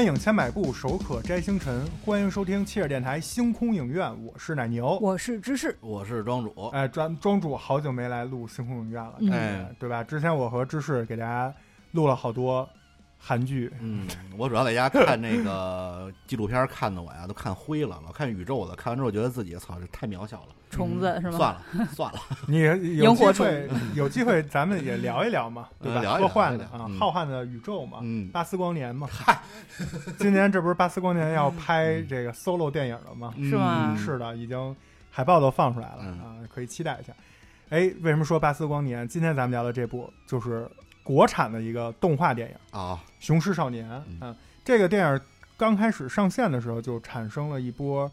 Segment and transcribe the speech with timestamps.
[0.00, 1.86] 观影千百步，手可摘星辰。
[2.06, 4.98] 欢迎收听切尔电台星空影院，我是奶牛。
[4.98, 6.68] 我是芝士，我是庄主。
[6.68, 10.02] 哎，庄庄主好久没来录星空影院了，嗯哎，对吧？
[10.02, 11.54] 之前我和芝士给大家
[11.90, 12.66] 录了好多
[13.18, 14.08] 韩剧，嗯，
[14.38, 21.36] 我主要在家看那个纪录片，看的我呀都看灰了，老看宇宙的，看完之后觉得自己操这太渺小了，虫子是吗？
[21.36, 22.18] 算了算了，
[22.48, 22.76] 你有
[23.10, 26.18] 萤火机会有机会咱们也聊一聊嘛， 对吧？
[26.18, 29.06] 科幻的啊，浩瀚的宇宙嘛，嗯，巴斯光年嘛。
[29.10, 29.38] 嗨
[30.18, 33.34] 今年这不是巴斯光年要拍这个 solo 电影了吗？
[33.36, 34.74] 是吗嗯是的，已经
[35.10, 37.12] 海报都放出来了、嗯啊，可以期待一下。
[37.70, 39.06] 哎，为什么说巴斯光年？
[39.06, 40.68] 今天咱们聊的这部就是
[41.02, 43.88] 国产的一个动画电影啊，《雄狮少年》
[44.20, 44.36] 嗯啊。
[44.64, 45.20] 这个电影
[45.56, 48.10] 刚开始上线的时候，就产生了一波，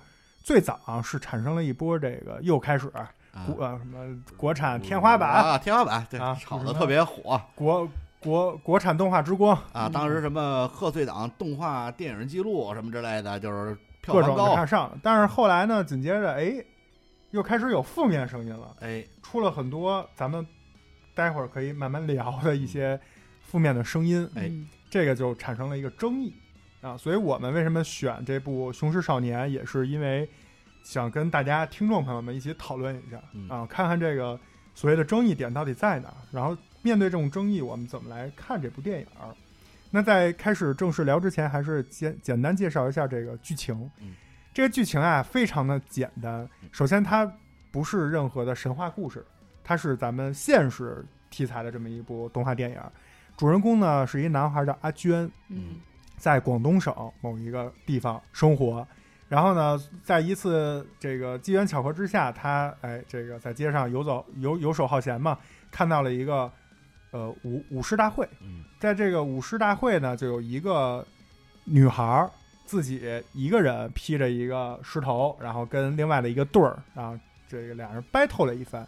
[0.47, 3.11] 最早啊是产生了一波这个又开始啊。
[3.45, 7.39] 国、呃什么国产天花板、啊，天花板，对啊，炒的特别火。
[7.53, 7.85] 国
[8.21, 14.97] 国国产动画之光，啊，当时什么贺岁档动画电影记录什么之类的，就是票各种的房高，看上。
[15.03, 16.63] 但是后来呢，紧接着哎，
[17.31, 18.73] 又开始有负面声音了。
[18.79, 20.47] 哎，出了很多咱们
[21.13, 22.97] 待会儿可以慢慢聊的一些
[23.41, 24.47] 负面的声音，哎。
[24.47, 24.65] 嗯。
[24.89, 26.33] 这个就产生了一个争议。
[26.81, 26.95] 啊。
[26.97, 30.27] 所以我们为什么选这部《雄狮少年》，也是因为
[30.87, 34.39] 想跟大家听众朋友们一起讨论一下嗯啊，看看这个
[34.73, 39.35] 所谓的争议点到底在哪儿，然后面对这种争议，我们怎么来看这部电影儿。
[39.91, 43.75] 那在开始正式聊之前，还是简简单介绍一下这个剧情。
[43.99, 44.15] 嗯
[44.53, 46.49] 这个剧情啊，非常的简单。
[46.71, 47.29] 首先，它
[47.69, 49.25] 不是任何的神话故事，
[49.65, 52.79] 它是咱们现实题材的这么一部动画电影。
[53.35, 55.81] 主人公呢是一男孩叫阿娟，嗯
[56.15, 58.87] 在广东省某一个地方生活。
[59.29, 65.37] 然后呢，在一次这个机缘巧合之下，他哎，这个在街上游走游游手好闲嘛，
[65.69, 66.49] 看到了一个
[67.11, 68.27] 呃舞舞狮大会。
[68.41, 71.05] 嗯在这个舞狮大会呢，就有一个
[71.63, 72.29] 女孩儿
[72.63, 73.01] 自己
[73.33, 78.85] 一个人披着一个狮头，然后跟另外的一个对儿，然后这个俩人 battle 了一番。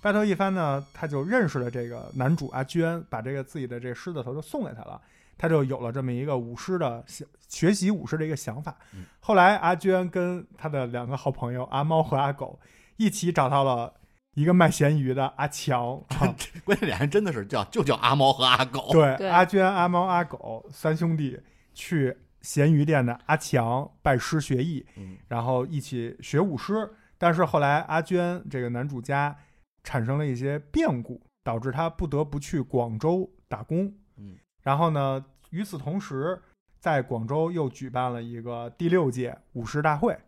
[0.00, 5.00] battle 一番呢，他就认识了这个男主阿娟，把这个自己的这狮子头就送给他了，
[5.42, 9.04] 他就有了这么一个舞狮的想学习舞狮的一个想法嗯。
[9.18, 12.60] 后来阿娟跟他的两个好朋友阿猫和阿狗
[12.96, 13.92] 一起找到了
[14.34, 16.32] 一个卖咸鱼的阿强， 啊
[16.62, 21.36] 关键俩人真的是叫就叫阿猫和阿狗，对，对阿娟、阿猫、阿狗三兄弟
[21.74, 26.88] 去咸鱼店的阿强拜师学艺，嗯然后一起学舞狮。
[27.18, 29.36] 但是后来阿娟这个男主家
[29.82, 33.92] 产生了一些变故，导致他不得不去广州打工。
[34.16, 36.42] 嗯，然后呢，与此同时，
[36.80, 40.18] 在广州又举办了一个第六届舞狮大会。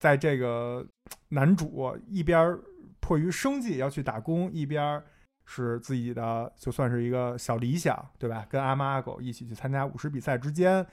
[0.00, 0.86] 在这个
[1.28, 2.60] 男主一边儿
[3.00, 5.04] 迫于生计要去打工，一边儿
[5.46, 8.46] 是自己的就算是一个小理想，对吧？
[8.50, 10.84] 跟阿猫阿狗一起去参加舞狮比赛之间，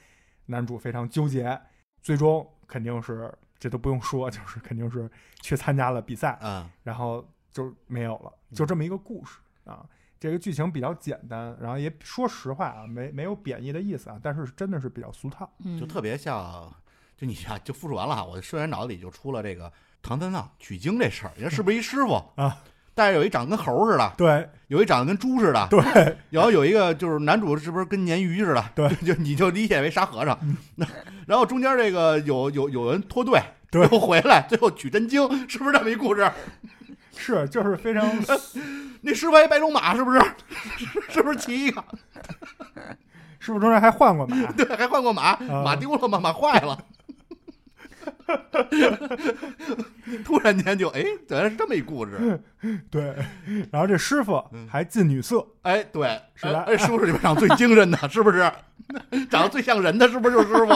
[0.46, 1.60] 男主非常纠结，
[2.02, 5.10] 最终肯定是这都不用说，就是肯定是
[5.42, 9.86] 去参加了比赛，啊，然后就没有了，就这么一个故事啊。
[10.22, 15.52] 这个剧情比较简单，然后也说实话啊，没没有贬义的意思啊，但是真的是比较俗套。
[15.66, 16.72] 嗯，就特别像，
[17.18, 19.74] 就你啊，就复述完了哈，我瞬间脑子里就出了这个
[20.04, 22.56] 唐三藏取经这事儿，人家是不是一师傅 啊？
[22.94, 28.64] 但是有一长得跟猴似的，对有一长得跟猪似的，对，然后有一个就是男主是不是跟鲶鱼似的？
[28.76, 30.56] 对就你就理解为沙和尚嗯。
[30.76, 30.86] 那
[31.26, 33.42] 然后中间这个有有有人脱队，
[33.72, 36.30] 对又回来，最后取真经，是不是这么一故事？
[37.16, 38.10] 是就是非常
[39.02, 40.22] 那师傅还白龙马，是不是？
[41.10, 41.84] 是不是骑一个？
[43.40, 46.20] 师傅中间还换过马，对，还换过马，啊马丢了吗？
[46.20, 46.78] 马坏了。
[50.24, 52.40] 突然间就哎，原来是这么一故事。
[52.90, 53.16] 对，
[53.72, 58.40] 然后这师傅嗯还近女色，哎，对，是吧哎，叔叔里边长得最精神的，是不是？
[59.30, 60.74] 长得最像人的，是不是就是师傅？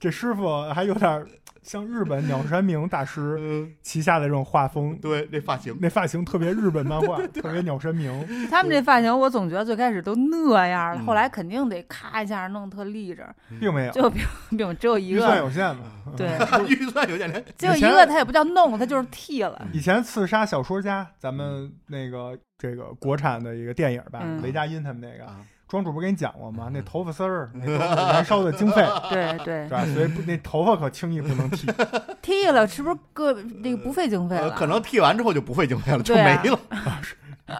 [0.00, 1.26] 这师傅还有点
[1.62, 8.12] 像日本鸟山明大师 嗯，旗下的这种画风，对，那发型，那发型特别日本漫画， 特别鸟山明。
[8.50, 14.22] 他们这发型，我总觉得最开始都那样了，嗯后来肯定得咔一下弄特立着，并没有，就并
[14.56, 15.84] 并只有一个预算，有限嘛。
[16.16, 16.28] 对，
[16.68, 17.44] 预算有限连。
[17.56, 19.66] 只有一个，他也不叫弄，他就是剃了。
[19.72, 25.40] 以前刺杀小说家，咱们那个这个国产的一个电影吧，嗯雷佳音他们那个，啊
[25.72, 26.64] 庄主不是跟你讲过吗？
[26.66, 29.86] 嗯那头发丝儿， 燃烧的经费，对 对对，吧？
[29.94, 31.66] 所以不那头发可轻易不能剃。
[32.20, 33.32] 剃了是不是个
[33.62, 34.50] 那个不费经费呃，了？
[34.54, 36.58] 可能剃完之后就不费经费了，就对啊没了。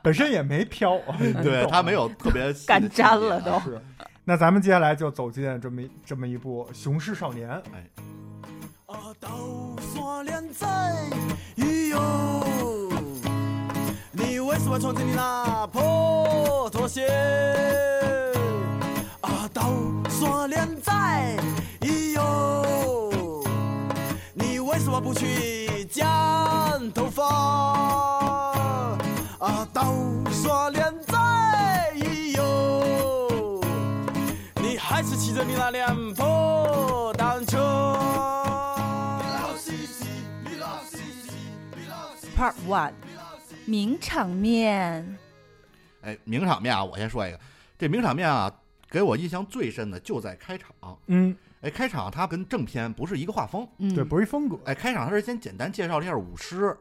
[0.02, 0.98] 本身也没飘，
[1.42, 3.80] 对他没有特别细的干粘细节了都是。
[4.24, 7.48] 那咱们接下来就走进这么一这么一部《雄狮少年》。
[8.86, 9.30] 啊，刀
[9.80, 10.66] 山连载，
[11.56, 12.81] 咦呦！
[14.14, 17.06] 你为什么穿着你那破拖鞋？
[19.22, 19.72] 啊，刀
[20.04, 21.34] 刀锁链在，
[21.80, 23.42] 咦呦，
[24.34, 26.06] 你为什么不去剪
[26.92, 27.24] 头发？
[29.38, 29.94] 啊，刀
[30.30, 33.60] 锁链在，咦呦，
[34.56, 37.96] 你还是骑着你那辆破单车。
[39.22, 40.04] 你老西西，
[40.44, 41.32] 你老西西，
[41.74, 42.92] 你老西西 Part One，
[43.66, 45.18] 名场面。
[46.02, 47.38] 哎，名场面啊，我先说一个，
[47.78, 48.52] 这名场面啊，
[48.90, 50.70] 给我印象最深的就在开场。
[51.06, 56.76] 嗯，哎，开场它跟正片不是一个画风，嗯，对，不是一风格，哎，开场它是先简单介绍了一下舞狮，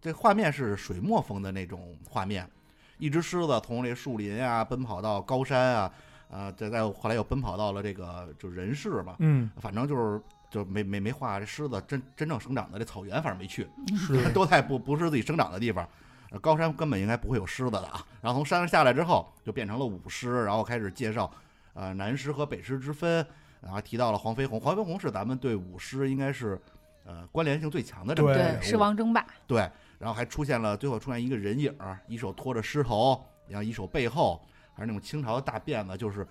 [0.00, 2.48] 这画面是水墨风的那种画面，
[2.96, 5.92] 一只狮子从这树林啊奔跑到高山啊，
[6.30, 14.28] 啊，再再后来又奔跑到了这个就人世嘛，嗯，反正就是就没没没画这狮子真真正生长的这草原，反正没去，是。
[14.32, 15.86] 都在不不是自己生长的地方。
[16.32, 18.04] 呃高山根本应该不会有狮子的啊。
[18.20, 21.30] 然后从山上下来之后，就变成了舞狮，然后开始介绍，
[21.74, 23.24] 呃，南狮和北狮之分，
[23.60, 24.60] 然后提到了黄飞鸿。
[24.60, 26.60] 黄飞鸿是咱们对舞狮应该是，
[27.04, 29.26] 呃，关联性最强的这么一个对对，人物狮王争霸。
[29.46, 34.40] 对，然后还出现了，最后出现一个人影儿，一手托着狮头，然后一手背后
[34.74, 36.26] 还是那种清朝的大辫子，就是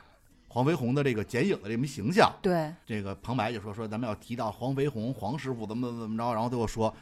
[0.48, 2.32] 黄飞鸿的这个剪影的这么一形象。
[2.42, 6.94] 对，这个旁白就说说咱们要提到黄飞鸿，黄师傅怎么怎么怎么着，然后最后说，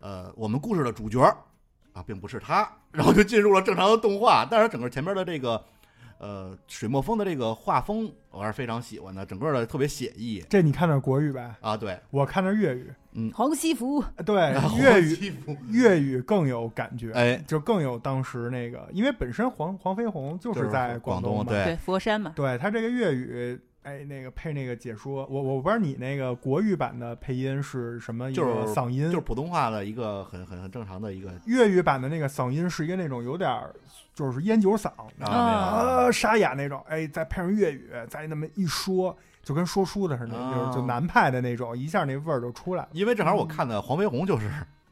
[0.00, 1.36] 呃，我们故事的主角儿
[1.94, 4.46] 啊，并不是他，然后就进入了正常的动画。
[4.50, 5.64] 但是整个前面的这个，
[6.18, 11.54] 呃，水墨风的这个画风，我还是非常喜欢的，整个的特别写意这你看的是国语呗？
[11.60, 11.76] 啊。
[11.76, 14.04] 对，我看的是粤语，嗯黄西服。
[14.26, 22.32] 对，黄粤语西服粤语更有感觉，哎，就更有当时那个，因为本身黄黄飞鸿就就是在东嘛，广东对对，佛山嘛。
[22.34, 33.72] 对他这个粤语，哎，那个配那个解说，我我不知道你那个国语版的配音是什么一就是个嗓音，就是普通话的一个很很很正常的一个粤语版的那个嗓音是一个那种有点儿
[34.14, 34.88] 就是烟酒嗓
[35.20, 42.88] 啊，啊沙哑那种，哎，再配上粤语，再那么一说，就跟说书的似的，啊就是就南派的那种，一下那味儿就出来了。
[42.92, 44.48] 因为正好我看的黄飞鸿就是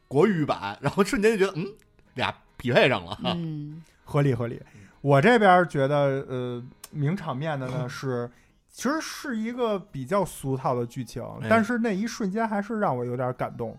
[0.07, 1.65] 国语版，然后瞬间就觉得嗯，
[2.13, 3.17] 俩匹配上了。
[3.23, 4.61] 嗯，合理合理。
[5.01, 8.29] 我这边觉得，呃，名场面的呢 是，
[8.73, 13.77] 其实是一个比较俗套的剧情，哎但是那一瞬间还是让我有点感动。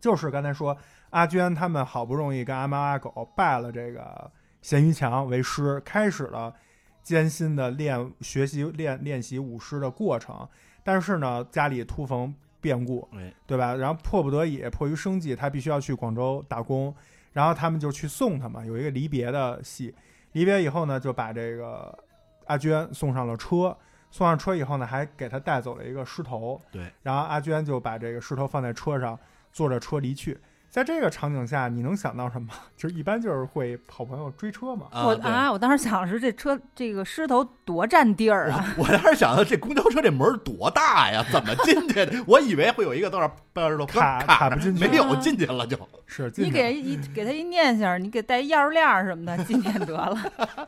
[0.00, 0.74] 就是刚才说，
[1.10, 4.30] 阿娟他们好不容易跟阿猫阿狗拜了这个
[4.62, 6.54] 咸鱼强为师，开始了
[7.02, 10.48] 艰辛的练学习练练习舞狮的过程。
[10.84, 13.74] 但是呢，家里突逢变故，哎，对吧？
[13.74, 16.94] 然后迫不得已，迫于生计，他必须要去广州打工，
[17.32, 19.92] 然后他们就去送他嘛，有一个离别的戏。
[20.32, 21.98] 离别以后呢，就把这个
[22.44, 23.76] 阿娟送上了车，
[24.16, 26.58] 送上车以后呢，还给他带走了一个狮头。
[26.72, 29.18] 对，然后阿娟就把这个狮头放在车上，
[29.52, 30.38] 坐着车离去。
[30.70, 32.48] 在这个场景下，你能想到什么？
[32.76, 34.86] 就是一般就是会好朋友追车嘛。
[34.92, 41.22] 我啊，我当时想的是这车这个狮头多占地儿啊， 我当时想的这公交车这门儿多大呀？
[41.30, 42.24] 怎么进去的？
[42.26, 45.78] 我以为会有一个多少半小时多卡卡着卡不进去没有进去了就。
[46.06, 50.16] 是，进去你给人一给他一念想，你给带钥匙链儿什么的，进去得了，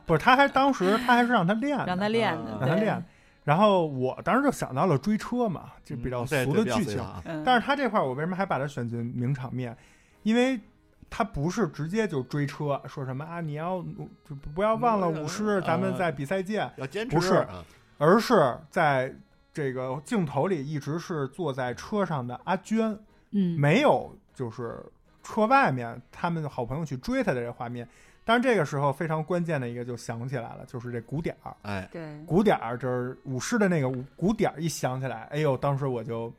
[0.05, 3.05] 不是他还当时他还是让他练，让他练的，让他练。
[3.49, 7.03] 然后我当时就想到了追车嘛，就比较俗的剧情。
[7.47, 9.75] 但是他这块儿我为什么还把它选进名场面？
[10.23, 10.61] 因为
[11.09, 13.83] 他不是直接就追车，说什么啊你要
[14.23, 17.65] 就不要忘了舞狮，嗯咱们在比赛见，要坚持不是啊
[17.97, 19.17] 而是在
[19.51, 22.99] 这个镜头里一直是坐在车上的阿娟，
[23.31, 24.85] 嗯，没有就是
[25.23, 27.89] 车外面他们的好朋友去追他的这画面。
[28.29, 31.57] 但是这个时候非常关键的一个就想起来了，就是这鼓点儿。
[31.63, 36.31] 哎，对，鼓点儿，就是舞狮的那个鼓点儿一响起来，哎呦，当时我就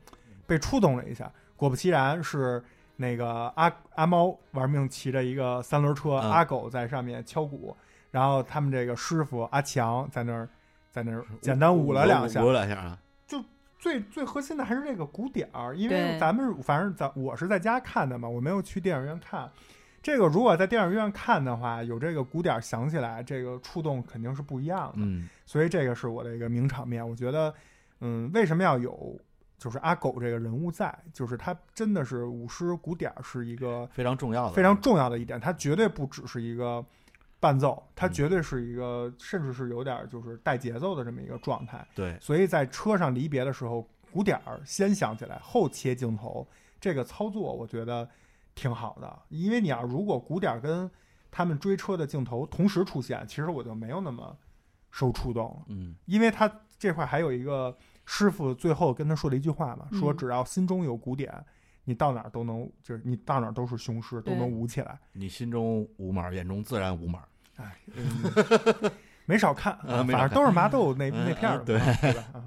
[0.46, 1.28] 被触动了一下。
[1.56, 2.62] 果不其然，是
[2.94, 7.76] 那个阿阿猫玩命骑着一个三轮车，嗯阿狗在上面敲鼓，
[8.12, 10.48] 然后他们这个师傅阿强在那儿
[10.92, 12.50] 在那儿简单舞了两下舞。
[12.50, 12.96] 了两下啊。
[13.80, 19.50] 最最核心的还是这个鼓点儿，因为对咱们反正咱我是在家看的嘛，我没有去电影院看。
[20.02, 24.98] 这个如果在电影院看的话，有这个鼓点儿响起来，这个触动肯定是不一样的。
[24.98, 27.06] 嗯，所以这个是我的一个名场面。
[27.06, 27.54] 我觉得，
[28.00, 29.20] 嗯，为什么要有
[29.58, 30.98] 就是阿狗这个人物在？
[31.12, 36.82] 就是他真的是舞狮鼓点儿是一个非常重要的，非常重要的一点，它绝对不只是一个
[37.38, 41.86] 伴奏，它嗯绝对是一个甚至是有点儿就是带节奏的这么一个状态。
[41.94, 46.48] 对，所以在车上离别的时候，鼓点儿先响起来，后切镜头，
[46.80, 48.08] 这个操作我觉得
[48.54, 49.22] 挺好的。
[49.28, 50.90] 因为你要如果鼓点儿跟
[51.30, 54.36] 他们追车的镜头同时出现，其实我就没有那么
[54.90, 55.62] 受触动了。
[55.68, 61.32] 嗯，因为他这块还有一个师傅最后跟他说了一句话嘛，说嗯只要心中有鼓点，
[61.84, 64.98] 你到哪儿都能，就是你到哪儿都是雄狮，都能舞起来。
[65.12, 67.22] 你心中无马，眼中自然无马。
[67.56, 68.90] 哎，嗯
[69.26, 72.44] 没少看，呃 没少看反正都是麻豆那嗯那片儿的嗯对嘛，对吧？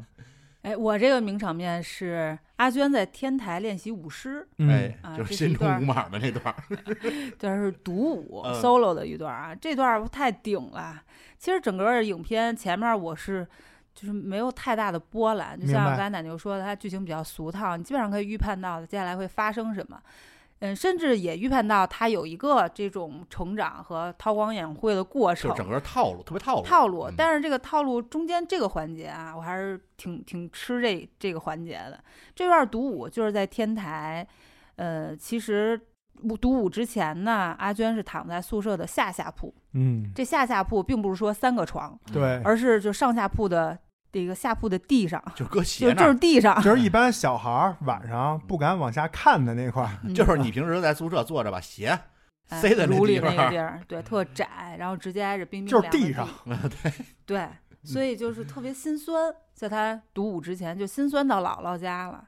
[0.64, 6.64] 啊哎，我这个名场面是阿娟在天台练习舞狮，嗯哎，啊就是心中无马的那段儿，
[7.38, 11.04] 这是独舞、嗯 solo 的一段啊，这段太顶了。
[11.38, 13.46] 其实整个影片前面我是
[13.94, 20.02] 就是没有太大的波澜，就像刚才奶牛说的，它剧情比较俗套，你基本上可以预判到接下来会发生什么。
[20.64, 27.14] 嗯，甚至也预判到他有一个这种成长和韬光养晦的过程就是，整个套路特别套路套路嗯。
[27.18, 32.02] 但是这个套路中间这个环节啊，我还是挺挺吃这这个环节的。
[32.34, 34.26] 这段独舞就是在天台，
[34.78, 35.78] 呃，其实
[36.24, 39.54] 舞独舞之前呢，阿娟是躺在宿舍的下下铺。
[39.74, 43.78] 嗯，这下下铺并不是说三个床，对，而是就上下铺的
[44.14, 52.00] 这个下铺的地上， 就搁就就鞋那儿，是地上，就是一般小孩儿晚上不敢往下看的那块儿，嗯 就是你平时在宿舍坐着把鞋
[52.50, 56.92] 哎塞在那炉里地方那个地儿， 对，特窄，然后直接挨着冰冰就是凉的地上对，
[57.26, 57.50] 对
[57.84, 62.24] 所以就是特别心酸，在他独舞之前就心酸到姥姥家了，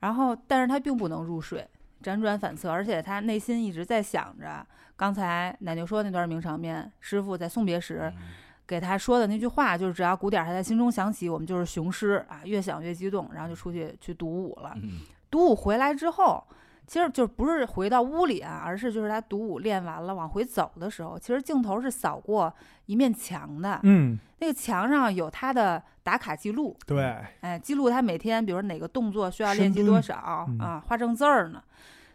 [0.00, 1.66] 然后但是他并不能入睡，
[2.02, 4.66] 辗转反侧，而且他内心一直在想着
[4.96, 8.22] 刚才奶牛说那段名场面，师傅在送别时嗯
[8.66, 14.72] 给他说的那句话，就是只要鼓点儿还在心中响起，我们就是雄狮啊，越想越激动，然后就出去去独舞了。
[14.76, 16.44] 嗯独舞回来之后，
[16.86, 22.54] 其实就不是回到屋里啊，而是就是他独舞练完了往回走的时候，其实镜头是扫过
[22.86, 31.60] 一面墙的，嗯，那个墙上有他的打卡记录，对，哎，记录他每天比如哪个动作需要练习多少、嗯啊，画正字儿呢。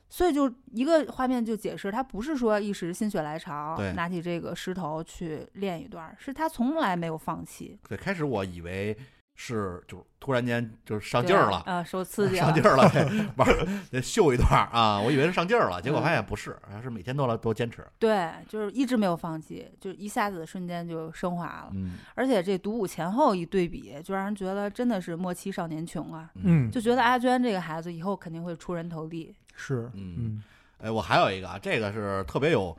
[0.10, 8.98] 所以就一个画面就解释，他不是说一时心血来潮拿起这个石头去练一段儿，是他从来没有放弃，对，开始我以为
[9.36, 15.00] 是就是突然间就是上劲儿了，啊，受刺激 了上劲，儿了， 玩秀一段儿啊！
[15.00, 17.86] 我以为是上劲儿了，结果嗯发现不是，还是每天都要都坚持。
[18.00, 21.70] 对，就是一直没有放弃，就一下子瞬间就升华了。
[21.74, 26.30] 嗯而且这独舞前后一对比，就让人觉得真的是莫欺少年穷啊！
[26.44, 29.34] 嗯，就觉得阿娟这个孩子以后肯定会出人头地。
[29.60, 30.44] 是，嗯嗯
[30.78, 32.76] 哎，我还有一个啊，这个是特别有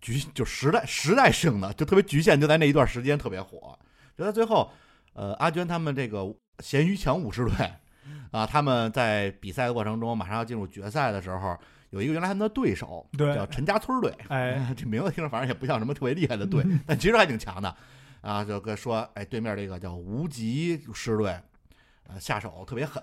[0.00, 3.78] 局，就时代时代性的，就特别局限，就在那一段时间特别火。
[4.16, 4.72] 就在最后，
[5.12, 7.52] 呃，阿娟他们这个咸鱼强舞狮队
[8.30, 11.54] 啊，他们在比赛的过程中，马上要进入决赛的时候，
[11.90, 14.10] 有一个原来他们的对手，对叫陈家村队。
[14.28, 17.76] 哎， 这名字听着反正也不像什么特别厉害的队， 但其实还挺强的。
[18.22, 21.38] 啊，就跟说，哎，对面这个叫无极狮队，
[22.06, 23.02] 呃，下手特别狠。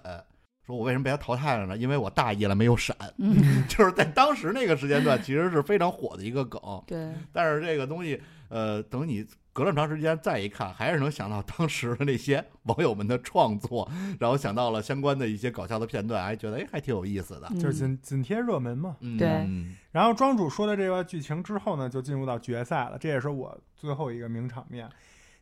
[0.70, 1.76] 说我为什么被他淘汰了呢？
[1.76, 2.96] 因为我大意了，没有闪。
[3.18, 3.36] 嗯，
[3.68, 6.62] 就是在当时那个时间段，其实是非常火的一个梗。
[6.86, 17.50] 对，但是这个东西，呃，等你隔了长时间再一看，还是能想到当时的那些 网友们的创作，然后想到了相关的一些搞笑的片段，还觉得哎，还挺有意思的。
[17.56, 18.96] 就是嗯紧紧贴热门嘛。
[19.00, 24.88] 嗯，然后庄主说的这个剧情之后呢，就进入到决赛了，这也是我最后一个名场面，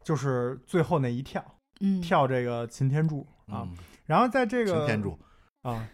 [0.02, 1.44] 就是最后那一跳，
[1.82, 3.68] 嗯，跳这个擎天柱啊。
[3.70, 3.76] 嗯
[4.08, 5.20] 然后在这个擎天柱，
[5.62, 5.88] 啊，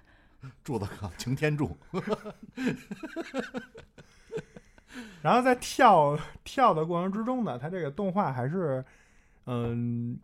[0.64, 1.76] 柱子哥擎天柱，
[5.20, 8.82] 然后在跳跳的过程之中呢，它这个动画还是
[9.44, 10.18] 嗯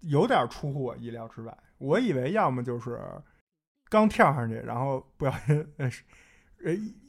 [0.00, 1.56] 有点出乎我意料之外。
[1.78, 3.00] 我以为要么就是
[3.88, 5.90] 刚跳上去，然后不小心呃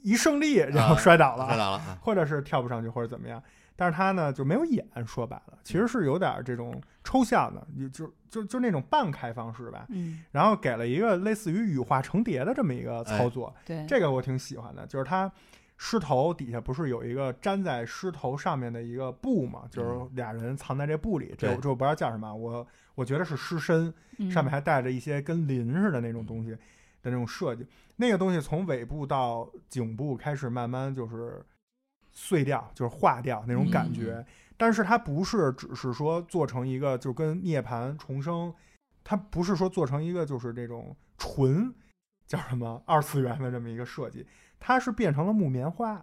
[0.03, 1.97] 一胜利，然后啊摔倒了，摔倒了啊！
[2.01, 3.41] 或者是跳不上去，或者怎么样。
[3.75, 9.85] 但是他呢就没有演，说白了，其实是有点这种抽象的，就就就就那种半开放式吧。
[9.89, 15.31] 嗯，然后给了一个类似于羽化成蝶的这么一个哎操作，对，这个我挺喜欢的，就是它
[15.77, 22.65] 狮头底下不是有一个粘在狮头上面的一个布嘛，就是俩人藏在这布里，这嗯对我这我不知道叫什么，我
[22.95, 26.57] 我觉得是狮身，嗯上面还带着一些跟鳞似的那种东西的
[27.03, 27.67] 那种设计，
[27.97, 31.43] 那个东西从尾部到颈部开始慢慢就是
[32.15, 34.15] 碎掉，就是化掉那种感觉。
[34.15, 34.25] 嗯
[34.57, 38.53] 但是它不是只是说做成一个就跟涅槃重生，
[39.03, 41.75] 它不是说做成一个就是这种纯
[42.25, 44.25] 叫什么二次元的这么一个设计，
[44.57, 45.95] 它是变成了木棉花。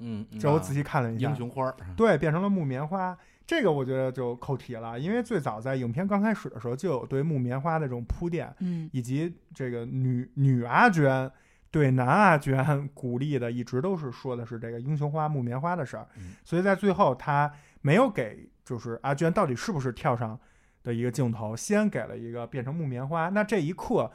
[0.00, 3.16] 嗯，嗯这我仔细看了一下，英雄花儿，对，变成了木棉花。
[3.46, 11.32] 这个我觉得就扣题了，因为最早在影片刚开始的时候就有对木棉花的这种铺垫，嗯以及这个女女阿娟
[11.74, 16.36] 对男阿娟鼓励的，一直都是说的是这个英雄花木棉花的事儿嗯。
[16.44, 20.38] 所以在最后他没有给就是阿娟到底是不是跳上
[20.84, 23.28] 的一个镜头，先给了一个变成木棉花。
[23.28, 24.08] 那这一刻，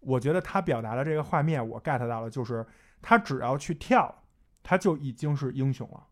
[0.00, 2.66] 我觉得他表达的这个画面我 get 到了，就是
[3.00, 4.14] 他只要去跳，
[4.62, 6.06] 他就已经是英雄了。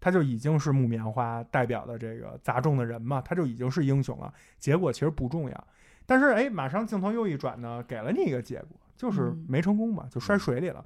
[0.00, 4.34] 他就已经是木棉花代表的这个砸中的人嘛，他就已经是英雄了。
[4.58, 5.66] 结果其实不重要，
[6.06, 10.84] 但是哎，马上镜头又一转呢，给了你一个结果，就是嗯没成功嘛，就摔水里了。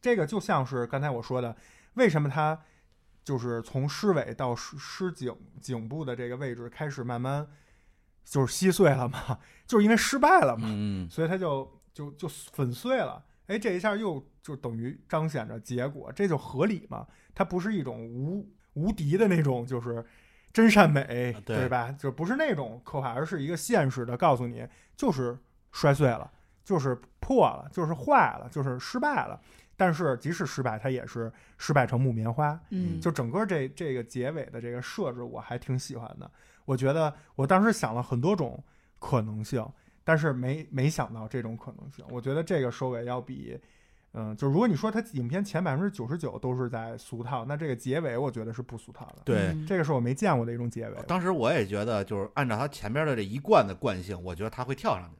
[0.00, 1.54] 这个就像是刚才我说的，
[1.94, 2.60] 为什么他
[3.22, 7.46] 就是从尸尾到尸尸颈颈部的这个位置开始慢慢
[8.24, 13.24] 就是稀碎了嘛，就是因为失败了嘛，嗯所以他就就就粉碎了。
[13.46, 17.06] 哎，这一下又就等于彰显着结果，这就合理嘛？
[17.34, 20.04] 它不是一种无无敌的那种，就是
[20.52, 21.90] 真善美，啊对吧？
[21.92, 24.66] 就不是那种刻画，而是一个现实的告诉你，
[24.96, 25.38] 就是
[25.72, 26.30] 摔碎了，
[26.68, 29.40] 就是破了，就是坏了，就是失败了。
[29.74, 32.60] 但是即使失败，它也是失败成木棉花。
[32.68, 36.30] 嗯，就整个这这个结尾的这个设置，我还挺喜欢的。
[36.66, 38.62] 我觉得我当时想了很多种
[38.98, 39.66] 可能性，
[40.04, 42.04] 但是没没想到这种可能性。
[42.10, 43.58] 我觉得这个收尾要比，
[44.12, 49.22] 嗯，就如果你说它影片前百分之九十九都是在俗套，那这个结尾我觉得是不俗套的。
[49.24, 49.38] 对。
[49.54, 50.96] 嗯这个是我没见过的一种结尾。
[51.06, 55.16] 当时我也觉得，就是按照它前面的这一贯的惯性，我觉得它会跳上去。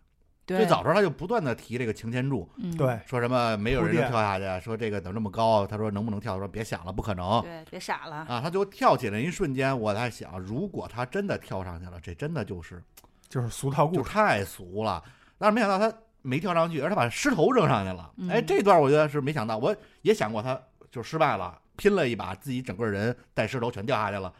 [0.49, 5.67] 对最早时候他就不断的提这个擎天柱，嗯对，说什么没有人能跳下去，说这个怎么这么高？
[5.67, 6.39] 他说能不能跳？
[6.39, 8.41] 说别想了，不可能对，别傻了，啊！
[8.43, 12.83] 他就跳起来一瞬间，我在想，如果他真的跳上去了，这真的就是
[13.29, 14.09] 就是俗套故事。
[14.09, 15.05] 太俗了。
[15.37, 18.11] 但是没想到他没跳上去，而他把狮头扔上去了。
[18.17, 20.59] 嗯哎，这段我觉得是没想到，我也想过他
[20.91, 24.33] 就失败了，拼了一把，自己整个人带石头全掉下去了。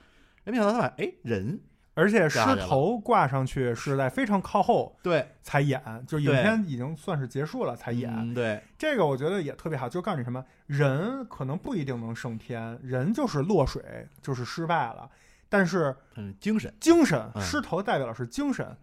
[0.45, 1.61] 哎，没想到他把哎人
[1.99, 5.27] 而且狮头挂上去是在非常靠后对。
[5.43, 8.13] 才演，就影片已经算是结束了才演。
[8.15, 8.63] 嗯对。
[8.79, 15.11] 这个我觉得也特别好，就告诉你什么，人可能不一定能胜天，人就是落水，就是失败了，
[15.49, 16.73] 但是嗯精神。
[16.79, 17.43] 精神，嗯。
[17.43, 18.77] 狮头代表的是精神，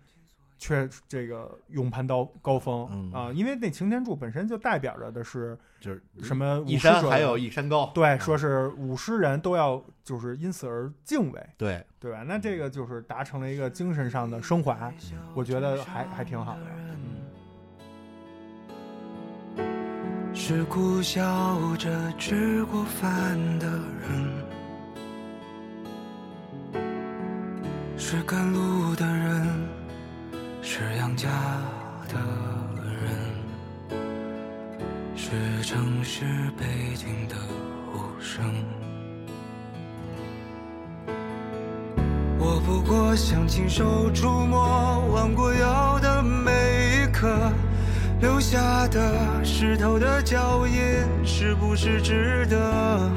[0.57, 12.23] 却这个勇攀高高峰嗯啊，因为那擎天柱本身就代表着的是就是什么武一山还有一山高，对，嗯说是舞狮人都要就是因此而敬畏，对，对吧？
[12.23, 14.91] 那这个就是达成了一个精神上的升华，
[15.33, 16.61] 我觉得还还挺好的。
[20.37, 21.23] 是苦笑
[21.77, 23.67] 着吃过饭的
[24.01, 24.45] 人，
[27.97, 29.47] 是赶路的人，
[30.67, 31.29] 是养家
[32.09, 32.17] 的
[32.81, 33.99] 人，
[35.15, 35.29] 是
[35.61, 36.25] 城市
[36.57, 37.35] 背景的
[37.93, 38.43] 无声。
[42.39, 46.51] 我不过想亲手触摸弯过腰的每
[47.03, 47.29] 一刻。
[48.19, 50.73] 留下的石头的脚印，
[51.23, 53.11] 是不是值得？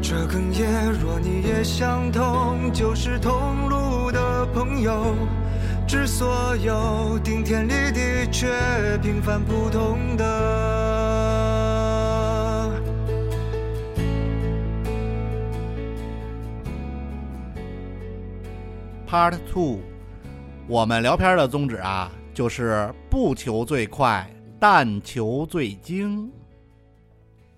[0.00, 3.76] 这哽咽，若你也相同，就是同路
[4.52, 5.14] 朋友。
[5.86, 8.46] 之所有顶天立地却
[9.02, 10.24] 平凡普通的。
[19.08, 19.80] Part Two，
[20.68, 26.30] 我们聊片的宗旨啊，就是不求最快，但求最精。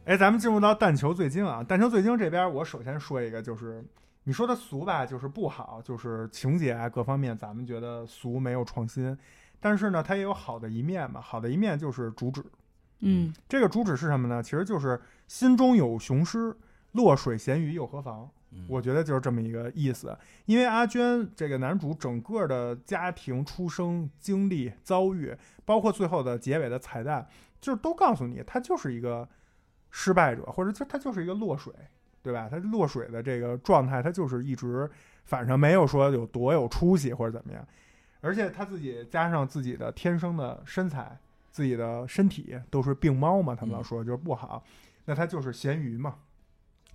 [0.06, 1.62] 哎，咱们进入到但求最精啊！
[1.68, 3.84] 但求最精这边，我首先说一个，就是
[4.24, 9.16] 你说它俗吧，就是不好，就是情节啊各方面，咱们觉得俗没有创新。
[9.58, 11.20] 但是呢，它也有好的一面嘛。
[11.20, 12.44] 好的一面就是主旨，
[13.00, 14.42] 嗯这个主旨是什么呢？
[14.42, 16.56] 其实就是心中有雄狮，
[16.92, 18.28] 落水咸鱼又何妨？
[18.54, 20.14] 嗯我觉得就是这么一个意思。
[20.44, 27.26] 因为阿娟这个男主整个的家庭出生经历遭遇，包括最后的结尾的彩蛋，
[27.60, 29.26] 就是都告诉你他就是一个
[29.90, 31.72] 失败者，或者就他就是一个落水，
[32.22, 32.48] 对吧？
[32.50, 34.90] 他落水的这个状态，他就是一直
[35.24, 37.66] 反正没有说有多有出息或者怎么样，
[38.20, 41.18] 而且他自己加上自己的天生的身材。
[41.50, 44.64] 自己的身体都是病猫嘛，他们老说就是不好，
[45.04, 46.14] 那他就是咸鱼嘛。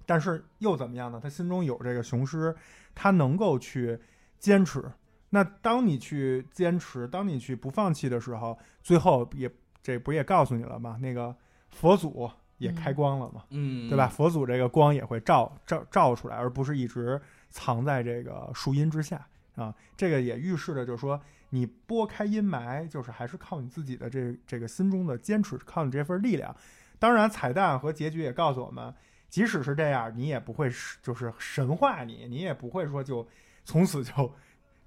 [0.04, 1.20] 但是又怎么样呢？
[1.22, 2.56] 他心中有这个雄狮，
[2.96, 4.00] 他能够去
[4.40, 4.84] 坚持。
[5.30, 9.48] 那当你去坚持，当你去不放弃的时候，最后也
[9.84, 10.98] 这不也告诉你了吗？
[11.00, 11.36] 那个
[11.70, 14.08] 佛祖也开光了嘛，嗯，对吧？？
[14.08, 19.74] 佛祖这个光也会照照照出来，而不是一直藏在这个树荫之下啊。
[19.96, 26.56] 这个也预示着，就是说你拨开阴霾，就是还是靠你自己的这这个心中的坚持，靠你这份力量。
[27.00, 28.92] 当然，彩蛋和结局也告诉我们，
[29.30, 33.28] 即使是这样，你也不会是就是神化你，你也不会说就
[33.64, 34.34] 从此就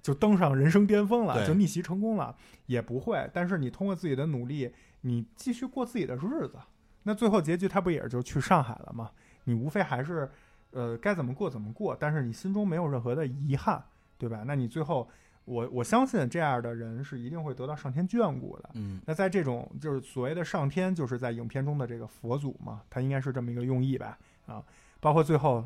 [0.01, 3.29] 就登上人生巅峰了，就逆袭成功了，也不会。
[3.33, 6.59] 但是你通过自己的努力，你继续过自己的日子。
[7.03, 9.09] 那最后结局他不也是就去上海了吗？
[9.43, 10.29] 你无非还是，
[10.71, 13.83] 呃，该怎么过怎么过，但是你心中没有任何的遗憾，
[14.17, 14.43] 对吧？
[14.45, 15.09] 那你最后，
[15.45, 18.69] 我我相信这样的人是一定会得到上天眷顾的。
[18.75, 24.17] 嗯那在这种就是所谓的上天，就是在影片中的这个佛祖嘛，他应该是这么一个用意吧？
[24.45, 24.63] 啊，
[24.99, 25.65] 包括最后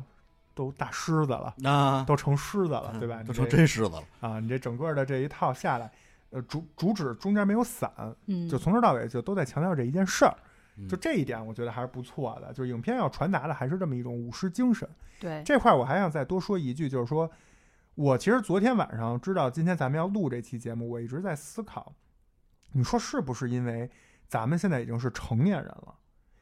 [0.54, 3.22] 都大狮子了，啊，都成狮子了，对吧？
[3.22, 4.02] 都成真狮子了。
[4.20, 5.92] 啊，你这整个的这一套下来，
[6.30, 7.92] 呃，主主旨中间没有散，
[8.24, 10.42] 嗯，就从头到尾就都在强调这一件事儿，嗯
[10.88, 12.52] 就这一点，我觉得还是不错的。
[12.52, 14.88] 就是影片要传达的还是这么一种武士精神。
[15.18, 17.30] 对，这块儿我还想再多说一句，就是说
[17.94, 21.94] 我其实昨天晚上知道今天咱们要录这期节目，我一直在思考，
[22.72, 23.90] 你说是不是因为
[24.28, 25.94] 咱们现在已经是成年人了？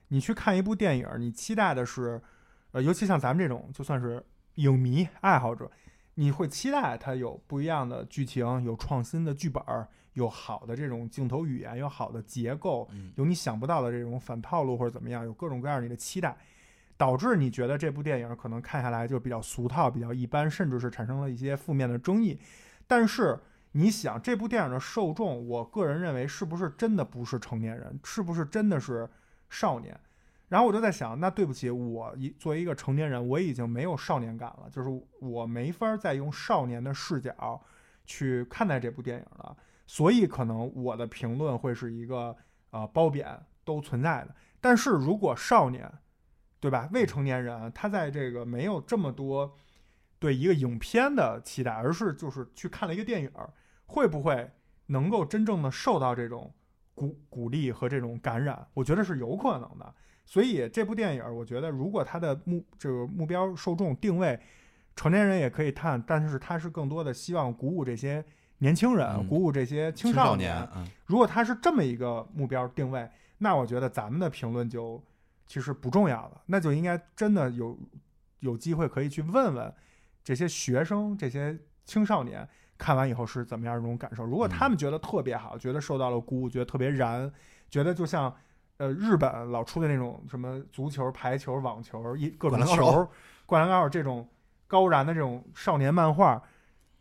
[0.09, 2.21] 你去看一部电影，你期待的是，
[2.73, 4.25] 呃，尤其像咱们这种就算是
[4.57, 5.71] 影迷爱好者，
[6.15, 16.37] 你会期待它有不一样的剧情，有创新的剧本儿，有好的这种镜头语言，有好的结构，嗯有你想不到的这种反套路或者怎么样，有各种各样你的期待，
[16.97, 22.39] 导致你觉得这部电影可能看下来就比较俗套、比较一般，甚至是产生了一些负面的争议。
[22.87, 23.39] 但是
[23.73, 29.09] 你想，这部电影的受众，我个人认为是不是真的不是成年人，是不是真的是
[29.51, 29.99] 少年？
[30.49, 37.61] 然后我就在想，那对不起，我一作为一个成年人，我已经没有少年感了，就是我没法再用少年的视角
[38.07, 39.57] 去看待这部电影了。
[39.87, 42.37] 所以可能我的评论会是一个
[42.71, 44.35] 呃褒贬都存在的。
[44.61, 45.91] 但是如果少年，
[46.59, 46.89] 对吧？
[46.93, 49.55] 未成年人他在这个没有这么多
[50.19, 53.53] 对一个影片的期待，而是就是去看了一个电影儿，
[53.85, 54.51] 会不会
[54.87, 56.51] 能够真正的受到这种
[56.95, 58.67] 鼓鼓励和这种感染？
[58.73, 59.95] 我觉得是有可能的。
[60.25, 64.41] 所以这部电影儿，我觉得如果它的目这个目标受众定位
[64.97, 68.25] 成年人也可以看，但是它是更多的希望鼓舞这些
[68.65, 70.67] 年轻人，嗯鼓舞这些青青少年。
[70.75, 74.99] 嗯，如果他是这么一个目标定位，那我觉得咱们的评论就
[75.47, 77.79] 其实不重要了，那就应该真的有
[78.39, 79.71] 有机会可以去问问
[80.23, 82.49] 这些学生、这些青少年
[82.79, 84.25] 看完以后是怎么样一种感受。
[84.25, 87.31] 如果他们觉得特别好，觉得受到了鼓舞，觉得特别燃，
[87.69, 88.35] 觉得就像
[88.79, 93.07] 呃日本老出的那种什么足球、排球、网球一各种球、
[93.45, 94.27] 灌篮高手这种
[94.67, 96.43] 高燃的这种少年漫画。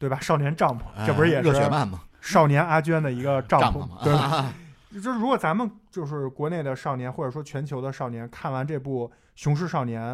[0.04, 0.20] 对吧？
[0.20, 2.02] 少年帐篷，这不是也是哎热血漫吗？
[2.20, 4.20] 少年阿娟的一个帐篷，对吧？
[4.20, 4.54] 啊
[4.92, 10.13] 就是如果咱们就是国内的少年，或者说全球的少年，看完这部《雄狮少年》，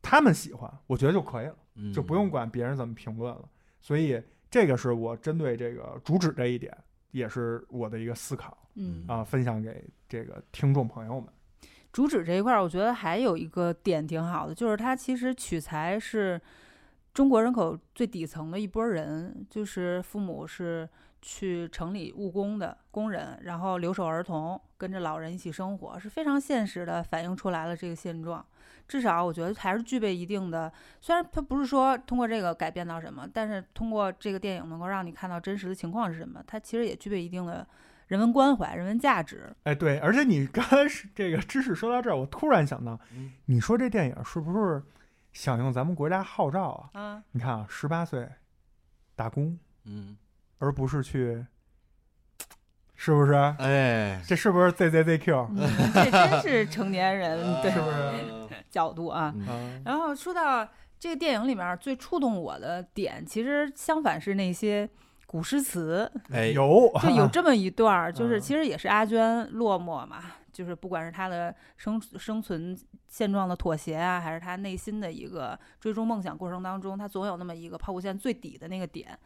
[0.00, 3.42] 他们喜欢，我觉得就可以了，嗯就不用管别人怎么评论了。
[3.80, 6.72] 所以这个是我针对这个主旨这一点，
[7.10, 11.28] 也是我的一个思考嗯啊，分享给这个听众朋友们。
[11.92, 16.40] 主旨这一块儿，我觉得还有一个点挺好的，就是它其实取材是
[17.16, 20.86] 中国人口最底层的一波人，就是父母是
[21.22, 28.44] 去城里务工的工人，然后留守儿童，跟着老人一起生活，是非常现实的反映出来了这个现状。
[28.86, 37.66] 至少我觉得还是具备一定的，虽然它不是说通过这个改变到什么，但是通过这个电影能够让你看到真实的情况是什么，它其实也具备一定的
[38.08, 39.50] 人文关怀、人文价值。
[39.62, 44.82] 哎，对，而且你刚才是这个知识说到这儿，我突然想到，嗯你说这电影是不是
[45.36, 47.00] 响应咱们国家号召啊？
[47.00, 48.26] 啊，你看啊，十八岁
[49.14, 50.16] 打工，嗯，
[50.58, 51.44] 而不是去，
[52.94, 53.34] 是不是？
[53.58, 55.48] 哎，这是不是 ZZZQ？
[55.50, 58.64] 嗯，这真是成年人 对是不是是？
[58.70, 59.34] 角度啊。
[59.84, 60.66] 然后说到
[60.98, 64.88] 这个电影里面最触动我的点，其实相反是那些
[65.26, 70.16] 古诗词，哎，有就 有这么一段儿，就是嗯其实也是阿娟落寞嘛，
[70.56, 72.74] 就是不管是他的生生存
[73.08, 79.18] 现状的妥协啊，还是他内心的一个追逐梦想过程当中，他总有那么一个抛物线最底的那个点。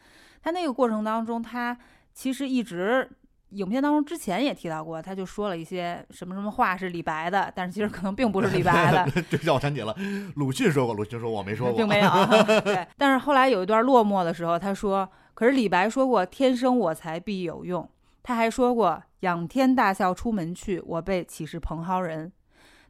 [0.42, 1.78] 他那个过程当中，他
[2.12, 3.08] 其实一直。
[3.50, 9.92] 影片当中之前也提到过，他就说了一些什么什么话是李白的，但是其实可能并不是李白的， 这叫我想起了
[10.36, 12.08] 鲁迅说过，鲁迅说我没说过， 并没有。
[12.62, 17.90] 对，但是后来有一段落寞的时候，他说：“可是李白说过‘天生我材必有用’，
[18.22, 22.33] 他还说过‘仰天大笑出门去，我辈岂是蓬蒿人’。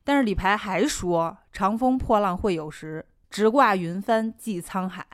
[0.03, 5.07] 但是李白还说‘长风破浪会有时，直挂云帆济沧海’。”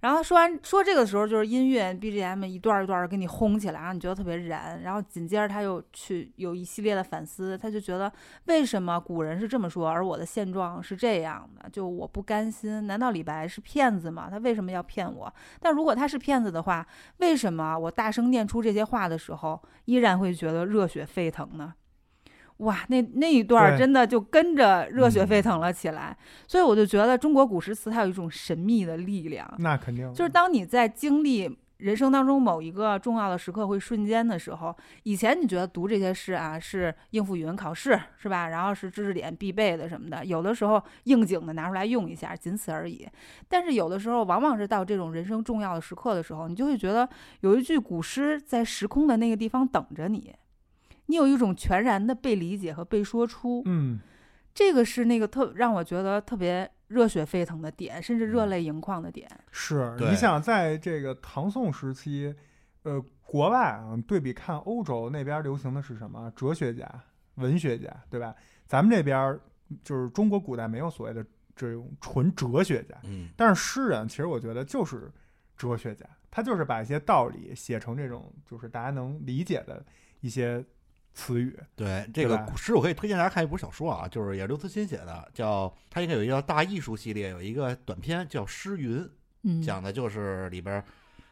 [0.00, 4.80] 然后说完说这个时候，就是音乐 BGM 一段一段的给你轰起来，让你觉得特别燃。
[4.82, 8.12] 然后紧接着他又去有一系列的反思，他就觉得
[8.44, 11.68] 为什么古人是这么说，而我的现状是这样的？
[11.70, 14.28] 就我不甘心，难道李白是骗子吗？
[14.30, 15.32] 他为什么要骗我？
[15.58, 21.74] 但如果他是骗子的话，为什么我大声念出这些话的时候，依然会觉得热血沸腾呢？
[22.58, 26.16] 哇，那那一段儿真的就跟着热血沸腾了起来，
[26.46, 30.12] 所以我就觉得中国古诗词它有一种神秘的力量，那肯定。
[30.12, 38.48] 就是当你在经历人生当中某一个重要的时刻会瞬间的时候，以前你觉得读这些诗啊是应付语文考试是吧？
[38.48, 43.06] 然后是知识点必备的什么的，有的时候应景的拿出来用一下，仅此而已。
[43.48, 47.08] 但是有的时候，往往是到这种人生重要的时刻的时候，你就会觉得
[47.42, 50.34] 有一句古诗在时空的那个地方等着你，
[51.08, 53.62] 你有一种全然的被理解和被说出。
[53.66, 53.98] 嗯，
[54.54, 59.28] 这个是那个特让我觉得特别热血沸腾的点，甚至热泪盈眶的点。
[59.50, 62.34] 是你想在这个唐宋时期，
[62.84, 66.32] 呃，国外啊，对比看欧洲那边流行的是什么？
[66.34, 66.88] 哲学家、
[67.34, 68.34] 文学家，对吧？
[68.66, 69.40] 咱们这边儿
[69.82, 71.24] 就是中国古代没有所谓的
[71.56, 75.10] 这种纯哲学家，嗯，但是诗人其实我觉得就是
[75.56, 79.84] 哲学家，他就是把一些道理写成这种就是大家能理解的
[80.20, 80.64] 一些
[81.18, 81.58] 词语。
[81.74, 89.00] 对这个对吧诗，我可以推荐大家看一本小说啊，就是也是刘慈欣写的，叫他应该有一个叫大艺术系列，有一个短篇叫《诗云》，
[89.42, 90.78] 嗯，讲的就是里边儿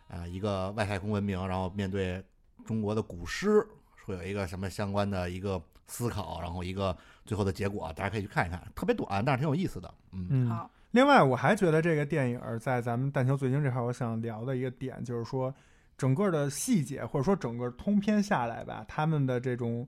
[0.09, 2.23] 啊、呃一个外太空文明，然后面对
[2.65, 3.65] 中国的古诗，
[4.05, 9.95] 会有一个什么相关的一个思考，然后一个最后的结果，大家可以去看一看，特别短，但是挺有意思的。
[10.13, 15.55] 嗯嗯，好，另外，我还觉得这个电影儿在咱们但求最精这块儿，我想聊的一个点就是说，
[15.97, 19.87] 整个的细节或者说整个通篇下来吧，他们的这种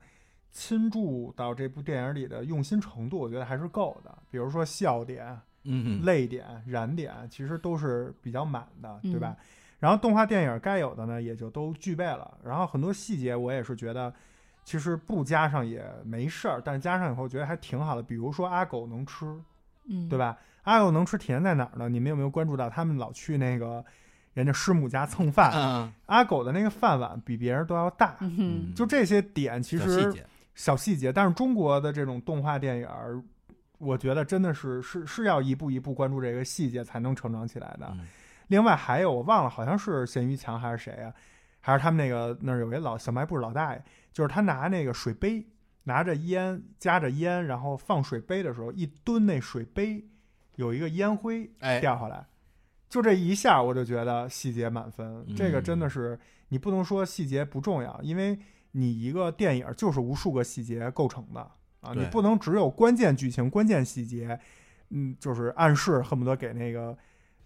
[0.51, 4.17] 倾注到这部电影里的用心程度，我觉得还是够的。
[4.31, 9.37] 比如说笑点、嗯泪点、燃点，其实都是比较满的，对吧？
[9.39, 9.45] 嗯
[9.79, 12.37] 然后动画电影该有的呢，也就都具备了。
[12.43, 14.13] 然后很多细节，我也是觉得，
[14.65, 18.03] 其实不加上也没事儿，但是加上以后觉得还挺好的。
[18.03, 19.25] 比如说阿狗能吃，
[19.85, 20.19] 嗯，对？
[20.19, 20.37] 吧？
[20.65, 21.89] 阿狗能吃体现在哪儿呢？
[21.89, 23.85] 你们有没有关注到他们老去那个
[24.39, 25.51] 人家师母家蹭饭？
[25.53, 28.17] 嗯阿狗的那个饭碗比别人都要大。
[28.21, 33.21] 嗯，就这些点，其实小细节，小细节，但是中国的这种动画电影儿，
[33.79, 37.89] 我觉得真的是是是要一步一步关注这个细节才能成长起来的。
[37.93, 38.07] 嗯
[38.47, 41.13] 另外还有我忘了，好像是咸鱼强还是谁啊？
[41.61, 45.47] 还是他们那个那儿有一老小卖部老大爷，就是他拿那个水杯，
[45.83, 50.03] 拿着烟夹着烟，然后放水杯的时候，一蹲那水杯
[50.55, 52.25] 有一个烟灰哎，掉下来，
[52.89, 55.25] 就这一下我就觉得细节满分。
[55.27, 58.39] 嗯这个真的是你不能说细节不重要，因为
[58.73, 61.41] 你一个电影就是无数个细节构成的
[61.81, 64.39] 啊，你不能只有关键剧情、关键细节，
[64.91, 66.97] 嗯，就是暗示恨不得给那个。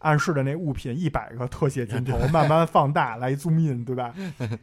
[0.04, 4.12] 暗示的那物品一百个特写镜头 慢慢放大来 zoom in，对吧？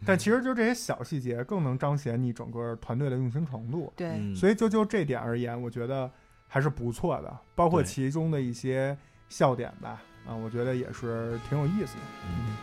[0.06, 3.90] 但其实就这些小细节更能彰显你整个团队的用心程度。
[3.96, 6.12] 对，嗯所以就就这点而言，我觉得
[6.46, 8.98] 还是不错的，包括其中的一些
[9.30, 12.02] 笑点吧，啊，我觉得也是挺有意思的。
[12.28, 12.56] 嗯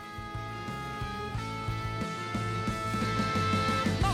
[4.00, 4.12] 當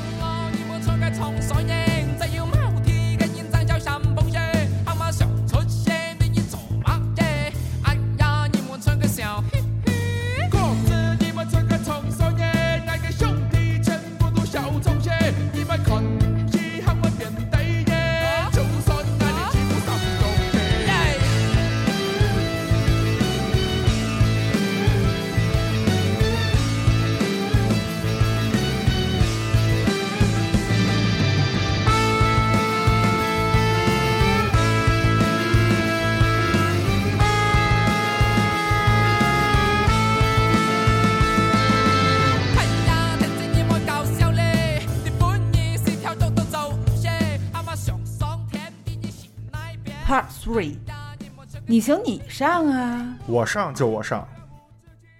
[51.73, 53.17] 你行你上啊！
[53.27, 54.29] 我上就我上。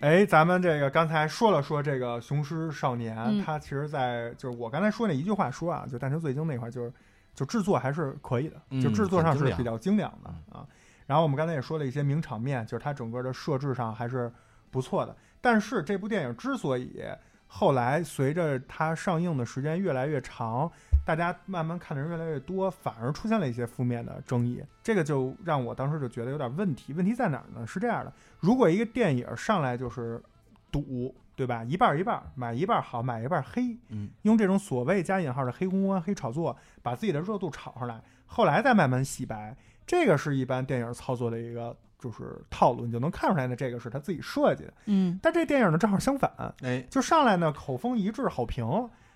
[0.01, 6.93] 哎，咱们这个刚才说了说这个《雄狮少年》嗯它其实在就是我刚才说那一句话说啊，就《但求最精》那块儿，就是
[7.35, 10.67] 就制作还是可以的，嗯就制作上很精良是比较精良的啊。
[11.07, 14.31] 然后我们刚才也说了一些名场面，就是它整个的设置上还是
[14.71, 15.17] 不错的。
[15.41, 17.03] 但是这部电影之所以
[17.47, 20.71] 后来随着它上映的时间越来越长，
[21.05, 24.63] 大家慢慢看的人越来越多，反而出现了一些负面的争议。
[24.83, 26.93] 这个就让我当时就觉得有点问题。
[26.93, 27.67] 问题在哪儿呢？
[27.67, 30.23] 是这样的，如果一个电影上来就是
[30.71, 31.65] 赌，对吧？
[31.65, 44.73] 一半一半，买一半好，买一半黑，嗯，用这种所谓加引号的黑公关、黑炒作，把自己的热度炒上来，后来再慢慢洗白，这个是一般电影操作的一个就是套路，你就能看出来呢，这个是他自己设计的。
[44.87, 46.31] 嗯，但这电影呢正好相反，
[46.63, 48.65] 哎，就上来呢口风一致，好评，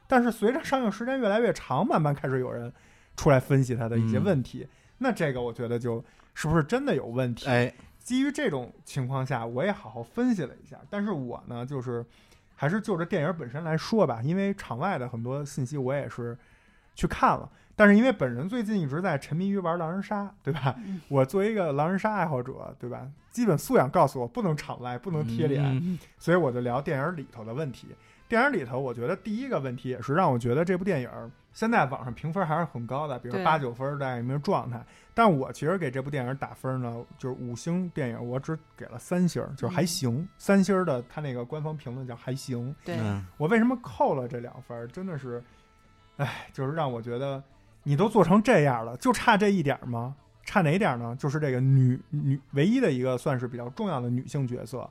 [0.09, 2.73] 但是随着上映时间越来越长，慢慢开始有人
[3.17, 4.67] 出来分析它的一些问题，
[4.99, 7.47] 那这个我觉得就是不是真的有问题？
[7.49, 12.05] 哎，基于这种情况下，我也好好分析了一下，但是我呢，就是
[12.55, 16.37] 还是就着电影本身来说吧，因为场外的很多信息我也是
[16.95, 20.75] 去看了，但是因为本人最近一直在沉迷于玩狼人杀，对吧？
[20.79, 23.07] 嗯 我作为一个狼人杀爱好者，对吧？
[23.31, 27.89] 基本素养告诉我不能场外，不能贴脸，嗯所以我就聊电影里头的问题。
[28.29, 31.11] 电影里头，我觉得第一个问题也是让我觉得这部电影
[31.53, 34.85] 现在网上评分还是很高的，比如八九分这样一名状态。
[35.15, 40.29] 但我其实给这部电影打分呢，就是五星电影，我只给了三星，就是还行。
[40.37, 42.75] 三星的它那个官方评论叫还行。
[42.85, 44.87] 对，嗯我为什么扣了这两分？
[44.89, 45.43] 真的是，
[46.19, 47.43] 哎，就是让我觉得
[47.85, 50.15] 你都做成这样了，就差这一点吗？
[50.45, 51.17] 差哪点呢？
[51.19, 54.89] 就是这个女女唯一的一个算是比较重要的女性角色，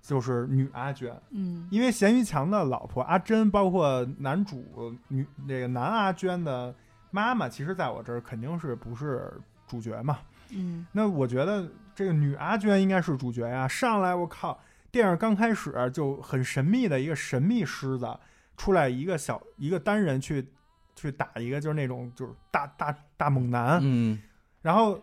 [0.00, 1.14] 就是女阿娟。
[1.30, 4.64] 嗯，因为咸鱼强的老婆阿珍，包括男主
[5.08, 6.74] 女那个男阿娟的
[7.10, 9.32] 妈妈，其实在我这儿肯定是不是
[9.66, 10.18] 主角嘛。
[10.52, 13.68] 嗯那我觉得这个女阿娟应该是主角呀。
[13.68, 14.58] 上来我靠，
[14.90, 18.18] 电影刚开始就很神秘的一个神秘狮子
[18.56, 20.44] 出来，一个小一个单人去
[20.96, 24.20] 去打一个就是那种就是大大大猛男，嗯，
[24.60, 25.00] 然后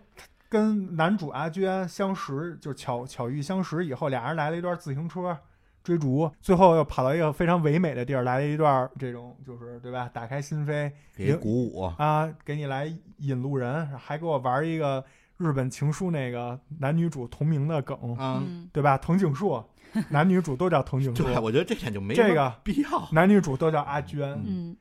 [0.49, 5.37] 跟男主阿娟相识，就巧巧遇相识以后，俩人来了一段自行车
[5.83, 10.09] 追逐，最后又跑到一个非常唯美的地儿，来了一段这种就是对吧？
[10.13, 15.03] 打开心扉给鼓舞，啊，给你来引路人，还给我玩一个
[15.37, 18.97] 日本情书那个男女主同名的梗，啊，嗯对吧？
[18.97, 19.63] 藤井树，
[20.09, 23.07] 男女主都叫藤井树，对，我觉得这点就没这个必要。
[23.11, 24.75] 男女主都叫阿娟，嗯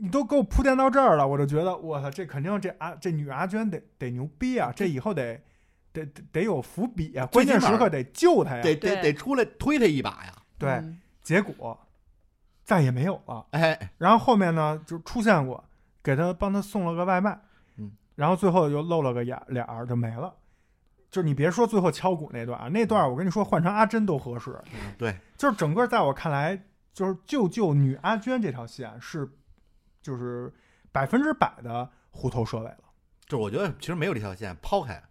[0.00, 5.40] 你都给我铺垫到这儿了，我就觉得我操，这肯定这阿这女阿娟得得牛逼啊，这以后得
[5.92, 8.62] 得得得有伏笔啊，关键时刻得救她呀。
[8.62, 10.32] 得得得出来推她一把呀！
[10.58, 11.78] 对，嗯结果
[12.64, 13.46] 再也没有了。
[13.50, 15.62] 哎，然后后面呢，就出现过，
[16.02, 17.38] 给她帮她送了个外卖，
[17.76, 20.34] 嗯，然后最后又露了个眼脸儿就没了。
[21.10, 24.58] 就是你别说最后敲鼓那段儿，那段儿我跟你说换成阿珍都合适。
[24.96, 26.58] 对，就是整个在我看来，
[26.94, 29.28] 就是救救女阿娟这条线是，
[30.02, 30.52] 就是
[30.90, 32.78] 百分之百的虎头蛇尾了。
[33.26, 35.02] 就是我觉得其实没有这条线，抛开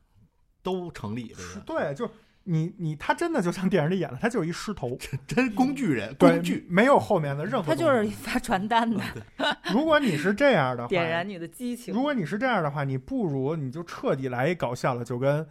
[0.62, 1.34] 都成立。
[1.36, 2.12] 这个对，就是
[2.44, 7.76] 你你他真的就像电影里演的，他就是一狮头，真工具人，工具，没有后面的任何他。
[7.76, 9.02] 就是发传单的，
[9.74, 11.94] 如果你是这样的话，点燃你的激情。
[11.94, 15.48] 如果你是这样的话，你不如你就彻底来一搞笑了，就跟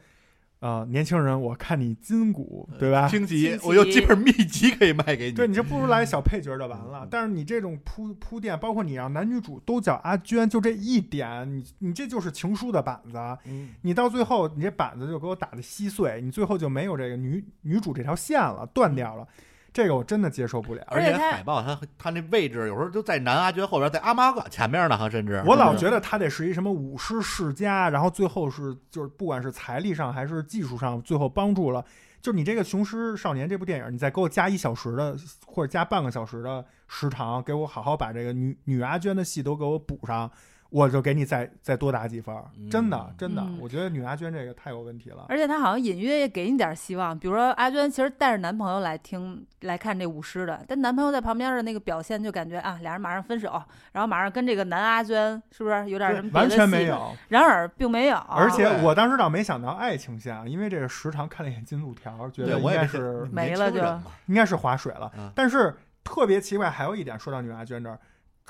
[0.61, 3.09] 呃年轻人，我看你筋骨，对吧？
[3.09, 5.33] 荆棘荆，棘我有几本秘籍可以卖给你。
[5.33, 7.09] 对，你就不如来小配角就完了。
[7.11, 13.19] 但是你这种铺铺垫，包括你让男女主都叫阿娟，就这一点，你你这就是情书的板子。
[13.47, 19.27] 嗯，你到最后，你这板子就给我打的稀碎，你最后就没有这个女女主这条线了，断掉了。
[19.73, 20.83] 这个我真的接受不了。
[20.89, 31.85] 而且海报它它那位置有时候就在男阿娟后边，在阿玛嘎前面呢，哈，甚至我老觉得他得是一什么武师世家，然后最后是就是不管是财力上还是技术上，最后帮助了。
[32.21, 40.31] 就是你这个《雄狮少年》这部电影，你再给我加一小时的或者加半个小时的时长，给我好好把这个女女阿娟的戏都给我补上，
[40.71, 42.45] 我就给你再再多打几分儿。
[42.71, 45.27] 真的嗯真的，嗯我觉得女阿娟这个太有问题了。
[45.29, 56.87] 而且她好像隐约也给你点希望，比如说阿娟其实带着男朋友来听来看这舞狮的，但男朋友在旁边的那个表现就感觉啊，俩人马上分手，然后马上跟这个男阿娟是不是有点什么完全没？
[56.87, 63.79] 有，然而并没有，而且我当时倒没想到爱情线，啊因为这个时长看了一眼进度条，觉得我也是该是没了就
[64.27, 65.11] 应该是划水了。
[65.19, 67.99] 嗯但是特别奇怪，还有一点，说到女阿娟这儿，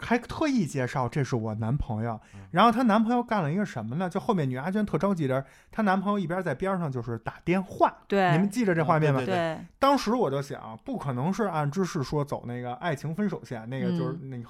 [0.00, 2.40] 还特意介绍这是我男朋友嗯。
[2.50, 4.08] 然后她男朋友干了一个什么呢？
[4.08, 7.94] 就后面女阿娟特着急的，她男朋友一边在边上就是打电话。
[8.08, 9.20] 对你们记着这画面吗？
[9.20, 14.48] 对对当时我就想，不可能是按知识说走那个爱情分手线，那个就是那个。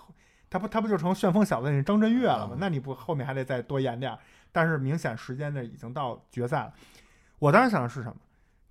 [0.48, 2.58] 他不，他不就成旋风小子那张震岳了吗嗯？
[2.58, 4.18] 那你不后面还得再多演点儿？
[4.50, 6.72] 但是明显时间呢已经到决赛了。
[7.38, 8.16] 我当时想的是什么？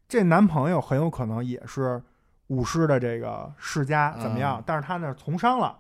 [0.08, 2.04] 这男朋友很有可能也是
[2.48, 4.60] 舞狮的这个世家怎么样？
[4.60, 5.78] 嗯但是他呢从商了，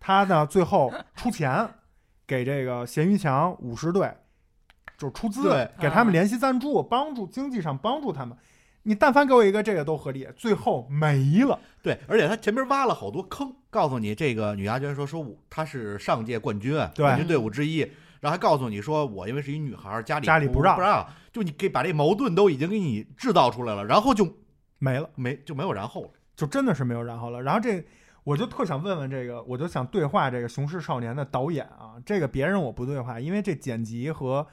[0.00, 1.68] 他呢最后出钱
[2.26, 4.12] 给这个咸鱼强舞狮队，
[4.96, 8.36] 就是出资对给他们联系赞助，帮助经济上帮助他们。
[8.84, 11.58] 你但凡给我一个这个都合理，最后没了。
[11.82, 17.80] 对，而且他前面挖了好多坑，告诉你这个女阿娟说说我她是上届冠军，对冠军队伍之一，
[18.20, 24.26] 然后还告诉你说我因为是一女孩儿，家里家里不让不让，就你给把这矛盾都已经给你制造出来了，然后就
[24.78, 26.10] 没了，没就没有然后了。
[26.34, 27.42] 就真的是没有然后了。
[27.42, 27.84] 然后这
[28.24, 34.46] 我就特想问问这个，我就想对话这个《雄狮少年》的导演啊，这个别人我不对话，因为这剪辑和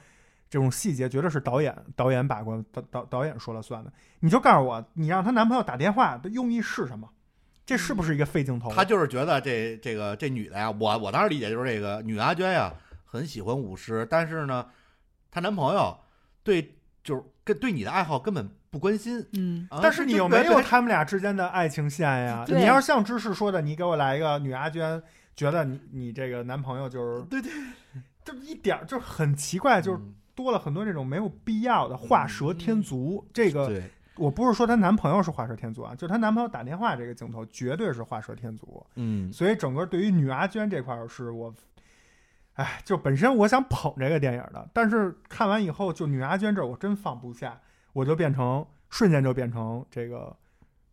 [0.49, 3.91] 这种细节绝对是导演导演把关，导导导演说了算的。
[4.21, 7.09] 你就告诉我，你让她男朋友打电话的用意是什么？
[7.65, 8.71] 这是不是一个废镜头？
[8.71, 14.65] 他就是觉得这这个这女的呀，我我当时理解就是这个女阿娟呀，很喜欢舞狮，但是呢，
[15.29, 15.99] 她男朋友
[16.43, 19.25] 对就是跟对你的爱好根本不关心。
[19.33, 22.45] 嗯，啊但是你就有没有他们俩之间的爱情线呀？
[22.47, 25.01] 你要是像芝士说的，你给我来一个女阿娟，
[25.35, 27.51] 觉得你你这个男朋友就是对对，
[28.23, 33.25] 就一点儿就很奇怪，就是嗯多了很多这种没有必要的画蛇添足。
[33.33, 33.81] 这个，
[34.17, 38.85] 我不是说她男朋友是画蛇添足啊，就她男朋友打电话这个镜头绝对是画蛇添足。
[38.95, 41.51] 嗯，所以整个对于女阿娟这块儿是我，
[42.53, 47.59] 哎，就本身我想捧这个电影的，但是看完以后，就女阿娟这儿我真放不下，
[47.97, 50.35] 我就变成瞬间就变成这个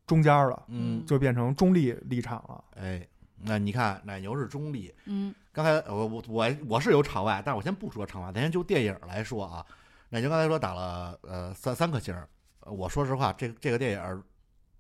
[0.07, 2.65] 中间儿了，嗯，就变成中立立场了。
[2.77, 3.07] 哎，
[3.43, 9.63] 那你看奶牛是中立，嗯刚才我我我我是有场外，但是我先不说场外，咱先就电影来说啊。
[10.09, 12.17] 奶牛刚才说打了呃三三颗星
[12.61, 14.23] 我说实话，这这个电影儿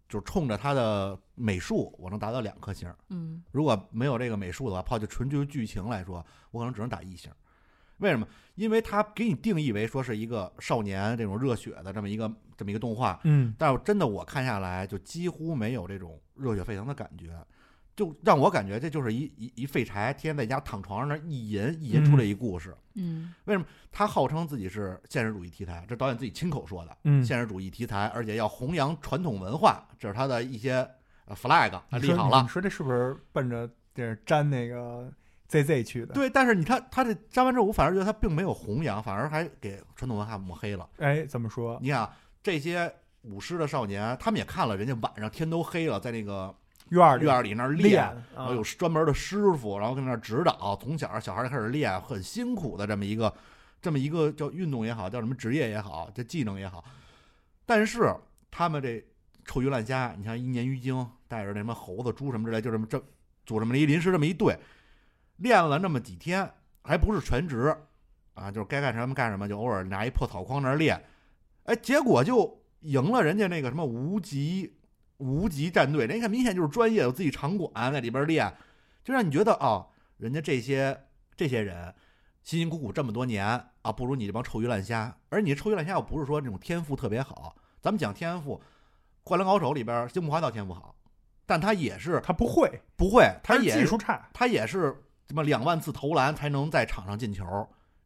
[0.08, 2.96] 就冲着它的美术，我能达到两颗星儿。
[3.10, 7.30] 嗯如果没有这个美术的话，抛就纯就剧情来说，我可能只能打一星。
[7.99, 8.26] 为什么？
[8.55, 17.36] 因为它给你定义为说是一个少年这种热血的这么一个这么一个动画，嗯但是真的我看下来，就几乎没有这种热血沸腾的感觉，
[17.97, 22.76] 就让我感觉这就是一一一废柴，天天在家躺床上那儿一吟一吟出来一故事。
[22.95, 30.88] 嗯为什么他号称自己是现实主义题材，这导演自己亲口说的，嗯，现实主义题材，而且要弘扬传统文化，这是他的一些
[31.24, 32.49] 呃 flag 立好了你。
[32.49, 35.12] 说这是不是奔着这粘那个
[35.62, 40.88] ZZ 去的？，对，但是你看他这扎完之后，我反而觉得他并没有弘扬，反而还给传统文化抹黑了。
[40.98, 41.78] 哎，怎么说？
[41.80, 42.92] 你看啊，这些
[43.22, 46.55] 舞狮的少年，他们也看了，人家晚上天都黑了，在那个
[46.88, 53.32] 院儿院儿里那儿练然啊后有专门的师傅，然后跟那儿指导，从小小孩儿就开始练，很辛苦的这么一个
[53.80, 56.84] 这么一个叫运动也好，叫什么职业也好，这技能也好。
[57.64, 58.14] 但是
[58.50, 59.02] 他们这
[59.44, 63.02] 臭鱼烂虾，你像一年鱼精带着那什么猴子、猪什么之类，就这么这
[63.46, 64.59] 组这么一临时这么一队，
[65.37, 66.51] 练了那么几天，
[66.82, 67.76] 还不是全职
[68.35, 71.03] 啊，就是该干什么干什么，就偶尔拿一破草筐那儿练，
[71.64, 74.76] 哎，结果就赢了人家那个什么无极
[75.18, 78.53] 无极战队，人家看明显就是专业，有自己场馆在里边练，
[79.03, 81.07] 就让你觉得哦，人家这些
[81.37, 81.95] 这些人
[82.43, 83.47] 辛辛苦苦这么多年
[83.82, 85.16] 啊，不如你这帮臭鱼烂虾。
[85.30, 88.57] 而你这臭鱼烂虾又不是说那种天赋特别好，咱们讲天赋，
[89.22, 90.95] 《灌篮高手》里边樱木花道天赋好，
[91.47, 94.28] 但他也是他不会，不会，他也技术差。
[94.32, 94.95] 他也是
[95.28, 97.44] 什么两万次投篮才能在场上进球。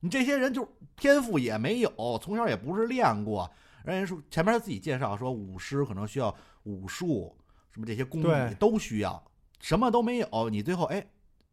[0.01, 1.91] 你这些人就天赋也没有，
[2.23, 3.51] 从小也不是练过。
[3.85, 7.37] 人家说前面他自己介绍说，舞狮可能需要武术
[7.73, 9.23] 什么这些功对底都需要，
[9.61, 11.05] 什么都没有，你最后哎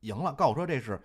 [0.02, 1.02] 赢了，告诉我说这是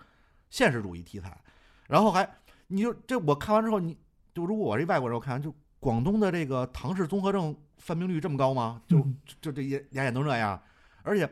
[0.50, 1.40] 现实主义题材，
[1.86, 2.28] 然后还
[2.66, 3.96] 你就这我看完之后，你
[4.34, 8.82] 就如果我是一外国人，我看完就广东的这个唐氏综合症犯病率这么高吗？
[8.86, 10.60] 就嗯就这也俩眼都这样，
[11.02, 11.26] 而且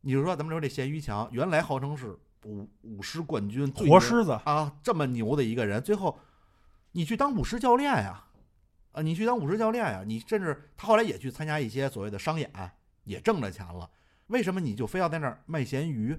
[0.00, 2.16] 你就说咱们说这咸鱼强，原来号称是
[2.46, 6.16] 舞舞狮冠军，活狮子，啊，这么牛的一个人，最后
[6.92, 8.24] 你去当舞狮教练呀，
[8.92, 12.50] 啊，你去当舞狮教练呀，你甚至他后来也去参加一些所谓的商演，
[13.04, 13.90] 也挣着钱了，
[14.28, 16.16] 为什么你就非要在那儿卖咸鱼？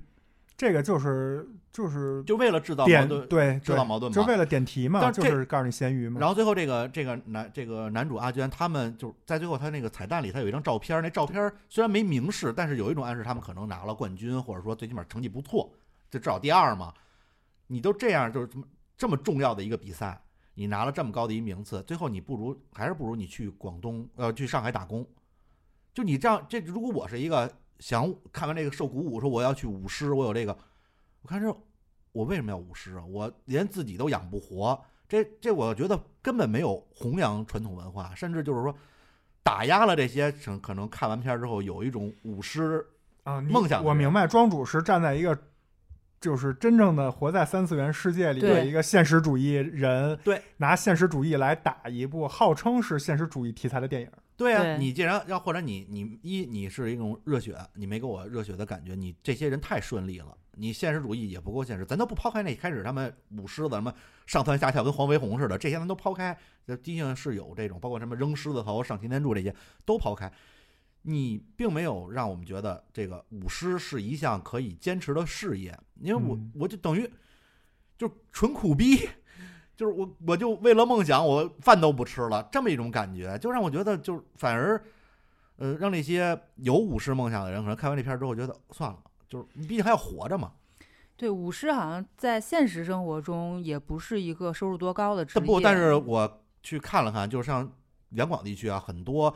[0.57, 3.27] 这个就是就是就为了制造矛盾？
[3.27, 6.19] 对对制造矛盾嘛就为了点题嘛，但就是告诉你咸鱼嘛。
[6.19, 15.71] 然后最后这个这个男这个男主阿娟他们就在最后他那个彩蛋里，他有一张照片，那照片虽然没明示，但是有一种暗示他们可能拿了冠军，或者说最起码成绩不错，
[16.09, 16.93] 就至少第二嘛。
[17.67, 18.65] 你都这样，就是这么
[18.97, 20.21] 这么重要的一个比赛，
[20.53, 25.05] 你拿了这么高的一名次，最后你不如还是不如你去广东呃去上海打工。
[25.93, 30.57] 就你这样，这如果我是一个想看完这个受鼓舞，说我要去舞狮，我有这个，
[31.21, 31.53] 我看这
[32.11, 33.03] 我为什么要舞狮啊？
[33.05, 34.79] 我连自己都养不活，
[35.09, 38.73] 这这我觉得根本没有弘扬传统文化，甚至就是说
[39.43, 42.87] 打压了这些可可能看完片儿之后有一种舞狮
[43.23, 45.37] 啊，梦想我明白，庄主是站在一个
[46.19, 48.67] 就是真正的活在三次元世界里的对。
[48.67, 54.09] 一个现实主义人，对，拿现实主义来打一部号称是现实主义题材的电影。
[54.35, 63.91] 对啊，对你既然要或者你你一你是一种热血，你没给我热血的感觉，你这些人太顺利了，你现实主义也不够现实，咱都不抛开那开始他们舞狮子什么
[64.27, 66.37] 上蹿下跳跟黄飞鸿似的，这些咱都抛开，
[66.67, 69.51] 这毕竟是有这种包括什么扔狮子头、上擎天柱这些
[69.85, 70.31] 都抛开，
[71.09, 77.09] 你并没有让我们觉得这个舞狮是一项可以坚持的事业，因为我、嗯我就等于
[77.97, 79.07] 就纯苦逼。
[79.75, 84.83] 就是我，我就为了梦想，我饭都不吃了，这么一种感觉，就让我觉得，就是反而，
[85.57, 88.97] 呃，让那些有舞狮梦想的人，可能看完这片儿之后觉得算了，
[89.29, 90.51] 就是你毕竟还要活着嘛。
[91.15, 95.45] 对，舞狮好像在现实生活中也不是一个收入多高的职业。
[95.45, 97.71] 不，但是我去看了看，就是像
[98.09, 99.31] 两广地区啊，很多，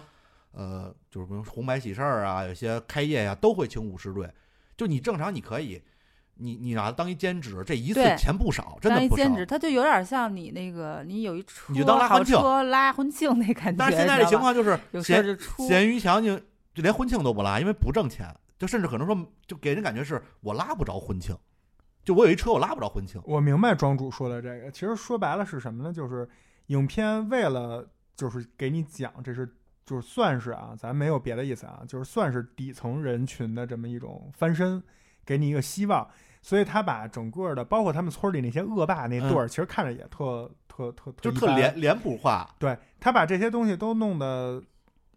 [0.52, 4.30] 呃，就是比如红白喜事儿啊，有些开业呀、都会请舞狮队。
[4.76, 5.82] 就你正常你可以，
[6.36, 9.36] 你你拿它当一兼职，这一次钱不少，真的不少当一兼。
[9.36, 13.78] 职，它就有点像你那个，你有一车你就当拉好婚庆车拉婚庆那感觉。
[13.78, 15.38] 但是现在这情况就是闲。
[15.60, 16.38] 闲鱼强就
[16.74, 21.38] 就连婚庆都不拉，因为不挣钱，就甚至可能说就给人感觉是我拉不着婚庆，
[22.04, 23.22] 就我有一车我拉不着婚庆。
[23.26, 25.94] 我明白庄主说的这个，其实说白了是什么呢？
[25.94, 26.28] 就是
[26.68, 29.48] 影片为了就是给你讲，这是
[29.92, 34.82] 就是算是啊，咱没有别的意思啊，就是算是底层人群的这么一种翻身，
[35.26, 36.08] 给你一个希望。
[36.42, 44.64] 所以他把整个的，包括他们村里那些恶霸那对儿，其实看着也特特特嗯就特脸脸谱化，对他把这些东西都弄得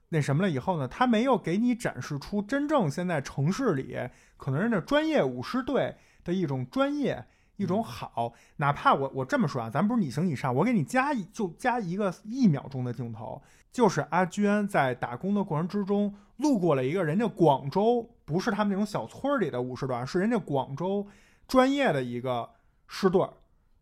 [0.09, 3.97] 那什么了以后呢，他没有给你展示出真正现在城市里
[4.37, 5.95] 可能是那专业舞狮队
[6.25, 7.25] 的一种专业，
[7.59, 8.35] 一种好。
[8.57, 13.41] 哪怕我我这么说啊，咱不是你行你上，我给你加一就加一个一秒钟的镜头，
[13.75, 21.05] 就是阿娟在打工的过程之中，路过了一个人家广州，不是他们那种小村儿里的武士团，是人家广州
[21.49, 22.49] 专业的一个
[22.87, 23.33] 师队儿。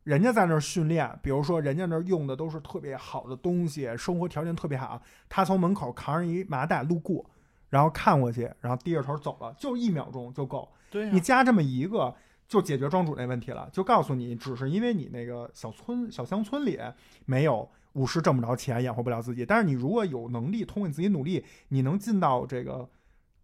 [0.05, 5.01] 人家在那儿训练，比如说人家那儿用的都是特别好的东西，生活条件特别好。
[5.29, 7.31] 他从门口扛着一麻袋路过，
[7.69, 10.67] 然后看过去，然后低着头走了，就一秒钟就够。
[10.91, 12.15] 对、你加这么一个，
[12.49, 16.81] 就解决庄主那问题了，就告诉你，只是因为你那个小村小乡村里
[17.27, 19.45] 没有武士挣不着钱，养活不了自己。
[19.45, 22.89] 但是你如果有能力，通过你自己努力，你能进到这个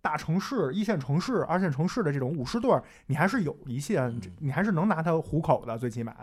[0.01, 6.14] 大城市、一线城市、二线城市的这种舞狮队儿，你还是有一线嗯，你还是能拿它糊口的，最起码。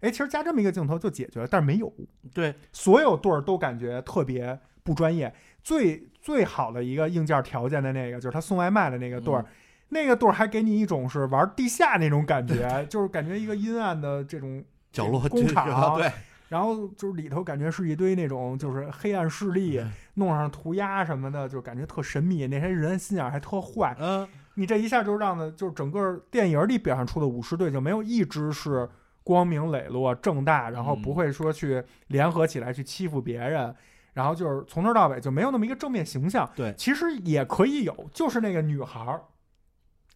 [0.00, 1.92] 哎，其实加这么一个镜头就解决了，但是没有，
[2.34, 5.32] 对，所有队儿都感觉特别不专业。
[5.62, 9.46] 最最好的一个硬件条件的那个，就是他送外卖的那个队儿，嗯
[9.92, 16.10] 那个队儿还给你一种是玩地下那种感觉，就是感觉一个阴暗的这种角落工厂对，
[16.52, 22.46] 然后就是里头感觉是一堆那种就是黑暗势力，嗯弄上涂鸦什么的，就感觉特神秘。
[22.46, 28.86] 那些人心眼儿还特坏，嗯，你这一下就让的，就是整个电影里表现出的武士队就没有一支是
[29.24, 33.74] 光明磊落、正大，然后不会说去联合起来去欺负别人，
[34.12, 36.46] 然后就是从头到尾就没有那么一个正面形象。
[36.54, 39.22] 对其实也可以有，就是那个女孩儿，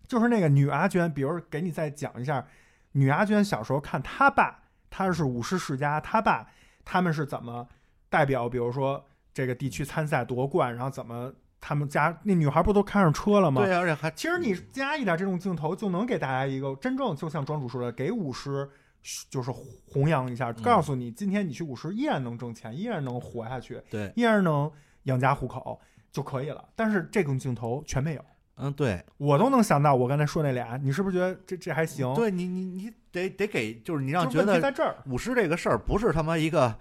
[0.07, 2.47] 就是那个女阿娟，比如给你再讲一下，
[2.93, 6.47] 女阿娟小时候看她爸，他是武士世家，他爸
[6.84, 7.66] 他们是怎么
[8.09, 13.64] 代表，比如说这个地区参赛夺冠，然后怎么他们家那女孩不都开上车了吗？
[13.64, 18.68] 对，而且还其实你加一点这种镜头，就能给大家一个真正就像庄主说的，给舞狮
[19.28, 24.70] 就是弘扬一下，嗯告诉你今天你去舞狮依然能挣钱，依然能活下去，对，依然能
[25.05, 25.80] 养家糊口
[26.12, 26.68] 就可以了。
[26.74, 28.24] 但是这种镜头全没有，
[28.57, 34.96] 嗯，对，我都能想到我刚才说那俩，你是不是觉得这这还行？，对你你你得得给，就是你让觉得在这儿。
[35.07, 36.74] 舞狮这个事儿不是他妈一个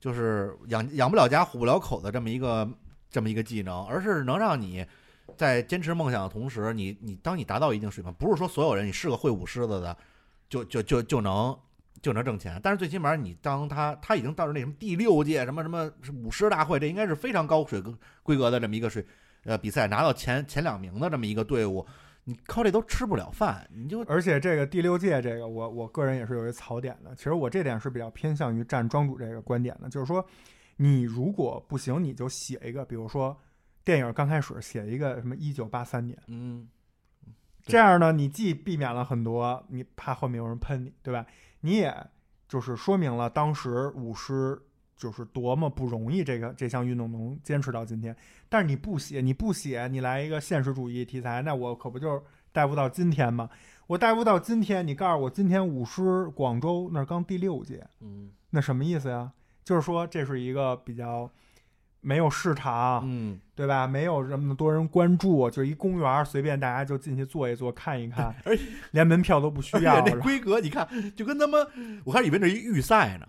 [0.00, 2.68] 就是养养不了家糊不了口的这么一个
[3.10, 4.86] 这么一个技能，而是能让你
[5.36, 9.96] 在坚持梦想的同时，你你当你达到一定水平，不是说所有人你是个会舞狮子的
[10.48, 11.56] 就就就就能。
[12.02, 15.90] 就能挣钱，但是最起码你当他他已经到了那什么第六届什么什么
[16.22, 17.82] 舞狮大会，这应该是非常高水
[18.22, 19.04] 规格的这么一个水
[19.46, 21.86] 呃比赛，拿到前前两名的这么一个队伍，
[22.24, 27.14] 你靠这都吃不了饭，你就而且这个第六届这个，我我个人也是有一槽点的。
[27.14, 30.26] 其实我这点是比较偏向于站庄主这个观点的，就是说，
[30.76, 33.36] 你如果不行，你就写一个，比如说
[33.84, 36.68] 电影刚开始写一个什么一九八三年，嗯
[37.64, 41.26] 这样呢，你既避免了很多你怕后面有人喷你，对吧？
[41.60, 41.94] 你也
[42.48, 44.60] 就是说明了当时舞狮
[44.96, 48.16] 就是多么不容易，这个这项运动能坚持到今天。
[48.48, 52.22] 但是你不写，你不写，你来一个现实主义题材，那我可不就是
[52.52, 53.50] 带不到今天吗？
[53.86, 59.30] 我带不到今天，你告诉我今天舞狮广州那儿刚第六届，嗯那什么意思呀？
[59.62, 61.30] 就是说这是一个比较
[62.00, 63.86] 没有市场，嗯，对吧？
[63.86, 70.04] 没有这么多人关注，就一公园儿，随便大家就进去坐一坐，看一看， 而且连门票都不需要。
[70.04, 71.58] 那规格你看就跟他妈，
[72.04, 73.26] 我还以为那一预赛呢，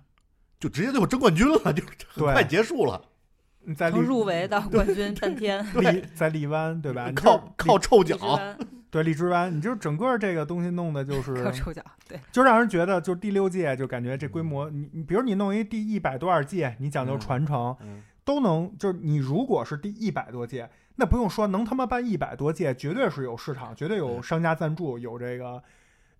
[0.59, 3.01] 就直接就争冠军了，就很对快结束了，
[3.65, 7.11] 你在荔从入围到冠军半天， 荔在荔湾，对吧？
[7.15, 8.17] 靠靠臭脚，
[8.89, 25.61] 对荔枝湾，你就整个这个东西弄的就是靠抽奖，对，就让人觉得，就第六届就感觉这规模，你你比如你弄一第一百多少届，你讲究嗯传承，嗯都能就是你如果是第一百多届，那不用说，能他妈办一百多届，绝对是有市场，绝对有商家赞助，有这个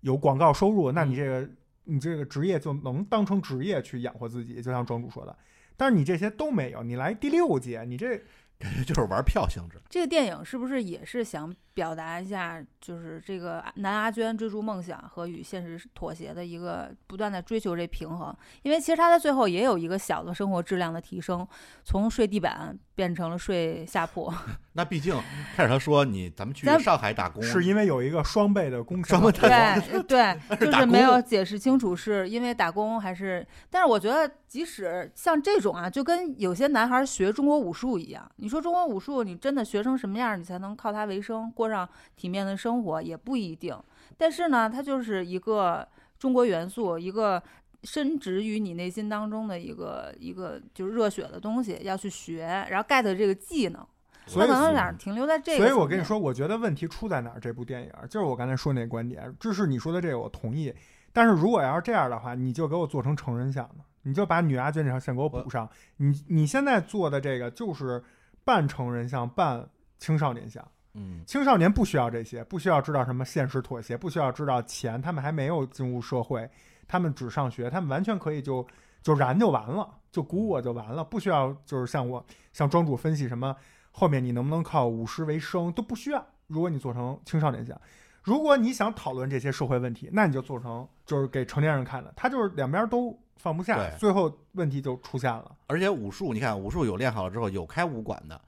[0.02, 1.48] 有广告收入，那嗯你这个
[1.88, 5.36] 你这个职业就能当成职业去养活自己，就像庄主说的。
[5.76, 8.18] 但是你这些都没有，你来第六届，你这
[8.58, 9.80] 感觉就是玩票性质。
[9.88, 18.36] 这个电影是不是也是想表达一下，就是这个男阿娟追逐梦想和与现实妥协的一个不断的追求这平衡？
[18.62, 21.46] 因为其实他在最后也有一个小的生活质量的提升，
[21.84, 24.28] 从睡地板变成了睡下铺。
[24.74, 25.14] 那毕竟
[25.54, 43.76] 开始他说你咱们去咱上海打工，是因为有一个双倍的工双倍资对对， 就是没有解释清楚是因为打工还是，但是我觉得即使像这种啊，就跟有些男孩学中国武术一样，你说中国武术你真的学成什么样，你才能靠它为生，过上体面的生活也不一定。
[44.16, 45.86] 但是呢，它就是一个
[46.18, 47.40] 中国元素，一个
[47.84, 53.86] 深植于你内心当中的一个一个就是热血的东西，要去学，然后 get 这个技能，
[54.26, 55.58] 所以他可能想停留在这个。
[55.58, 57.40] 所以我跟你，说，我觉得问题出在哪儿？
[57.40, 60.74] 这部电影就是我刚才说那观点，这是你说的这个，我同意。
[61.12, 65.68] 但是如果要是这样的话，你就给我做成成人像的，你就把女阿娟这条线给我补上。
[65.96, 68.02] 你你现在做的这个就是
[68.44, 69.68] 半成人像，半
[69.98, 70.66] 青少年像。
[70.94, 76.48] 嗯青少年不需要这些，不需要知道什么现实妥协，不需要知道钱，他们还没有进入社会，
[76.88, 78.66] 他们只上学，他们完全可以就
[79.02, 83.54] 就燃就完了，就鼓我就完了，不需要就是像我像庄主分析什么
[83.92, 86.26] 后面你能不能靠舞狮为生都不需要。
[86.46, 87.78] 如果你做成青少年像，
[88.22, 95.56] 如果你想讨论这些社会问题，那你就做成就是给成年人看的，他就是两边都放不下，最后问题就出现了。
[95.66, 98.40] 而且武术，你看武术有练好了之后，有开武馆的，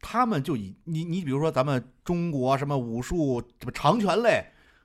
[0.00, 4.44] 他们就以你你比如说咱们中国什么武术什么长拳类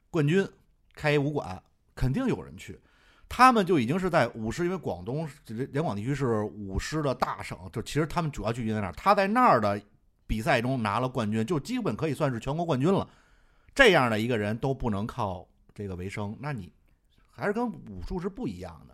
[0.09, 0.47] 冠军
[0.95, 1.61] 开一武馆，
[1.93, 2.79] 肯定有人去。
[3.33, 5.25] 他们就已经是在舞狮，因为广东
[5.71, 8.91] 两广地区是舞狮的大省，就其实他们主要聚集在那儿。
[8.91, 9.81] 他在那儿的
[10.27, 13.07] 比赛中拿了冠军，就基本可以算是全国冠军了。
[13.73, 16.69] 这样的一个人都不能靠这个为生，那你
[17.29, 18.93] 还是跟武术是不一样的。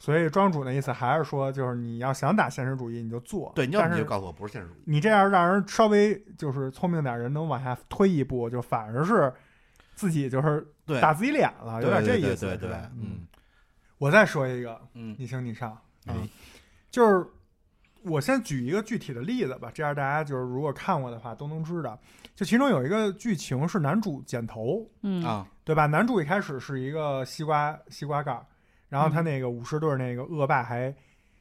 [0.00, 3.52] 所以庄主的意思还是说，就是你要想打现实主义，你就做。
[3.54, 4.82] 对，你要但是你就告诉我不是现实主义。
[4.86, 9.32] 你这样让人稍微就是聪明点人能往下推一步，就反而是
[9.94, 13.24] 自己就是对，打自己脸了，有点这意思，对对对嗯
[13.98, 16.14] 我再说一个，嗯你行你上啊哎，
[16.90, 17.26] 就是
[18.02, 21.98] 我先举一个具体的例子吧，这样大家就是如果看过的话都能知道。
[22.34, 25.86] 就其中有一个剧情是男主剪头，嗯啊，对吧？
[25.86, 28.46] 男主一开始是一个西瓜西瓜盖儿，
[28.88, 30.94] 然后他嗯那个武士队那个恶霸还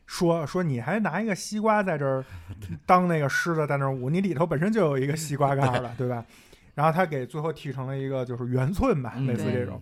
[0.08, 2.26] 说说你还拿一个西瓜在这儿
[2.88, 6.26] 当那个狮子在那儿舞，你里头本身就有一个西瓜盖儿了，对吧？
[6.74, 9.80] 然后他给最后剃成了一个就是圆寸吧，嗯类似这种。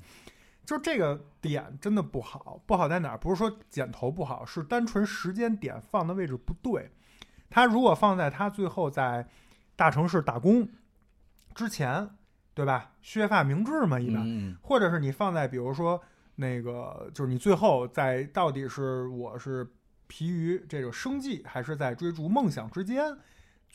[0.65, 3.17] 就这个点真的不好，不好在哪儿？
[3.17, 6.91] 不是说剪头不好，是单纯时间点放的位置不对。
[7.49, 9.27] 他如果放在他最后在
[9.75, 10.67] 大城市打工
[11.53, 12.09] 之前，
[12.53, 12.91] 对吧？
[13.01, 14.23] 削发明志嘛，一般。
[14.25, 16.01] 嗯或者是你放在比如说
[16.35, 19.65] 那个，就是你最后在到底是我是
[20.07, 23.15] 疲于这个生计，还是在追逐梦想之间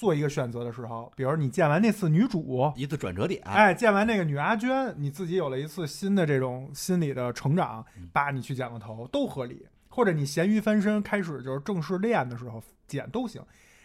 [0.01, 9.67] 做一个选择的时候，比如你见完那次女主，一次转折点，哎，见完那个女阿娟，你自己有了一次新的这种心理的成长嗯，叭，你去剪个头都合理。
[9.91, 13.43] 或者你咸鱼翻身，开始就是正式练的时候剪都行。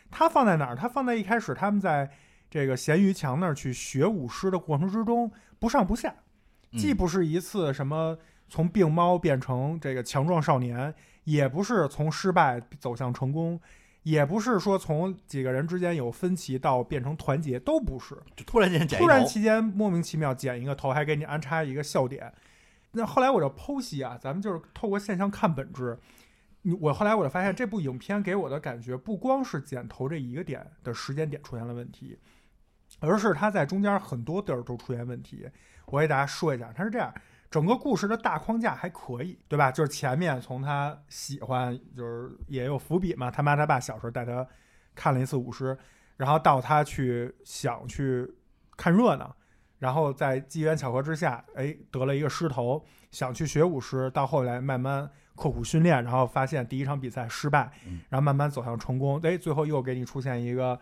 [0.09, 0.75] 它放在哪儿？
[0.75, 2.09] 它放在一开始他们在
[2.49, 6.15] 这个咸鱼墙那儿去学舞狮的过程之中，不上不下，
[6.71, 10.93] 嗯既不是一次什么从病猫变成这个强壮少年，
[11.25, 13.59] 也不是从失败走向成功，
[14.05, 18.15] 也不是说从几个人之间有分歧到变成团结，都不是。
[18.35, 22.31] 就突然间突然期间莫名其妙剪一个头，还给你安插一个笑点。
[22.91, 25.97] 那后来我就剖析啊，咱们就是透过现象看本质。
[26.61, 32.19] 你我后来我就发现，这部影片给我的感觉不光是剪头这一个点的时间点出现了问题，
[32.99, 35.49] 而是它在中间很多地儿都出现问题。
[35.87, 37.11] 我给大家说一下，它是这样：
[37.55, 39.71] 整个故事的大框架还可以，对吧？
[39.71, 44.45] 就是前面从他喜欢，就是也有伏笔嘛，他妈他爸小时候带他
[44.93, 45.77] 看了一次舞狮，
[46.17, 48.29] 然后到他去想去
[48.75, 49.33] 看热闹，
[49.79, 60.77] 然后在机缘巧合之下，哎，得了一个狮头，想去学舞狮，到后来慢慢刻苦训练，然后发现第一场比赛失败嗯，然后慢慢走向成功，哎，最后又给你出现一个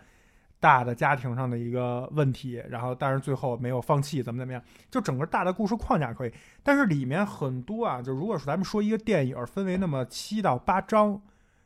[0.64, 6.32] 大的家庭上的一个问题，然后但是最后没有放弃，怎么怎么样，就整个大的故事框架可以，
[6.64, 11.22] 但是里面很多啊，就如果是咱们说一个电影分为那么七到八章。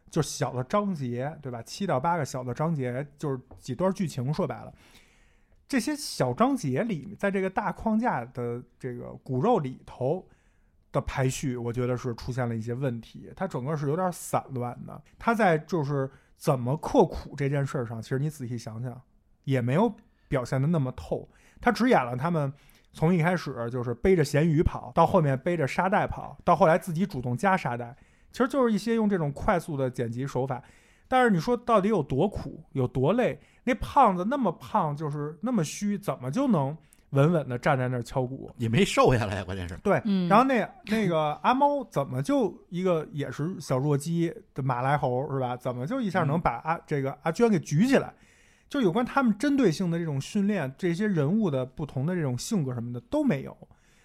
[0.09, 1.61] 就小的章节，对吧？
[1.63, 4.33] 七到八个小的章节，就是几段剧情。
[4.33, 4.73] 说白了，
[5.67, 10.25] 这些小章节里，在这个大框架的这个骨肉里头
[10.93, 13.29] 的排序，我觉得是出现了一些问题。
[13.35, 14.99] 它整个是有点散乱的。
[15.19, 19.01] 它在就是怎么刻苦这件事儿上，其实你仔细想想，
[19.43, 19.93] 也没有
[20.27, 21.27] 表现的那么透。
[21.59, 22.53] 他只演了他们
[22.93, 27.95] 从一开始就是背着咸鱼跑，到后面背着沙袋跑，到后来自己主动加沙袋，
[28.31, 30.63] 其实就是一些用这种快速的剪辑手法。
[31.07, 33.39] 但是你说到底有多苦，有多累？
[33.63, 36.77] 那胖子那么胖，就是那么虚，怎么就能
[37.11, 38.51] 稳稳的站在那儿敲鼓？
[38.57, 45.55] 也没瘦下来，关键是对，嗯，然后那那个阿猫怎么就一个也是小弱鸡的马来猴是吧？
[45.55, 48.13] 怎么就一下能把阿、这个阿娟给举起来？
[48.69, 53.55] 就有关他们针对性的这种训练，这些人物的不同的这种性格什么的都没有，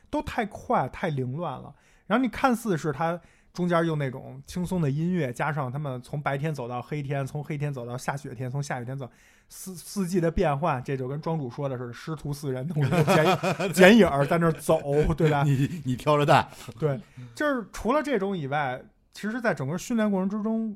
[0.08, 1.74] 都太快太凌乱了。
[2.06, 3.20] 然后你看似是他
[3.52, 9.10] 中间用那种轻松的音乐，加上他们从白天走到黑天，从黑天走到下雪天，从下雪天走
[9.54, 12.66] 四四季的变换，这就跟庄主说的是师徒四人
[13.04, 14.80] 剪剪影儿在那儿走，
[15.14, 15.42] 对吧？
[15.42, 16.48] 你你挑着担，
[16.78, 16.98] 对，
[17.34, 18.82] 就是除了这种以外，
[19.12, 20.74] 其实，在整个训练过程之中，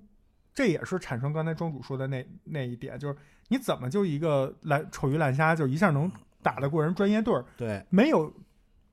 [0.53, 3.16] 这也是产生刚才庄主说的那那一点，就是
[3.49, 6.12] 你怎么就一个烂丑鱼烂虾，就一下能
[6.43, 8.31] 打得过人专业队儿，对，没有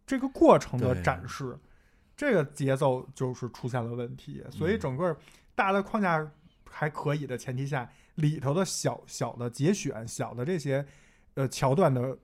[0.08, 1.60] 这个过程的展示，
[2.16, 4.42] 这个节奏就是出现了问题。
[4.50, 5.18] 所以嗯整个
[5.56, 6.26] 大的框架
[6.70, 10.86] 还可以的前提下，里头的小小的节选、小的这些
[11.34, 12.18] 呃桥段的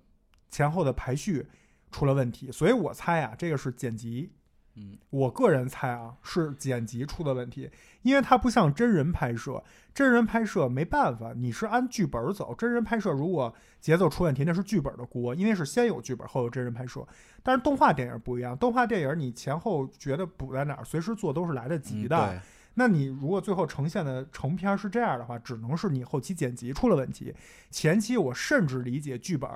[0.50, 1.48] 前后的排序
[1.92, 4.32] 出了问题，所以我猜啊，这个是剪辑。
[4.76, 7.70] 嗯，我个人猜啊，是剪辑出的问题，
[8.04, 9.62] 因为它不像真人拍摄，
[9.94, 12.54] 真人拍摄没办法，你是按剧本走。
[12.56, 17.06] 真人拍摄如果节奏出问题，那是剧本的锅，因为是先有剧本后有真人拍摄。
[17.44, 22.16] 但是动画电影不一样，动画电影你前后觉得补在哪儿，随时做都是来得及的。
[22.34, 22.42] 嗯
[22.80, 27.36] 那你如果最后呈现的成片是这样的话，只能是你后期剪辑出了问题。
[27.70, 29.52] 前期我甚至理解剧本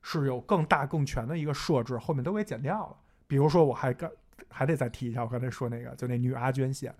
[0.00, 2.96] 是有更大更全的一个设置，后面都给剪掉了。
[3.26, 4.10] 比如说，我还刚
[4.48, 6.94] 还得再提一下，我刚才说那个，就那女阿娟线。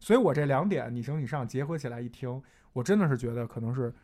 [0.00, 2.42] 所以我这两点你行你上结合起来一听，
[2.72, 3.94] 我真的是觉得可能是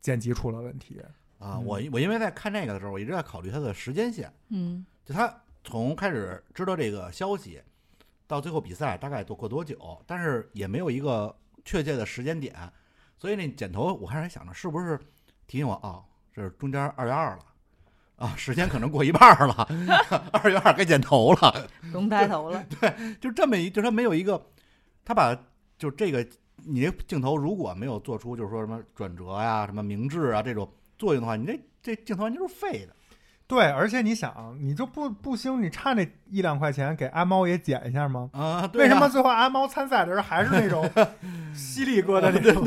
[0.00, 1.00] 剪辑出了问题。
[1.38, 5.32] 啊，嗯我我因为在看这个的时候，我一直在考虑它的时间线，嗯就他
[5.62, 7.62] 从开始知道这个消息
[8.32, 12.54] 到最后比赛大概多过多久，但是也没有一个确切的时间点，
[13.18, 14.98] 所以那剪头我开始想着是不是
[15.46, 16.00] 提醒我啊，
[16.32, 17.44] 这是中间二月二了。
[18.16, 19.68] 啊，时间可能过一半儿了，
[20.32, 24.40] 二月二该剪头了，龙抬头了， 对就这么一，就是他没有一个，
[25.04, 25.36] 他把
[25.76, 26.26] 就这个
[26.56, 32.96] 你这镜头如果没有做出就是说什么转折呀、什么明智啊这种作用的话，你这这镜头完全就是废的。
[33.52, 38.30] 对，而且你想，你就不不兴，你差那一两块钱给阿猫也剪一下吗？
[38.32, 40.88] 啊，对呀为什么最后阿猫参赛的时候还是那种
[41.54, 42.64] 犀利哥的那种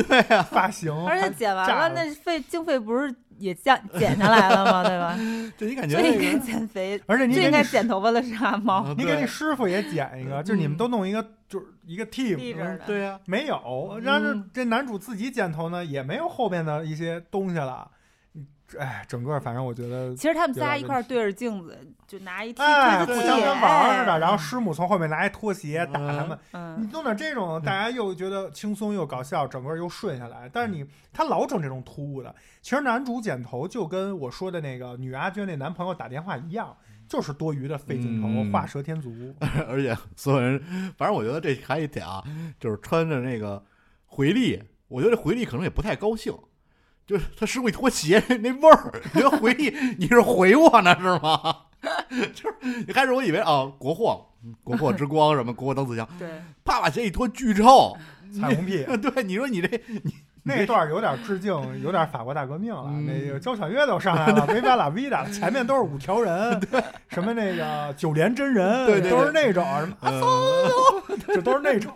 [0.51, 0.93] 发型？
[1.07, 4.83] 而且剪完了那费经费不是也降减下来了吗？
[4.87, 5.17] 对吧？
[5.57, 8.83] 就你感觉最应该减肥， 而且你最应该剪头发的是阿猫。
[8.83, 12.37] 啊你给你师傅也剪一个，就是你们都弄一个，就是一个 team，
[12.85, 17.89] 对呀、没有，然后这嗯这男主自己剪头呢，也没有后边的一些东西了。
[18.73, 24.13] 嗯哎，整个反正我觉得，其实他们仨一块儿对着镜子，就拿一踢互相跟玩儿似的。
[24.13, 30.49] 哎然后师母从后面拿一拖鞋打他们，你嗯，弄点这种，大家又觉得轻松又搞笑，整个又顺下来。
[30.51, 36.75] 但是你他老整这种突兀的，其实男主剪头就跟我说的那个女阿娟那男朋友打电话一样，
[37.07, 39.13] 就是多余的费镜头，嗯画蛇添足。
[39.69, 40.59] 而且所有人，
[40.97, 42.23] 反正我觉得这还有一点啊，
[42.59, 43.63] 就是穿着那个
[44.07, 46.33] 回力，我觉得这回力可能也不太高兴。
[47.05, 51.55] 就是他师傅一脱鞋 那味儿，你说回忆你是回我呢是吗？
[52.33, 54.25] 就是一开始我以为啊国货
[54.63, 56.27] 国货之光什么国货当自强，对，
[56.63, 57.95] 啪把鞋一脱巨臭。
[58.41, 62.85] 彩虹屁 对，你说你这你那段有点致敬，有点法国大革命了。
[62.87, 66.59] 嗯那个交响乐都上来了，维瓦拉维达，前面都是五条人，
[67.07, 71.93] 什么那个九连真人，对对对都是那种什么阿呃松，就都是那种。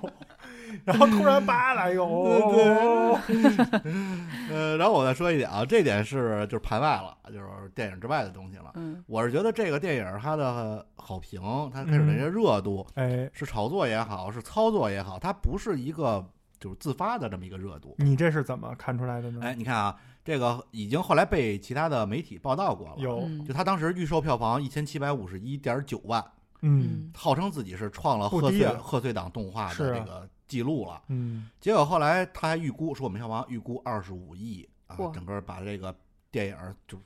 [0.85, 3.19] 然后突然叭来一个，哦，
[4.49, 8.71] 呃，然后我再说一点啊，这点是就是盘外了，就是电影之外的东西了。
[8.75, 11.41] 嗯我是觉得这个电影它的好评，
[11.73, 16.25] 它开始的这些热度，哎，是炒作也好，是操作也好，它不是一个
[16.59, 17.95] 就是自发的这么一个热度。
[17.99, 19.39] 你这是怎么看出来的呢？
[19.43, 22.95] 哎，你看啊，这个已经后来被其他的媒体报道过了。
[22.97, 26.23] 有，嗯就他当时预售票房一千七百五十一点九万，
[26.61, 31.01] 嗯号称自己是创了贺岁贺岁档动画的这个记录了。
[31.07, 35.95] 嗯结果后来他还预估说我们票房预估二十五亿啊，整个把这个
[36.29, 37.01] 电影就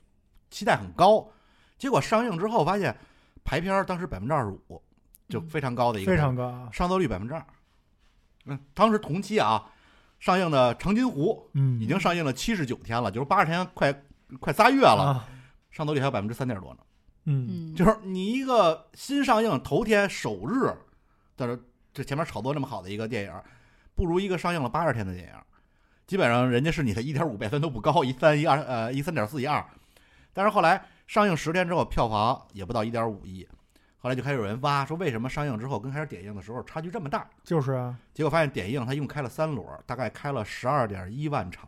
[0.50, 1.24] 期待很高。
[1.78, 2.96] 结果上映之后发现
[3.44, 4.82] 排片当时百分之二十五，
[5.28, 7.46] 就嗯非常高的一个非常高啊，上座率百分之二。
[8.46, 9.70] 嗯，当时同期啊
[10.18, 13.92] 上映的《长津湖》嗯，已经上映了七十九天了，就是八十天快
[14.40, 15.28] 快仨月了，啊，
[15.70, 16.80] 上座率还有百分之三点多呢。
[17.26, 20.72] 嗯嗯，就是你一个新上映头天首日，
[21.36, 21.62] 但是
[21.94, 23.32] 这前面炒作那么好的一个电影，
[23.94, 25.32] 不如一个上映了八十天的电影。
[26.06, 29.64] 基本上人家是你的一点五倍分都不高，一三一二呃一三点四一二，
[30.34, 33.48] 但是后来上映十天之后票房也不到一点五亿，
[33.96, 37.26] 后来就开始有人挖说为什么上映之后跟开始点映的时候差距这么大？
[37.42, 41.66] 就是啊，结果发现点映它一共开了三轮，大概开了十二点一万场，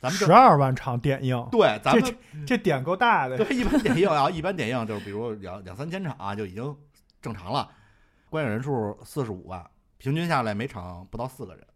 [0.00, 3.36] 咱们就十二万场点映，对咱们这点够大的。
[3.36, 6.74] 对，一般点映啊，一般点映就是比如两两三千场啊，就已经
[7.20, 7.68] 正常了。
[8.30, 9.64] 观影人数四十五万，
[9.98, 11.66] 平均下来每场不到四个人，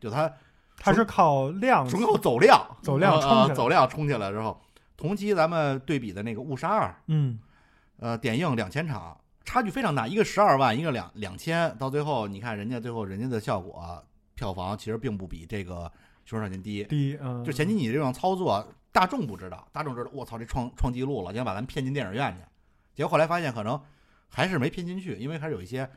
[0.00, 0.32] 就他
[0.76, 4.60] 他是靠量纯靠走量，走量呃冲走量冲起来之后，
[4.96, 7.38] 同期咱们对比的那个误杀二，嗯，
[7.98, 14.02] 呃，点映两千场，差距非常大，一个十二万，一个两两千，到最后你看人家最后人家的效果，
[14.34, 15.74] 票房其实并不比这个
[16.24, 22.40] 《凶手少年》低，第一，嗯，就前期你这种操作，大众不知道，大众知道，我操，这创创纪录了，你想把咱们骗进电影院去，
[22.94, 23.80] 结果后来发现可能
[24.34, 25.88] 还是没拼进去，因为还是有一些，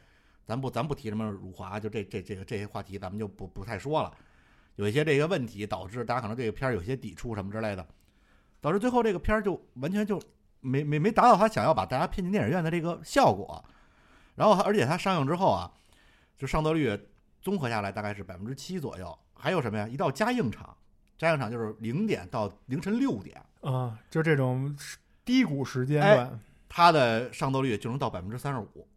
[0.46, 4.14] 咱不咱不提什么辱华，就这这这个这些话题，咱们就不不太说了，
[4.76, 7.86] 有一些这个问题导致大家可能对这个片儿有些抵触什么之类的，
[8.62, 10.22] 导致最后这个片儿就完全就
[10.62, 13.64] 没没没达到他想要把大家骗进电影院的这个效果，
[14.36, 15.72] 然后而且它上映之后啊，
[16.38, 16.96] 就上座率
[17.42, 19.88] 综合下来大概是百分之七左右，还有什么呀？
[19.88, 20.76] 一到加映场。
[21.18, 24.78] 加映场就是零点到凌晨六点，啊，就这种
[25.26, 28.88] 低谷时间哎段，它的上座率就能到百分之三十五。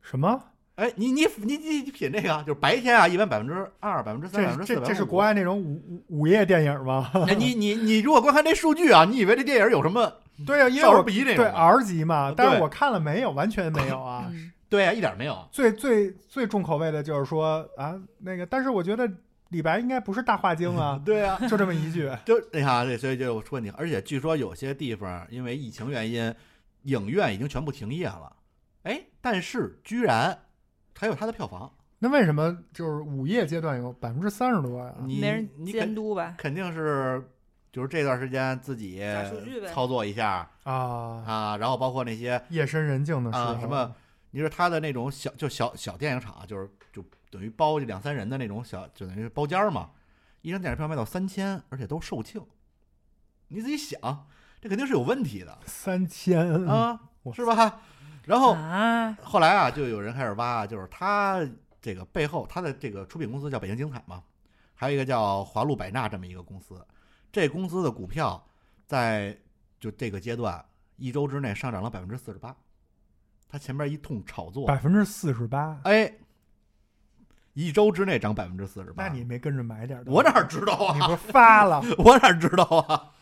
[0.00, 0.42] 什么？
[0.76, 7.10] 哎，你你你你你品这个啊，就是白天啊，一般百分之二、百分之三、百分之四、这是国外那种午午午夜电影吗？
[7.26, 10.12] 哎，你你你如果观看这数据啊，你以为这电影有什么？
[10.46, 14.26] 对啊，因为少儿我对不宜那种吗 R 级嘛，但是我看了没有，完全没有啊。
[14.30, 15.48] 嗯 对呀、一点没有。
[15.50, 19.10] 最最最重口味的就是说啊，那个，但是我觉得
[19.48, 22.08] 李白应该不是大话精啊，对啊、就这么一句。
[22.26, 26.32] 就你看啊，这所以就出问题，而且据说有些地方因为疫情原因，
[26.82, 28.36] 影院已经全部停业了。
[28.82, 30.46] 哎，但是居然
[30.96, 34.94] 还有它的票房，那为什么就是午夜阶段有百分之三十多呀？
[35.00, 36.34] 你没人你肯监督吧？
[36.38, 37.30] 肯定是
[37.70, 39.02] 就是这段时间自己
[39.72, 40.72] 操作一下啊，
[41.26, 43.94] 啊，然后包括那些夜深人静的时候，啊什么，
[44.30, 49.90] 你说他的那种小就小小电影厂，就是就等于包两三人的那种小，就等于包间儿嘛，
[50.40, 52.46] 一张电影票卖到三千，而且都售罄。
[53.48, 54.26] 你自己想，
[54.60, 57.00] 这肯定是有问题的三千啊，
[57.32, 57.80] 是吧？
[58.24, 61.40] 然后啊，后来啊，就有人开始挖，就是他
[61.80, 64.22] 这个背后，他的这个出品公司叫北京精彩嘛，
[64.74, 66.84] 还有一个叫华路百纳这么一个公司，
[67.32, 68.44] 这公司的股票
[68.86, 69.34] 在
[69.78, 70.62] 就这个阶段
[70.96, 72.54] 一周之内上涨了百分之四十八，
[73.48, 76.12] 他前面一通炒作，百分之四十八，哎，
[77.54, 80.04] 一周之内涨百分之四十八，那你没跟着买点儿？
[80.06, 80.94] 我哪知道啊？
[80.94, 81.80] 你不是发了？
[81.98, 83.14] 我哪知道啊？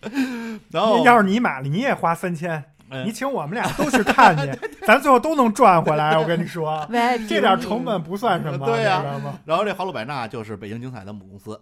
[0.70, 6.16] 然后要是你买了，你也花三千，嗯你请我们俩都去看去， 咱最后都能赚回来。
[6.18, 6.86] 我跟你说
[7.28, 9.02] 这点成本不算什么，对呀？
[9.44, 11.60] 然后这华路百纳就是北京精彩的母公司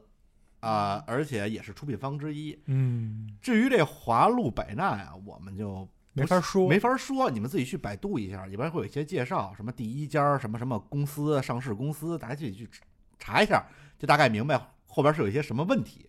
[0.61, 2.59] 啊、而且也是出品方之一。
[2.67, 12.69] 嗯，至于这华路百纳呀，我们就没法说，没法说，你们自己去百度一下，里边会有一些介绍，什么第一家什么什么公司、上市公司，大家自己去
[13.17, 13.65] 查一下，
[13.97, 16.09] 就大概明白后边是有一些什么问题。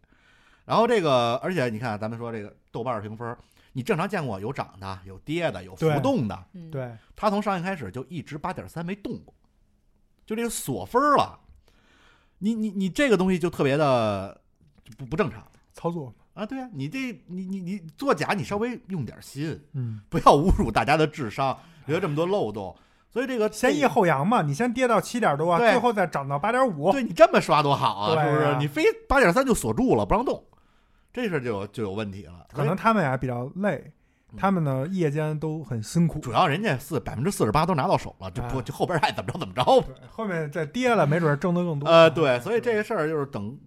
[0.68, 3.36] 然后这个，而且你看，咱们说这个豆瓣评分，
[3.72, 9.34] 你正常见过有涨的、有跌的、有浮动的，嗯，对，它从上映开始就一直八点三没动过，
[10.26, 11.40] 就这个锁分儿了。
[12.40, 14.40] 你你你这个东西就特别的
[14.98, 15.42] 不不正常
[15.74, 16.46] 操作，啊！
[16.46, 22.76] 对啊，你这你你你作假，你稍微用点心，嗯，不要侮辱大家的智商，留这么多漏洞。
[23.10, 28.44] 所以这个先抑后扬嘛，你先跌到七点多，最后再涨到八点五，对你这么刷多好啊，是不是？
[28.44, 30.44] 啊你非八点三就锁住了，不让动，
[31.12, 32.46] 这事儿就有就有问题了。
[32.54, 33.92] 可能他们呀比较累，
[34.32, 39.64] 嗯他们呢夜间都很辛苦，主要人家四百分之四十八都拿到手了，就不啊就后边爱怎么着怎么着。
[39.64, 41.90] 吧，后面再跌了，没准挣得更多。
[41.90, 43.58] 呃，对，所以这个事儿就是等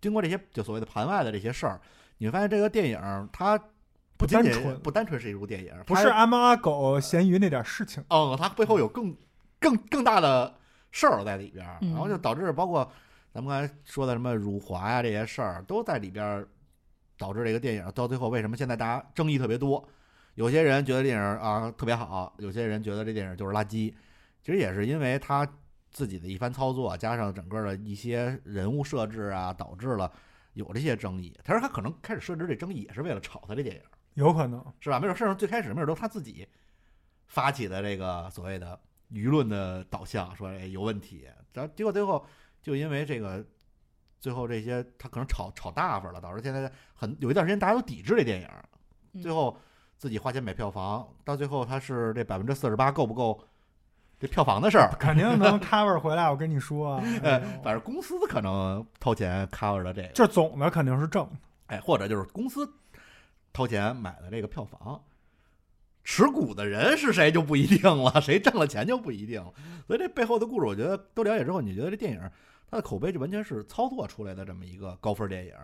[0.00, 1.80] 经过这些就所谓的盘外的这些事儿，
[2.18, 3.56] 你会发现这个电影它
[4.16, 9.16] 不仅仅不单纯不单纯是一部电影，不是阿猫阿狗咸鱼那点事情，哦，它背后有更
[9.60, 10.52] 更更大的
[10.90, 12.90] 事儿在里边然后就导致包括
[13.32, 16.48] 咱们刚才说的什么辱华呀这些事儿都在里边儿，
[17.22, 19.88] 导致这个电影到最后为什么现在大家争议特别多？
[20.34, 23.94] 有些人觉得电影啊特别好，有些人觉得这电影就是垃圾，
[24.42, 25.46] 其实也是因为他
[25.92, 30.10] 自己的一番操作，加上整个的一些人物设置啊，导致了
[30.54, 31.38] 有这些争议。
[31.44, 33.82] 他说他可能开始设置这争议也是为了炒他这电影。
[34.14, 34.64] 有可能。
[34.80, 34.98] 是吧？
[34.98, 36.48] 没准甚至最开始没准都是他自己
[37.28, 38.76] 发起的这个所谓的
[39.12, 42.26] 舆论的导向，说哎有问题，然后结果最后
[42.60, 43.44] 就因为这个，
[44.22, 48.48] 最后这些他可能炒炒大发了，导致现在很有一段时间大家都抵制这电影，
[49.14, 49.58] 嗯最后
[49.98, 53.42] 自己花钱买票房，到最后他是这百分之四十八够不够
[54.20, 54.94] 这票房的事儿？
[55.00, 61.32] 肯定能 cover 回来，我跟你说，呃哎呦，反正公司可能掏钱 cover 了这个，这总的肯定是正的。
[61.66, 62.72] 哎，或者就是公司
[63.52, 65.02] 掏钱买的这个票房，
[66.04, 69.52] 持股的人是谁就不一定了，谁挣了钱就不一定了。
[69.88, 72.20] 所以这背后的故事，我觉得都了解之后，你觉得这电影
[72.72, 75.54] 它的口碑就完全是操作出来的这么一个高分电影，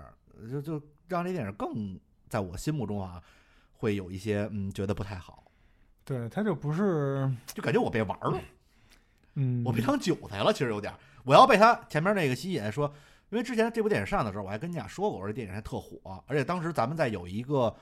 [0.50, 1.98] 就就让这电影更
[2.28, 3.22] 在我心目中啊，
[3.72, 5.42] 会有一些嗯觉得不太好，
[6.04, 8.38] 对，他就不是，就感觉我被玩了，
[9.36, 12.92] 嗯，我被当韭菜了，其实有点儿，我要被他前面那个吸引，说。
[13.30, 17.74] 因为之前这部电影上的时候，我还跟你俩说过，我说这电影还特火，而且当时咱们在有一个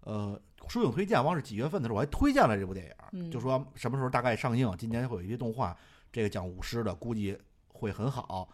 [0.00, 5.74] 呃书影推荐，忘是几月份的时候，我还推荐了这部电影，嗯就说什么时候大概上映，今年会有一些动画，
[6.12, 7.34] 这个讲舞狮的，估计
[7.68, 8.46] 会很好。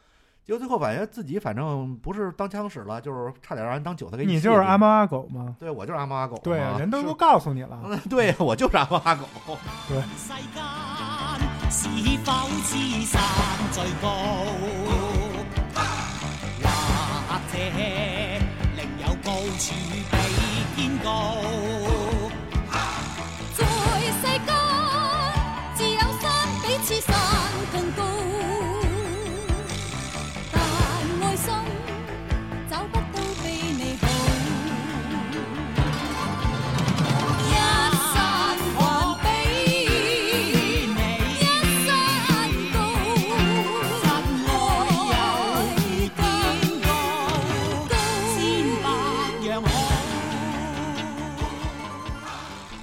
[0.47, 5.57] 结果最后感觉自己反正不是当枪使了，就是差点让人当韭菜给你吸进去就是阿猫阿狗吗？
[5.59, 7.77] 对我就是阿猫阿狗，对啊，人都都告诉你了。
[7.83, 9.25] 嗯，对我就是阿猫阿狗。
[11.69, 12.33] 世間是否
[12.63, 13.21] 知山
[13.73, 14.09] 最高？
[17.29, 17.59] 或者
[18.77, 19.75] 另有高處
[20.13, 20.17] 比
[20.77, 21.11] 天高？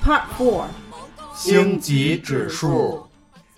[0.03, 0.65] Part Four，
[1.33, 3.07] 星级指数，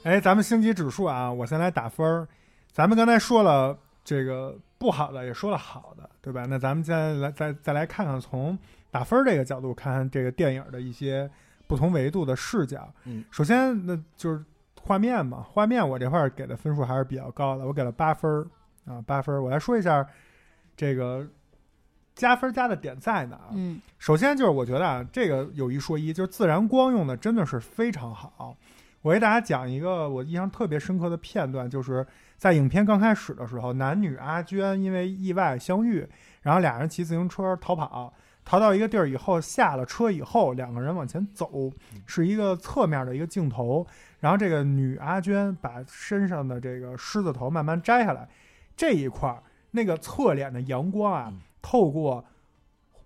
[0.03, 2.27] 哎，咱们星级指数啊，我先来打分儿。
[2.71, 6.45] 咱们刚才说了这个不好的，也说了好的，对吧？
[6.47, 8.55] 那咱们再来再再来看看从
[8.91, 11.27] 打分儿这个角度看看这个电影的一些
[11.65, 12.87] 不同维度的视角。
[13.05, 14.39] 嗯，首先那就是
[14.79, 18.45] 画面嘛，画面我这块儿给的分数还是比较高的，我给了八分儿
[18.85, 19.41] 啊，八分儿。
[19.41, 20.07] 我来说一下
[20.77, 21.25] 这个
[22.15, 23.49] 加分加的点在哪儿。
[23.53, 28.55] 嗯首先就是我觉得啊，这个有一说一，就是自然光用的真的是非常好。
[29.01, 32.05] 我给大家讲一个我印象特别深刻的片段，就是
[32.37, 36.07] 在影片刚开始的时候，男女阿娟因为意外相遇，
[36.41, 38.11] 然后俩人骑自行车逃跑，
[38.43, 41.71] 逃到一个地儿以后，下了车以后，两个人往前走，
[42.07, 43.85] 是一个侧面的一个镜头。
[44.19, 48.27] 然后这个女阿娟把身上的这个狮子头慢慢摘下来，
[48.75, 52.23] 这一块儿那个侧脸的阳光啊嗯，透过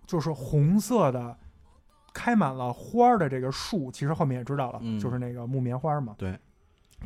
[0.06, 1.34] 就是红色的
[2.12, 5.00] 开满了花儿的这个树，其实后面也知道了，嗯。
[5.00, 6.14] 就是那个木棉花嘛。
[6.18, 6.38] 对，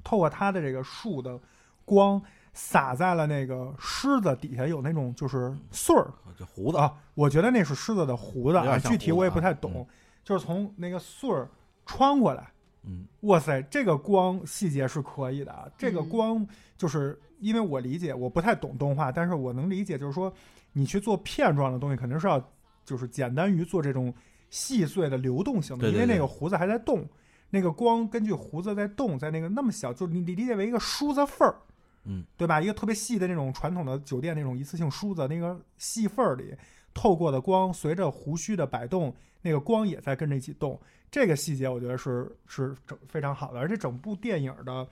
[0.03, 1.39] 透过它的这个树的
[1.85, 2.21] 光
[2.53, 6.13] 洒在了那个狮子底下，有那种就是穗儿。
[6.37, 9.87] 这胡子，啊，我觉得那是狮子的胡子啊，点像具体我也不太懂，
[10.25, 11.49] 就是从那个穗儿
[11.87, 12.51] 穿过来。
[12.87, 15.67] 嗯哇塞，这个光细节是可以的啊！
[15.79, 20.33] 这个嗯光就是因为我理解，我不太懂动画，但是我能理解，就是说
[20.73, 22.43] 你去做片状的东西，肯定是要
[22.85, 24.13] 就是简单于做这种
[24.51, 27.09] 细碎的流动性的，对对因为那个胡子还在动，
[27.51, 31.57] 那个光根据胡子在动，在那个那么小，就你你理解为一个梳子缝儿，
[32.05, 32.61] 嗯，对吧？
[32.61, 36.55] 一个特别细的那种传统的酒店那种一次性梳子，那个细缝儿里
[36.95, 40.81] 透过的光，随着胡须的摆动，那个光也在跟着一起动。
[41.11, 44.87] 这个细节我觉得是是整非常好的，而且整部电影的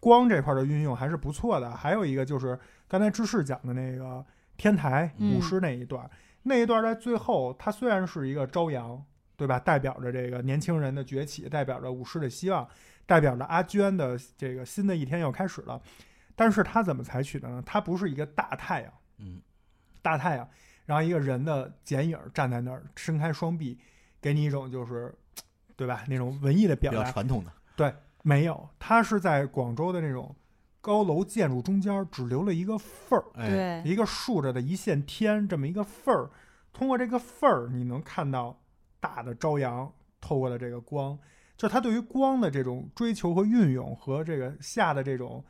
[0.00, 1.70] 光这块的运用还是不错的。
[1.70, 4.24] 还有一个就是刚才芝士讲的那个
[4.56, 6.10] 天台嗯舞狮那一段，
[6.42, 9.02] 那一段在最后，它虽然是一个朝阳，
[9.36, 9.58] 对吧？
[9.58, 12.68] 代表着这个年轻人的崛起，代表着舞狮的希望，
[13.06, 15.80] 代表着阿娟的这个新的一天要开始了。
[16.36, 17.62] 但是它怎么采取的呢？
[17.64, 19.40] 它不是一个大太阳，嗯，
[20.02, 20.46] 大太阳，
[20.86, 23.78] 然后一个人的剪影站在那儿，伸开双臂，
[24.20, 25.14] 给你一种就是，
[25.76, 26.04] 对吧？
[26.08, 27.12] 那种文艺的表达比较。
[27.12, 30.34] 传统的，对没有，它是在广州的那种
[30.80, 36.30] 高楼建筑中间只留了一个缝儿，哎，对，一个竖着的一线天这么一个缝儿。
[36.72, 38.60] 通过这个缝儿，你能看到
[39.00, 41.18] 大的朝阳透过的这个光，
[41.56, 45.44] 就是他对于光的这种追求和运用，和这个下的这种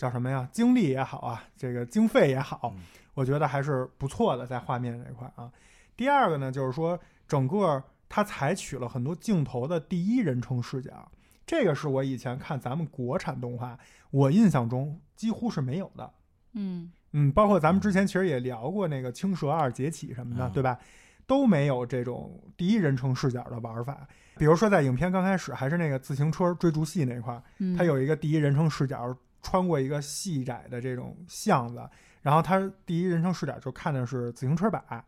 [0.00, 0.48] 叫什么呀？
[0.50, 2.80] 精力也好啊，这个经费也好，嗯
[3.12, 5.52] 我觉得还是不错的，在画面这块啊。
[5.94, 6.98] 第二个呢，就是说
[7.28, 11.06] 整个它采取了很多镜头的第一人称视角，
[11.44, 13.78] 这个是我以前看咱们国产动画，
[14.10, 16.10] 我印象中几乎是没有的。
[16.54, 20.78] 嗯嗯，包括咱们之前其实也聊过那个《青蛇二劫起》什么的，嗯对吧？
[21.26, 24.08] 都没有这种第一人称视角的玩法。
[24.38, 27.40] 比如说在影片刚开始，还是那个自行车追逐戏那块
[27.76, 31.88] 它有一个第一人称视角，穿过一个细窄的这种巷子，
[32.22, 35.04] 然后它第一人称视角就看的是自行车把。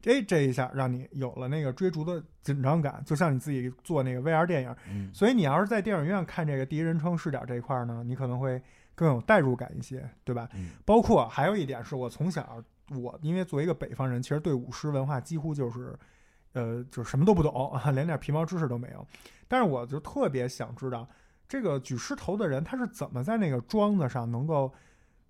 [0.00, 4.74] 这这一下让你有了那个追逐的紧张感，就像你自己做那个 VR 电影。
[4.90, 8.60] 嗯，所以你要是在电影院看这个第一人称视角这一块儿呢，你可能会
[8.96, 10.48] 更有代入感一些，对吧？
[10.54, 12.60] 嗯包括还有一点是我从小
[12.96, 15.96] 我因为作为一个北方人，其实对舞狮文化几乎就是，
[16.54, 19.06] 呃，就是什么都不懂啊， 连点皮毛知识都没有。
[19.46, 21.08] 但是我就特别想知道，
[21.52, 24.72] 这个举狮头的人他是怎么在那个桩子上能够，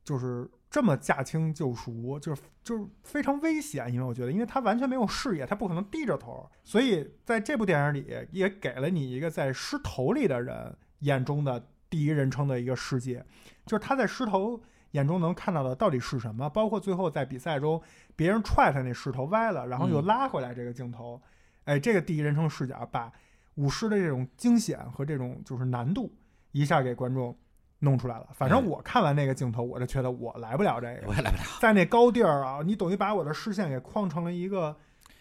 [0.04, 13.26] 就是这么驾轻就熟，就是就是非常危险，因为我觉得，因为他完全没有视野，他不可能低着头，所以在这部电影里也给了你一个在狮头里的人眼中的第一人称的一个世界，
[13.66, 14.62] 就是他在狮头
[14.92, 17.82] 眼中能看到的到底是什么，包括最后在比赛中
[18.14, 20.06] 别人踹他那狮头歪了，然后又嗯。
[20.06, 21.20] 拉回来这个镜头，
[21.64, 23.12] 哎，这个第一人称视角把
[23.54, 26.12] 舞狮的这种惊险和这种就是难度
[26.52, 27.36] 一下给观众
[27.78, 28.28] 弄出来了。
[28.32, 34.76] 反正哎我看完那个镜头，我就觉得我来不了这个我，也来不了，在那高地儿啊，你等于把我的视线给框成了一个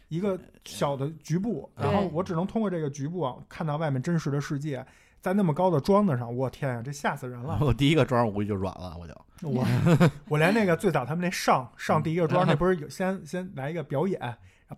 [0.10, 4.86] 一个小的局部，然后我只能通过这个局部啊看到外面真实的世界。
[5.22, 7.60] 在那么高的桩子上，我天呀，这吓死人了！
[7.62, 9.14] 我第一个桩我估计就软了，我就
[9.48, 9.64] 我
[10.28, 14.20] 我连那个最早他们那上上第一个桩，那不是有先先来一个表演，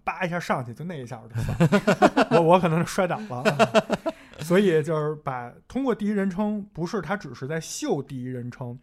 [0.03, 1.57] 叭一下上去，就那一下我就算
[2.29, 3.43] 了，我我可能是摔倒了。
[4.39, 8.77] 所以就是把通过第一人称，不是他只是在秀第一人称。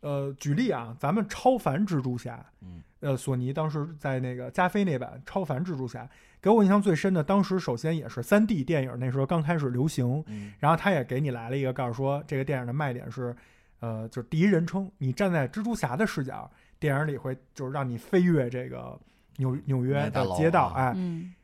[0.00, 6.08] 呃，举例啊，咱们超凡蜘蛛侠，嗯，呃，索尼当时在那个加菲那版超凡蜘蛛侠，
[6.40, 13.32] 给我印象最深的，当时首先也是三 D 电影，那时候刚开始流行，嗯然后他也给你来了一个告诉说，这个电影的卖点是，
[13.78, 16.50] 呃，就是第一人称，你站在蜘蛛侠的视角，
[16.80, 18.98] 电影里会就是让你飞跃这个
[19.36, 21.34] 纽纽约的街道，啊哎，嗯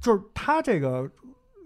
[0.00, 1.10] 就是他这个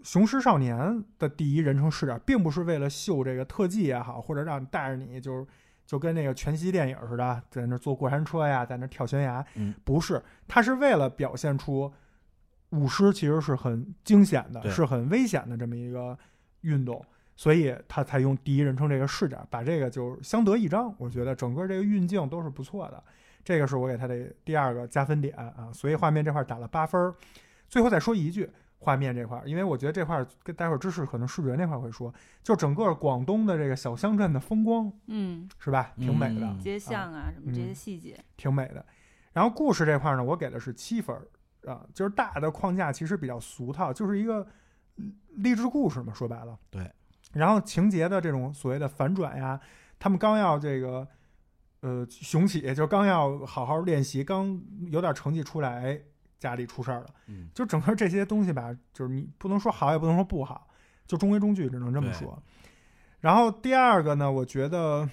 [0.02, 0.76] 雄狮少年》
[1.18, 5.46] 的第一人称视角，并不是为了秀这个特技也好，或者让你带着你就是
[5.86, 9.44] 就跟那个全息电影似的，在那坐过山车呀，在那跳悬崖。
[9.56, 11.92] 嗯，不是，他是为了表现出
[12.70, 16.18] 舞狮其实是很惊险的，是很危险的这么一个
[16.62, 17.04] 运动，
[17.36, 20.94] 所以他才用第一人称这个视角，把这个就相得益彰。
[20.98, 23.04] 我觉得整个这个运镜都是不错的，
[23.44, 25.70] 这个是我给他的第二个加分点啊。
[25.72, 27.14] 所以画面这块打了八分儿。
[27.68, 32.12] 最后再说一句，画面这块儿，因为我觉得这块儿跟待会儿知识可能视觉那块儿会说，
[32.42, 36.46] 就整个广东的这个小乡镇的风光嗯，是吧，挺美的。
[36.46, 38.84] 嗯街巷啊什么这些嗯细节，挺美的。
[39.32, 41.26] 然后故事这块儿呢，我给的是七分儿
[41.72, 44.46] 啊，就是大的框架其实比较俗套，就是一个
[44.96, 46.58] 嗯励志故事嘛，说白了。
[46.70, 46.90] 对。
[47.32, 49.58] 然后情节的这种所谓的反转呀，
[49.98, 51.08] 他们刚要这个
[51.82, 56.00] 呃雄起，就刚要好好练习，刚有点成绩出来，哎，
[56.38, 57.06] 家里出事儿了。
[57.26, 60.68] 嗯，就整个这些东西吧，就是你不能说好，也不能说不好，
[61.06, 62.40] 就中规中矩，只能这么说。
[63.18, 65.08] 然后第二个呢，我觉得，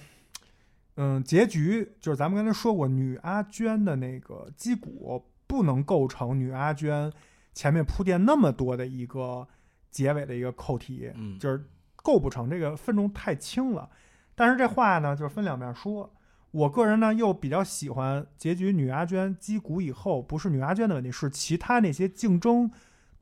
[0.94, 7.12] 嗯，结局就是咱们刚才说过，女阿娟的那个击鼓不能构成女阿娟
[7.52, 9.46] 前面铺垫那么多的一个
[9.90, 11.64] 结尾的一个扣题，嗯就是
[11.96, 13.90] 构不成，这个分重太轻了。
[14.36, 16.08] 但是这话呢，就是分两面说。
[16.52, 22.68] 我个人呢又比较喜欢结局，女阿娟击鼓以后，不是女阿娟的问题，是其他那些竞争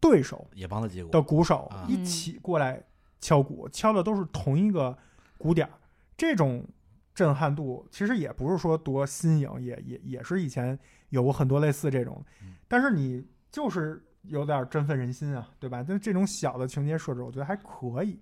[0.01, 2.83] 对手也帮他击鼓的鼓手啊一起过来
[3.21, 4.97] 敲鼓，敲的都是同一个
[5.37, 5.73] 鼓点儿，
[6.17, 6.67] 这种
[7.15, 10.79] 震撼度其实也不是说多新颖，也也也是以前
[11.11, 15.85] 有过很多类似这种嗯，但是你就是有点振奋人心啊，对吧？
[15.87, 18.19] 但这种小的情节设置，我觉得还可以，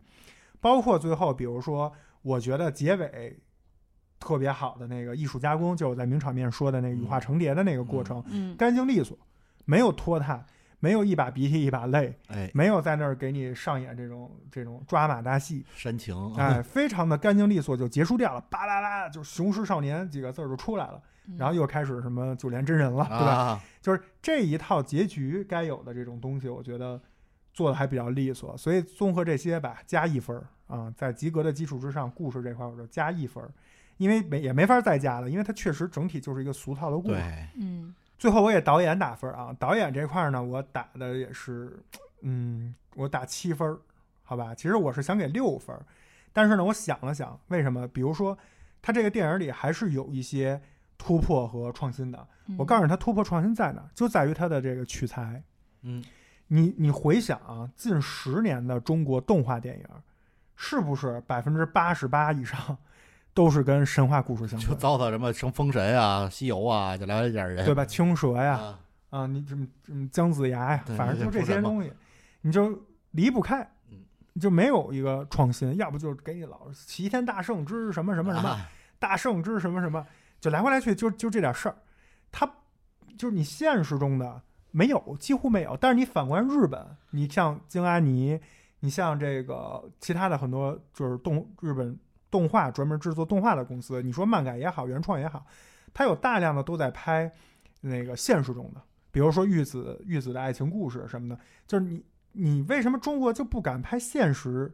[0.60, 1.92] 包括最后，比如说，
[2.22, 3.38] 我觉得结尾。
[4.18, 9.16] 特别好的那个艺术加工，就是我在名场面说的那个羽化成蝶的那个过程，嗯干净利索，
[9.64, 10.44] 没有拖沓，
[10.80, 21.36] 没有一把鼻涕一把泪，哎，没有在那儿给你上演这种这种抓马大戏，煽情，哎， 非常的干净利索就结束掉了，巴拉拉就是“雄狮少年”几个字儿就出来了，嗯。
[21.38, 23.34] 然后又开始什么九连真人了，对吧？
[23.34, 27.00] 啊，就是这一套结局该有的这种东西，我觉得
[27.52, 33.50] 做的还比较利索，所以综合这些吧，加一分儿啊，在及格的基础之上，故事这块儿我就加一分儿，
[33.96, 37.14] 因为没也没法再加了，因为它确实整体就是一个俗套的故事。
[37.14, 41.78] 对，嗯最后我给导演打分啊，导演这块儿呢，我打的也是，
[42.22, 43.78] 嗯，我打七分儿，
[44.22, 44.54] 好吧？
[44.54, 45.84] 其实我是想给六分儿，
[46.32, 47.86] 但是呢，我想了想，为什么？
[47.88, 48.36] 比如说，
[48.80, 50.58] 他这个电影里还是有一些
[50.96, 52.26] 突破和创新的。
[52.46, 55.42] 嗯我告诉你，它突破创新在哪儿，就在于它的这个取材。
[55.82, 56.02] 嗯，
[56.46, 59.86] 你你回想啊，近十年的中国动画电影，
[60.54, 62.78] 是不是百分之八十八以上
[63.36, 64.74] 都是跟神话故事相关就？
[64.76, 67.84] 糟蹋什么什么封神啊、西游啊，就来了点人，对吧？
[67.84, 68.80] 青蛇呀，啊？
[69.10, 71.92] 啊，你什么什么姜子牙呀，反正就这些东西，
[72.40, 73.70] 你就离不开
[74.40, 78.66] 就没有一个创新，要不就是给你老齐天大圣之什么什么什么，啊
[78.98, 80.06] 大圣之什么什么，
[80.40, 81.76] 就来回来去就就这点事儿，
[82.32, 82.50] 他
[83.18, 84.40] 就是你现实中的
[84.70, 85.76] 没有，几乎没有。
[85.78, 88.40] 但是你反观日本，你像京阿尼，
[88.80, 91.98] 你像这个其他的很多就是动日本
[92.30, 95.46] 动画专门制作动画的公司，你说漫改也好，原创也好，
[95.94, 97.30] 它有大量的都在拍
[97.80, 98.80] 那个现实中的，
[99.10, 104.72] 比如说玉子玉子的爱情故事什么的，就是你你为什么中国就不敢拍现实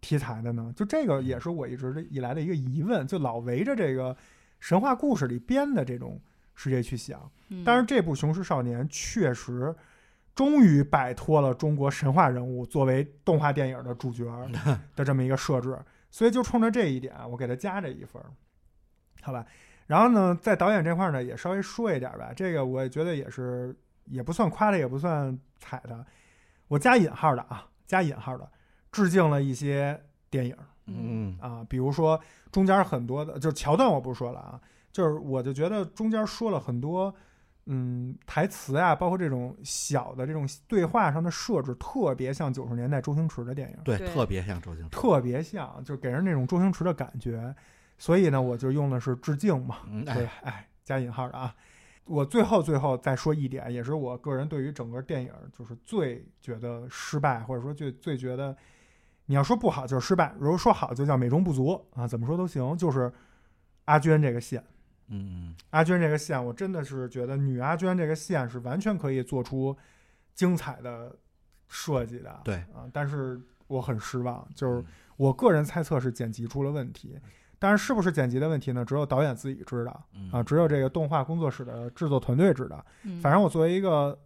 [0.00, 0.72] 题材的呢？
[0.74, 4.16] 就这个也是我一直以来的一个疑问，就老围着这个
[4.60, 6.20] 神话故事里编的这种
[6.54, 7.20] 世界去想。
[7.48, 9.74] 嗯但是这部《雄狮少年》确实
[10.34, 14.24] 终于摆脱了中国神话人物作为动画电影的主角
[14.96, 15.78] 的这么一个设置，
[16.14, 18.30] 所以就冲着这一点，我给他加这一分儿，
[19.20, 19.44] 好吧？
[19.88, 23.74] 然后呢，在导演这块儿呢，也稍微说一点吧，这个我也觉得也是
[24.04, 26.06] 也不算夸他，也不算踩他，
[26.68, 28.48] 我加引号的啊，加引号的，
[28.92, 30.00] 致敬了一些
[30.30, 30.56] 电影。
[30.86, 32.20] 嗯啊，比如说
[32.52, 34.60] 中间很多的，就是桥段我不说了啊，
[34.92, 37.12] 就是我就觉得中间说了很多，
[37.66, 47.54] 嗯，台词啊，包括这种小的这种对话上的设置，特别像九十年代周星驰的电影，对，对特别像周星驰，特别像，就给人那种周星驰的感觉。
[47.96, 51.54] 所以呢，我就用的是致敬嘛，嗯，对哎，，哎，加引号的啊。
[52.06, 58.54] 我最后最后再说一点，也是我个人对于整个电影就是最觉得失败，或者说最最觉得
[59.24, 62.76] 你要说不好就是失败，如果说好就叫美中不足啊，怎么说都行。
[62.76, 63.10] 就是
[63.86, 64.62] 阿娟这个线，
[65.08, 69.76] 嗯阿娟这个线，我真的是觉得女阿娟这个线是完全可以做出
[70.34, 71.14] 精彩的
[71.68, 72.40] 设计的。
[72.44, 74.84] 对啊，但是我很失望，就是嗯
[75.16, 77.18] 我个人猜测是剪辑出了问题，
[77.58, 78.84] 但是是不是剪辑的问题呢？
[78.84, 82.84] 只有导演自己知道嗯啊，只有这个动画工作室的制作团队知道。
[83.04, 84.18] 嗯反正我作为一个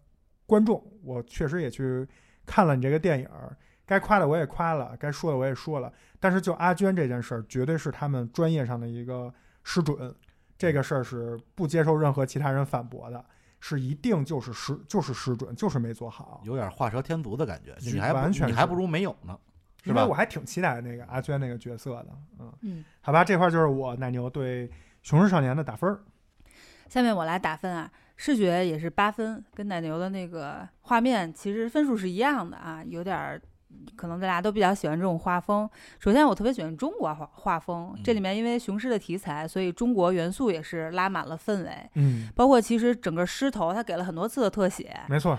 [0.47, 2.07] 观众，我确实也去
[2.47, 5.93] 看了你这个电影儿，该夸的我也夸了，该说的我也说了。
[6.19, 9.33] 但是就阿娟这件事儿，绝对是他们专业上的一个
[9.63, 10.15] 失准，
[10.59, 13.25] 这个事儿是不接受任何其他人反驳的，
[13.61, 16.43] 是一定就是失就是失准，就是没做好。
[16.45, 19.39] 有点画蛇添足的感觉，你还不完全你还不如没有呢，
[19.85, 20.13] 是吧因为我？
[20.13, 22.09] 还挺期待那个阿娟那个角色的，
[22.41, 24.69] 嗯，嗯，好吧，这块儿就是我奶牛对
[25.03, 26.01] 《雄狮少年》的打分儿。
[26.89, 33.41] 下面我来打分啊，视觉也是八分，跟奶牛的那个画面其实分数是一样的啊，有点儿。
[33.97, 35.69] 可能大家都比较喜欢这种画风。
[35.99, 41.71] 首先，我特别喜欢中国画画风，这里面因为雄狮的题材，所以中国元素也是拉满了氛围。
[41.95, 45.39] 嗯，包括其实整个狮头，它给了很多次的特写，没错，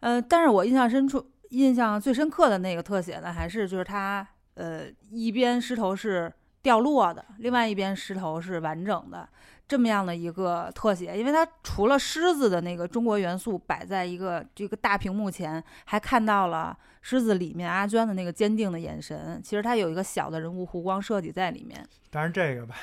[0.00, 9.28] 呃，但是我印象深处，印象最深刻的那个特写呢，还是就是它，呃，一边狮头是掉落的，另外一边石头是完整的，
[9.66, 11.16] 这么样的一个特写。
[11.18, 19.40] 因为它除了狮子的那个中国元素摆在一个这个大屏幕前，还看到了狮子里面阿娟的那个坚定的眼神。
[19.42, 22.74] 其实它有一个小的人物弧光设计在里面，当然这个吧，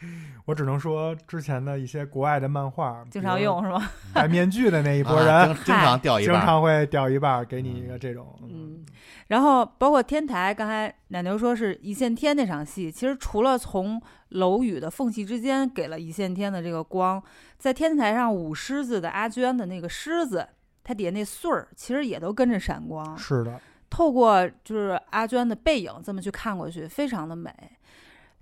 [0.46, 3.90] 我只能说之前的一些国外的漫画，经常用是吗？
[4.14, 8.84] 戴面具的那一 拨人，啊经经常掉一半儿，经常会掉一半儿，给你一个这种，嗯，
[9.26, 14.00] 然后包括天台，刚才奶牛说是一线天那场戏，其实除了从
[14.30, 17.22] 楼宇的缝隙之间给了一线天的这个光，
[17.58, 20.48] 在天台上舞狮子的阿娟的那个狮子，
[20.84, 23.60] 它底下那穗儿其实也都跟着闪光，是的，
[23.90, 27.52] 透过就是阿娟的背影这么去看过去，非常的美。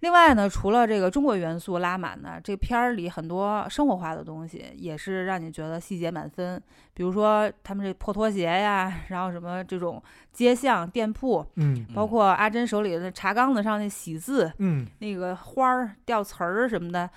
[0.07, 6.63] 另外呢，除了这个中国元素拉满呢，这片儿里很多生活化的东西也是让你觉得细节满分。
[6.95, 10.01] 比如说他们这破拖鞋呀，然后什么这种
[10.33, 17.11] 街巷店铺，嗯包括阿珍手里的茶缸子上那喜字，嗯，那个花儿吊词儿什么的，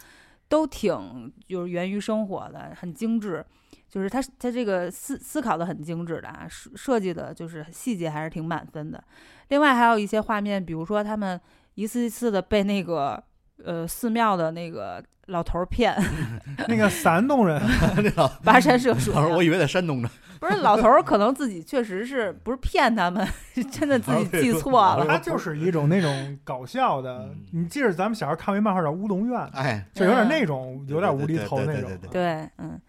[0.47, 3.45] 都挺就是源于生活的，很精致。
[3.87, 9.03] 就是他他这个思思考的很精致的啊，设设计的就是细节还是挺满分的。
[9.49, 11.39] 另外还有一些画面，比如说他们
[11.79, 13.21] 一次一次的被那个
[13.63, 15.95] 呃寺庙的那个老头儿骗，
[16.67, 17.61] 那个山东人，
[18.03, 19.21] 那老跋山涉水啊。
[19.21, 20.09] 老师，我以为在山东呢，
[20.41, 23.25] 不是老头儿，可能自己确实是不是骗他们，
[23.55, 25.05] 是 真的自己记错了。
[25.07, 27.61] 他就是一种那种搞笑的嗯。
[27.61, 32.09] 你记着，咱们小时候看过一漫画叫《乌龙院》，哎，就有点那种，有点无厘头那种对对对对。
[32.09, 32.81] 对对，嗯，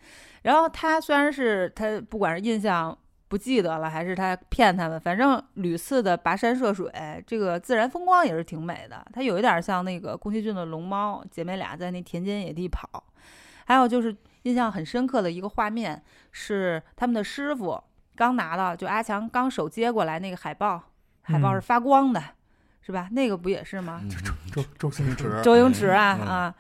[0.43, 2.97] 然后他虽然是他不管是印象
[3.31, 6.93] 不记得了，还是他骗他们，反正屡次的跋山涉水，
[7.24, 9.07] 这个自然风光也是挺美的。
[9.12, 13.05] 它有一点像那个宫崎骏的《龙猫》，姐妹俩在那田间野地跑。
[13.66, 16.02] 还有就是印象很深刻的一个画面
[16.32, 17.81] 是他们的师傅
[18.16, 20.82] 刚拿到，就阿强刚手接过来那个海报，
[21.23, 22.20] 海报嗯是发光的，
[22.82, 23.09] 是吧？
[23.12, 24.02] 那个不也是吗？
[24.52, 26.55] 周周周星驰，周星驰啊、嗯啊，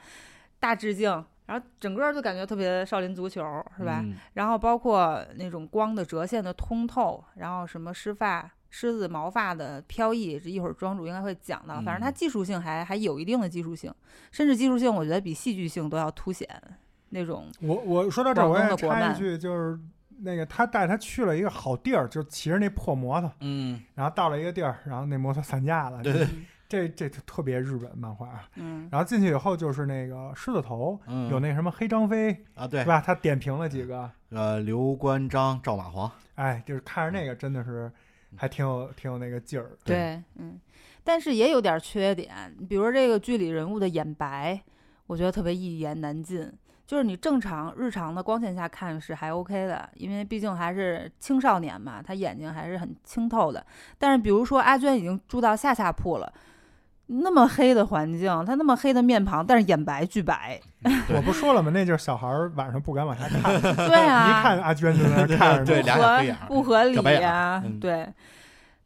[0.60, 1.24] 大致敬。
[1.50, 3.42] 然后整个就感觉特别少林足球，
[3.76, 4.00] 是吧？
[4.04, 11.74] 嗯然后包括那种光的折线的通透，然后什么狮发、狮子毛发的飘逸，这一会儿庄主应该会讲到。
[11.82, 13.92] 反正它嗯技术性还还有一定的技术性，
[14.30, 16.48] 甚至技术性我觉得比戏剧性都要凸显
[17.08, 17.48] 那种。
[17.60, 19.76] 我我说到这儿，我广也插一句，就是
[20.20, 26.00] 那个他带他去了一个好地儿，就骑着那破摩托，嗯，然后到了一个地儿，然后那摩托散架了。
[26.00, 26.28] 对对
[26.70, 28.48] 这这特别日本漫画。
[28.54, 33.02] 嗯，然后进去以后就是那个狮子头，嗯有那什么黑张飞，啊，对是，吧？
[33.04, 37.92] 他点评了几个，呃，刘关张赵马黄，哎，就是看着那个真的是
[38.30, 39.76] 嗯还挺有挺有那个劲儿。
[39.84, 40.58] 对，嗯，
[41.02, 44.62] 但是也有点缺点，比如这个剧里人物的眼白，
[45.08, 46.50] 我觉得特别一言难尽。
[46.86, 53.64] 就是你正常日常的光线下看是还 OK 的，因为毕竟还是青少年嘛，他眼睛还是很清透的。
[53.96, 56.32] 但是比如说阿娟已经住到下下铺了，
[57.12, 60.60] 那么黑的环境，他那么黑的面庞，但是眼白巨白，
[61.14, 61.70] 我不说了吗？
[61.74, 65.82] 那就是小孩儿晚上不敢往下看，对啊， 一看阿娟就在那儿看着对呢。
[65.86, 68.06] 俩小黑眼不合理小白眼儿呀、嗯对，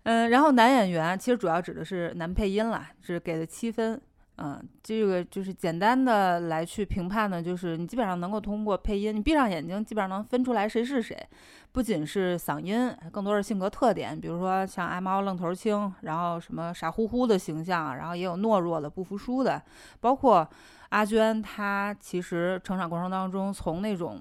[0.04, 4.00] 嗯，然后男演员其实主要指的是男配音啦，是给的七分。
[4.36, 11.16] 嗯，这个就是简单的来去评判呢，就是你基本上能够通过配音，你闭上眼睛，基本上能分出来谁是谁。
[11.70, 19.62] 不仅是嗓音，更多是性格特点，比如说像阿猫愣头青，然后什么傻乎乎的形象，然后也有懦弱的、不服输的，
[20.00, 20.48] 包括
[20.88, 24.20] 阿娟，她其实成长过程当中，从那种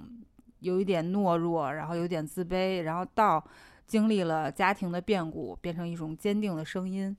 [0.60, 3.44] 有一点懦弱，然后有点自卑，然后到
[3.86, 7.16] 经历了家庭的变故，变成一种坚定的声音，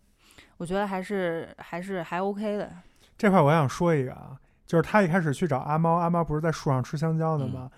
[0.57, 2.71] 我觉得还是还是还 OK 的。
[3.17, 4.37] 这块我想说一个啊，
[4.67, 7.71] 就是他一开始去找阿猫，阿猫不是在树上吃香蕉的吗？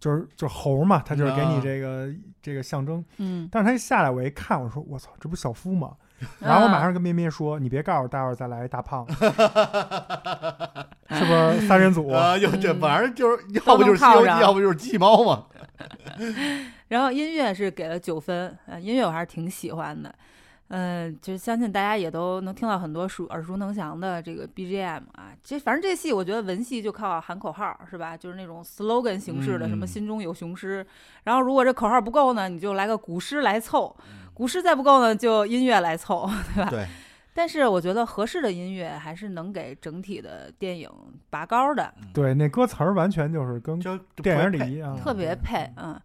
[0.00, 2.12] 就是就猴嘛，他就是给你啊这个、
[2.42, 3.02] 这个象征。
[3.16, 5.92] 嗯，但是他一下来，我一看，我说我操，这不小夫吗？
[6.38, 9.14] 然后我马上跟咩咩说：“你别告诉我待会儿再来一大胖子，
[11.10, 12.08] 是不是三人组？
[12.08, 15.46] 啊，又这嗯反正就是 要不就是《西游记要不就是机器猫嘛。
[16.88, 20.14] 然后音乐是给了九分，呃，音乐我还是挺喜欢的。
[20.68, 25.30] 嗯，就是相信大家也都能听到很多熟耳熟能详的这个 BGM 啊。
[25.42, 28.16] 这反正这戏我觉得文戏就靠喊口号是吧？
[28.16, 30.84] 就是那种 slogan 形式的，什么嗯心中有雄狮。
[31.24, 33.94] 然后如果这口号不够呢，你就来个古诗来凑；
[34.32, 36.70] 古诗再不够呢，就音乐来凑，对吧？
[36.70, 36.86] 对，
[37.34, 40.90] 但是我觉得合适的音乐还是能给整体的电影
[41.30, 43.78] 拔高的，对，那歌词儿完全就是跟
[44.22, 46.00] 电影配里一样，特别配，嗯。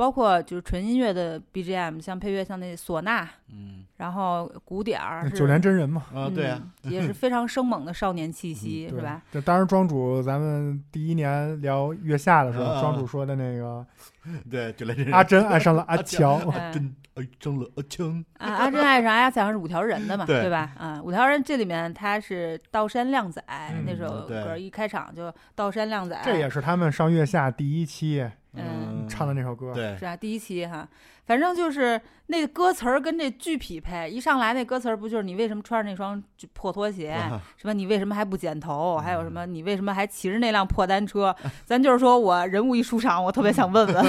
[0.00, 6.06] 包括就是纯音乐的 BGM，像配乐像那唢呐，嗯然后鼓点儿是，九连真人嘛。
[6.14, 9.20] 啊，对啊，嗯，也是非常生猛的少年气息，对是吧？？
[9.30, 13.84] 这当时庄主，咱们第一年聊月下的时候，啊庄主说的那个
[14.50, 20.72] 对，九连真人阿珍爱上了阿阿乔，哎真爱上了阿强，啊，阿珍爱上阿强是五条人的嘛，对吧？
[20.78, 29.72] 啊，五条人这里面他是道山靓仔、嗯那首歌，一开场就道山靓仔，这也是他们上月下第一期嗯唱的那首歌。
[29.74, 30.88] 对是啊，第一期哈，
[31.26, 36.22] 反正就是那歌词儿跟这剧匹配，一上来那歌词儿不就是你为什么穿着那双
[36.52, 41.34] 破拖鞋，啊什么你为什么还不剪头，还有什么你为什么还骑着那辆破单车？
[41.64, 44.04] 咱就是说我人物一出场，我特别想问问，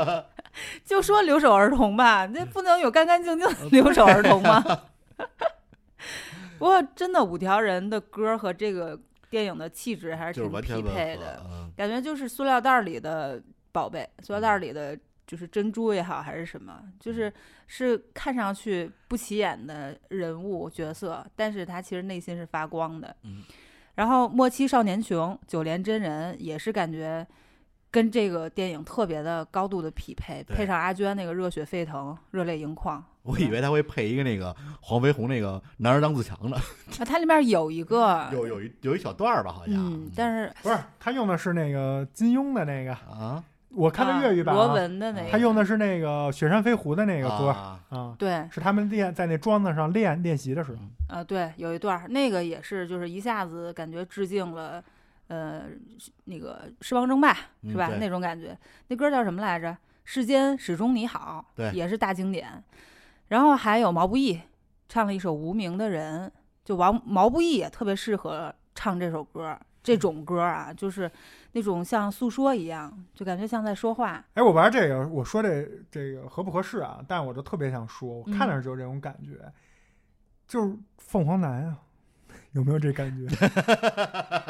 [0.84, 4.62] 就说留守儿童吧，那不能有干干净净的留守儿童吗？
[6.58, 8.98] 不过真的五条人的歌和这个
[9.28, 13.42] 电影的气质还是挺匹配的，嗯感觉就是塑料袋儿里的
[13.74, 14.96] 宝贝，塑料袋儿里的
[15.26, 17.32] 就是珍珠也好，还是什么，就是
[17.66, 23.14] 是看上去不起眼的人物角色，但是他其实内心是发光的。
[23.24, 23.42] 嗯。
[23.96, 27.26] 然后莫欺少年穷九连真人也是感觉
[27.90, 33.04] 跟这个电影特别的高度的匹配，配上阿娟那个热血沸腾、热泪盈眶。
[33.22, 36.56] 我以为他会配一个那个黄飞鸿那个男儿当自强的，
[37.00, 43.42] 啊，它里面有一个，有有一有一小段儿吧，好像，嗯，但是不是他用的是那个金庸的那个，啊，
[43.74, 50.78] 我看的粤语版啊，罗文的那个，他用的是那个雪山飞狐的那个歌啊啊，对，是他们练在那庄子上练练习的时候。
[51.08, 54.82] 啊，对，有一段儿那个也是，就是一下子感觉致敬了，
[55.28, 55.64] 呃，
[56.24, 57.32] 那个《狮王争霸》
[57.70, 57.88] 是吧？
[57.92, 58.56] 嗯那种感觉。
[58.88, 59.76] 那歌叫什么来着？
[60.04, 62.62] 世间始终你好，对也是大经典。
[63.28, 64.38] 然后还有毛不易
[64.86, 66.26] 唱了一首《无名的人》，
[66.62, 71.10] 就王毛不易也特别适合唱这首歌，这种歌啊，就是
[71.56, 74.22] 那种像诉说一样，就感觉像在说话。
[74.34, 76.98] 哎，我玩这个，我说这这个合不合适啊？
[77.06, 79.40] 但我就特别想说，我看嗯着就有这种感觉，
[80.48, 81.78] 就是凤凰男啊，
[82.52, 83.26] 有没有这感觉？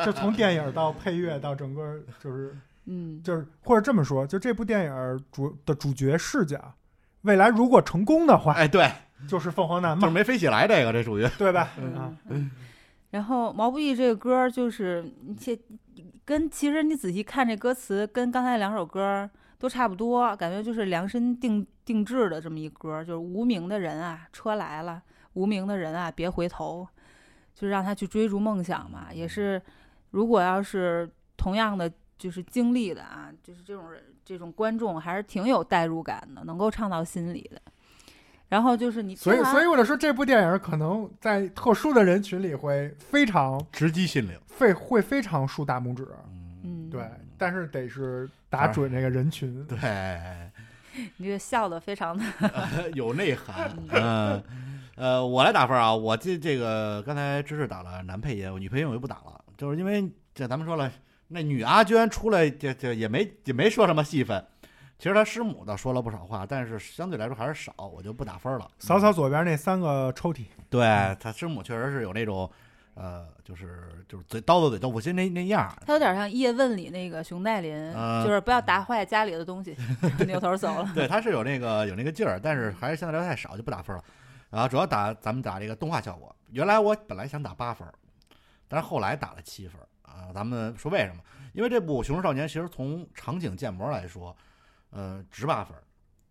[0.05, 2.57] 就从电影到配乐到整个就是
[2.87, 6.75] 嗯，就是或者这么说，就这部电影主的主角视角，
[7.23, 8.91] 未来如果成功的话，哎，对，
[9.29, 11.69] 就是凤凰男嘛，就是没飞起来这个，这属于对吧？
[12.31, 12.51] 嗯
[13.11, 15.09] 然后毛不易这个歌就是，
[15.39, 15.57] 且
[16.25, 19.29] 跟其实你仔细看这歌词，跟刚才两首歌
[19.59, 25.03] 都差不多，感觉就是量身定定制的这么一歌，就是无名的人啊，车来了，
[25.35, 26.87] 无名的人啊，别回头，
[27.55, 29.13] 就是让他去追逐梦想嘛。
[29.13, 29.61] 也是，
[30.11, 37.61] 如果要是同样的就是经历的啊，就是这种人这种观众还是挺有代入感的，能够唱到心里的。
[38.49, 44.39] 然后就是你所以，所以我就说这部电影可能在特殊的人群里会非常直击心灵。
[44.57, 46.07] 会会非常竖大拇指，
[46.63, 49.67] 嗯，对，但是得是打准这个人群。
[49.67, 49.77] 对，
[51.17, 52.25] 你这笑的非常的，
[52.95, 53.77] 有内涵。
[53.91, 54.41] 嗯，
[54.95, 60.89] 呃，我来打分啊，我这这个刚才芝士打了男配音，我女配音我就不打了，就是因为这咱们说了，
[61.27, 64.45] 那女阿娟出来这这也没也没说什么戏份。
[64.99, 68.71] 其实他师母倒说了不少话，但是相对来说还是少，我就不打分了。
[68.79, 70.87] 扫扫左边那三个抽屉，对
[71.21, 72.51] 他师母确实是有那种，
[72.95, 75.75] 呃，就是就是嘴刀子嘴豆腐心那那样儿。
[75.85, 79.77] 他有点像叶问里那个熊黛林，嗯就是不要打坏家里的东西，
[80.27, 80.91] 扭头走了。
[80.95, 84.03] 对，他是有那个有那个劲儿，但是还是相对来说太少，就不打分了。
[84.51, 86.35] 然后主要打咱们打这个动画效果。
[86.51, 87.93] 原来我本来想打八分儿，
[88.69, 90.31] 但是后来打了七分儿啊。
[90.33, 91.21] 咱们说为什么？
[91.53, 94.35] 因为这部《熊出少年》其实从场景建模来说，
[94.95, 95.83] 呃，值八分儿。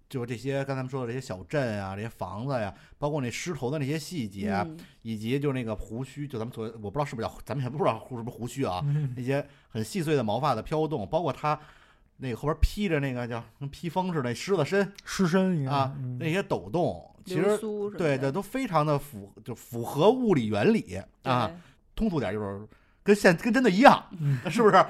[0.09, 11.59] 就是这些刚才咱们说的这些小镇啊，这些房子呀，包括那狮头的那些细节啊，嗯以及就那个胡须，就咱们所谓我不知道是不是叫，咱们也不知道胡是不是胡须啊，嗯那些很细碎的毛发的飘动，包括他
[12.17, 17.57] 那个后边披着那个叫跟披风似的狮子身狮身应该啊嗯那些抖动，其实
[17.97, 21.51] 对对都非常的符就符合物理原理啊。
[21.95, 22.67] 通俗点就是
[23.01, 24.75] 跟现跟真的一样，嗯是不是？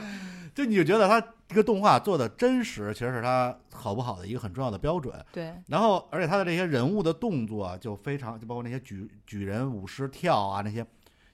[0.54, 5.14] 就你就觉得他这个动画做的真实，其实是他好不好的一个很重要的标准。
[5.32, 10.86] 对，然后，而且他的这些人物的动作就非常，就包括那些举举人舞狮跳啊，那些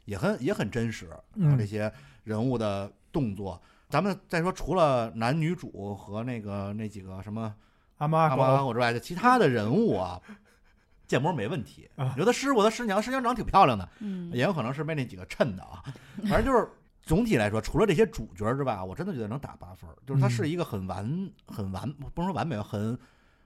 [0.05, 1.09] 也很也很真实。
[1.35, 1.91] 然后这嗯些
[2.23, 7.53] 人物的动作，咱们再说，除了男女主和那个那几个什么
[7.97, 10.19] 阿猫阿阿猫阿狗，之外，就其他的人物啊，
[11.07, 11.89] 建模没问题。
[11.95, 15.83] 啊有的师傅他师娘，师娘长得挺漂亮的，嗯也有可能是被那几个衬的啊。
[16.27, 16.69] 反正就是
[17.01, 19.89] 总体来说，除了这些主角之外，我真的觉得能打八分。
[20.05, 22.97] 就是它嗯是一个很完、很完，不能说完美，很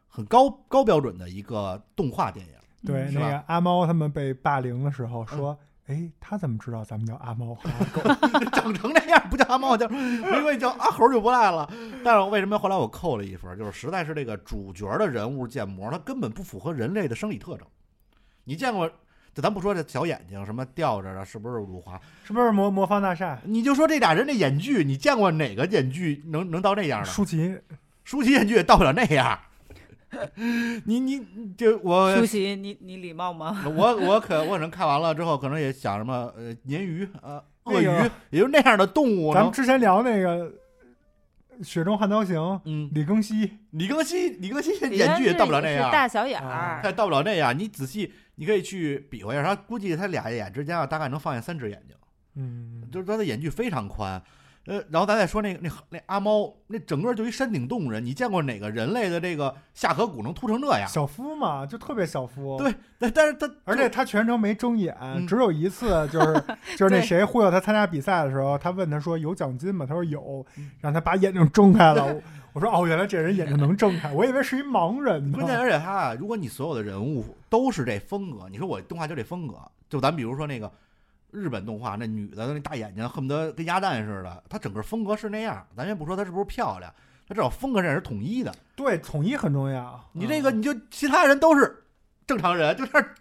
[0.08, 2.54] 很高高标准的一个动画电影。
[2.86, 8.02] 对，那个阿猫他们被霸凌的时候说，哎，他怎么知道咱们叫阿猫和阿狗？
[8.52, 11.72] 长成这样不叫阿猫叫，我以为叫阿猴就不赖了。
[12.04, 13.58] 但是为什么后来我扣了一分？
[13.58, 17.66] 就是实在是这个主角的人物建模，它根本不符合人类的生理特征。
[18.44, 18.92] 你见过？
[19.34, 22.00] 就咱不说这小眼睛什么吊着的，是不是辱华？
[22.24, 23.40] 是不是魔魔方大厦？
[23.46, 27.06] 你就说这俩人这眼距，你见过哪个眼距能能到那样的？
[27.06, 27.58] 舒淇，
[28.04, 29.40] 舒淇眼距也到不了那样。
[30.86, 31.26] 你你
[31.58, 33.66] 就我舒淇，你你礼貌吗？
[33.66, 39.34] 我我可我可能看完了之后，可能也想什么呃鲶鱼啊、鳄鱼那个，也就那样的动物。
[39.34, 40.46] 咱们之前聊那个
[41.64, 42.36] 《雪中悍刀行》，
[42.66, 47.58] 嗯，李庚希，李庚希，李庚希李安是眼距也到不了那样，大小眼啊儿他，也到不了那样。
[47.58, 51.96] 你仔细，你可以去比划一下，他估计他俩眼之间啊，大概能放下三只眼睛，
[52.36, 54.22] 嗯，就是他的眼距非常宽。
[54.66, 60.88] 呃，然后咱再说那个那那阿猫，那整个就一山顶洞人，你见过哪个人类的这个下颌骨能凸成这样？
[60.88, 62.58] 小夫嘛，就特别小夫。
[62.58, 66.44] 对但但是他而且他全程没睁眼，嗯只有一次， 就是
[66.78, 69.86] 就是那谁忽悠他参加比赛的时候，他问他说有奖金吗？
[69.86, 72.06] 他说有嗯，让他把眼睛睁开了。
[72.14, 72.22] 我
[72.54, 75.38] 我说哦，原来这人眼睛能睁开，我以为是一盲人呢。
[75.38, 79.56] 关键， 而且他啊，如果你所有的人物都是这风格，你说我动画就这风格，
[79.90, 80.72] 就咱比如说那个
[81.34, 85.68] 日本动画，那女的那大眼睛恨不得跟鸭蛋似的，她整个风格是那样。
[85.76, 86.94] 咱先不说她是不是漂亮，
[87.28, 88.54] 她至少风格上是统一的。
[88.76, 90.10] 对，统一很重要。
[90.14, 91.84] 你这个嗯你就其他人都是
[92.28, 93.16] 正常人，就那儿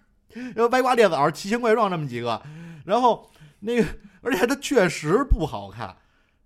[0.55, 2.43] 呃歪瓜裂枣、奇形怪状那么几个，
[2.85, 3.31] 然后
[3.61, 3.89] 那个
[4.21, 5.97] 而且她确实不好看。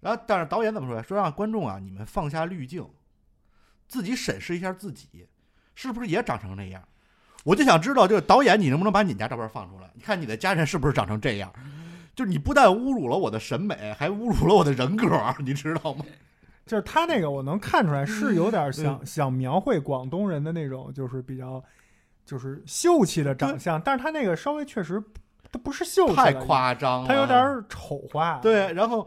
[0.01, 1.02] 然后但是导演怎么说呀？
[1.02, 2.88] 说让观众啊，你们放下滤镜，
[3.88, 5.26] 自己审视一下自己，
[5.74, 6.80] 是不是也长成那样？
[7.47, 9.89] 我就想知道，就是导演，你能不能把你家照片放出来？
[9.94, 11.48] 你看你的家人是不是长成这样？
[12.12, 15.06] 就是你不但侮辱了我的审美，还侮辱了我的人格，
[15.39, 16.05] 你知道吗？
[16.66, 21.62] 就是他那个，我能看出来是有点想、嗯想描绘广东人的那种，就是比较
[22.24, 25.01] 就是秀气的长相，但是他那个稍微确实，
[25.52, 28.40] 他不是秀气太，夸张了，他有点丑化。
[28.43, 29.06] 对，然后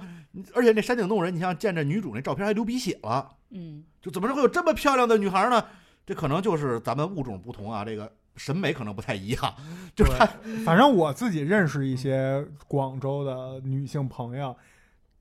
[0.53, 5.61] 而且那山顶洞人，你像见着女主那照片还流鼻血了，嗯，就怎么会有这么漂亮的女孩呢？
[6.05, 8.09] 这可能就是咱们物种不同啊，这个
[8.39, 9.53] 审美可能不太一样。
[9.95, 10.25] 就是他
[10.65, 14.55] 反正我自己认识一些广州的女性朋友，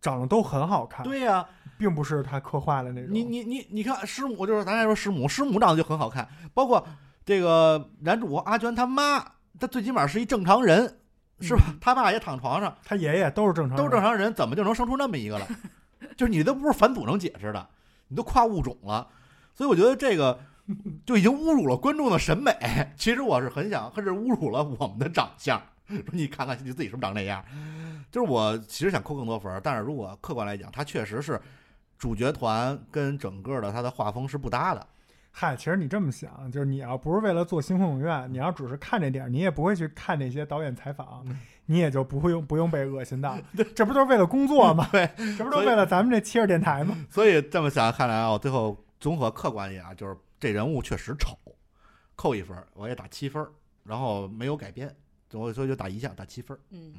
[0.01, 1.45] 长得都很好看，对呀、
[1.77, 3.11] 并不是他刻画的那种。
[3.12, 6.86] 你你你你看师母，就是咱来说师母，师母长得就很好看，包括
[7.27, 9.19] 这个男主阿娟他妈，
[9.59, 10.99] 他最起码是一正常人，
[11.40, 11.62] 是吧？
[11.81, 15.47] 他爸也躺床上，他爷爷都是正常人，都是正常人，怎么就能生出那么一个来？
[16.16, 17.69] 就是你都不是反祖能解释的，
[18.07, 19.09] 你都跨物种了，
[19.53, 20.39] 所以我觉得这个
[21.07, 22.53] 就已经侮辱了观众的审美。
[22.97, 25.61] 其实我是很想，甚至侮辱了我们的长相。
[25.89, 27.43] 说你看看你自己是不是长那样？
[28.11, 31.40] 就是我其实想扣更多分儿，但是如果客观来讲，它确实是
[31.99, 34.86] 主角团跟整个的它的画风是不搭的。
[35.31, 43.39] 嗨，其实你这么想，就是你要不是为了做星空影院，你要只是看这点儿，你也不会去看那些导演采访，嗯你也就不会用不用被恶心到。
[43.74, 44.89] 这不就是为了工作吗？
[44.90, 46.97] 对，这不都是为了咱们这七十电台吗？
[47.11, 51.36] 所以这么想看来啊，我最后综合客观一点啊，就是这人物确实丑，
[52.15, 53.51] 扣一分儿，我也打七分儿，
[53.85, 54.94] 然后没有改编，
[55.32, 56.60] 我所以就打一项，打七分儿。
[56.70, 56.94] 嗯，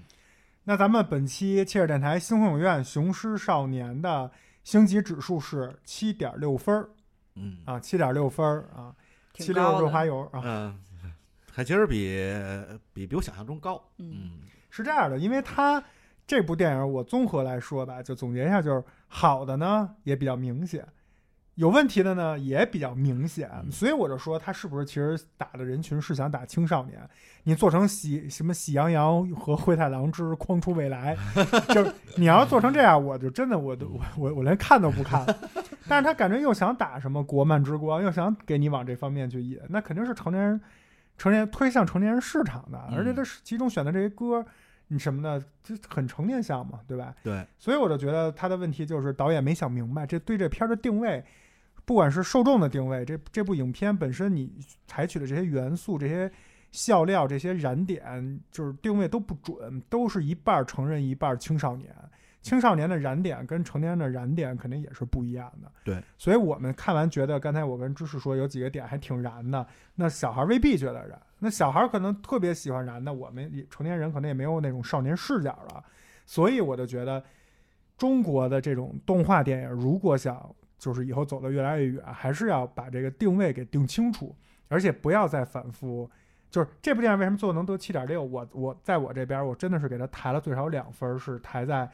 [0.64, 4.30] 那咱们本期切尔电台星空影院《雄狮少年》的
[4.64, 6.90] 星级指数是七点六分儿
[7.36, 8.94] 嗯啊，七点六分儿啊，
[9.34, 9.80] 七六。
[9.80, 10.42] 润滑油啊。
[10.44, 10.80] 嗯，
[11.52, 12.22] 还其实比
[12.94, 13.82] 比比我想象中高。
[13.98, 14.40] 嗯，嗯
[14.70, 15.84] 是这样的，因为它
[16.28, 20.88] 这部电影我综合来说吧，就总结一下，就是好的呢也比较明显，
[21.60, 26.98] 有问题的呢也比较明显，嗯所以我就说他是不是其实打的人群是想打青少年？
[27.44, 31.18] 你做成喜什么喜羊羊和灰太狼之框出未来，
[31.76, 35.26] 就是你要做成这样，我就真的我都我我我连看都不看。
[35.86, 40.62] 但是他感觉又想打什么国漫之光，又想给你往这方面去引，那肯定是成年人
[41.18, 44.46] 成年推向成年人市场的，而且他是其中选的这些歌。
[44.92, 47.14] 你什么的，这很成年向嘛，对吧？
[47.22, 51.24] 对，所以我就觉得他的问题就是导演没想明白，这对这片儿的定位，
[51.90, 54.54] 不管是受众的定位，这这部影片本身你
[54.86, 56.32] 采取的这些元素、这些
[56.72, 61.92] 笑料、这些燃点，就是定位都不准，都是一半儿成人一半儿青少年。
[62.44, 65.72] 青少年的燃点跟成年人的燃点肯定也是不一样的。
[65.84, 75.84] 对，所以我们看完觉得，刚才我跟知识说有几个点还挺燃的，那小孩未必觉得燃，那小孩可能特别喜欢燃的，我们也成年人可能也没有那种少年视角了。
[76.28, 77.24] 所以我就觉得，
[77.98, 84.36] 中国的这种动画电影，如果想就是以后走得越来越远，还是要把这个定位给定清楚，
[84.70, 86.10] 而且不要再反复
[86.50, 88.24] 就是这部电影为什么最后能得七点六？
[88.24, 91.88] 我我在我这边，我真的是给他抬了最少两分儿，是抬在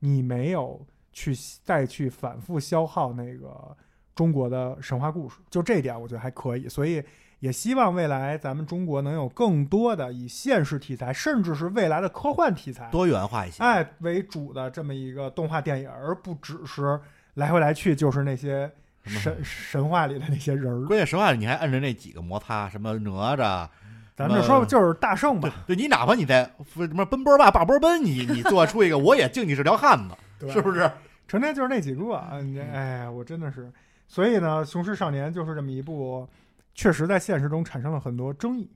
[0.00, 3.76] 你没有去再去反复消耗那个
[4.16, 6.68] 中国的神话故事，就这一点我觉得还可以。
[6.68, 7.02] 所以
[7.38, 13.62] 也希望未来咱们中国能有更多的以现实题材，甚至是未来的科幻题材，多元化一些。
[13.62, 17.00] 哎为主的这么一个动画电影，而不只是
[17.34, 18.70] 来回来去就是那些
[19.04, 20.86] 神神话里的那些人儿。
[20.86, 23.68] 关键神话里，你还摁着那几个摩擦，什么哪吒，
[24.14, 30.14] 咱们就说就是大圣吧，对你哪怕你在什么奔波吧、霸波奔，你你做出一个，我也敬你是条汉子，
[30.52, 30.90] 是不是？
[31.26, 32.40] 成天就是那几个啊！
[32.40, 33.72] 你这哎，我真的是，
[34.08, 36.28] 所以呢，《雄狮少年》就是这么一部，
[36.74, 38.68] 确实在现实中产生了很多争议，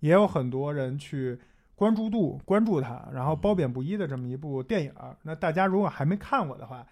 [0.00, 1.38] 也有很多人去
[1.74, 4.92] 关注度关注它，然后褒贬不一的这么一部电影。
[5.22, 6.86] 那大家如果还没看过的话，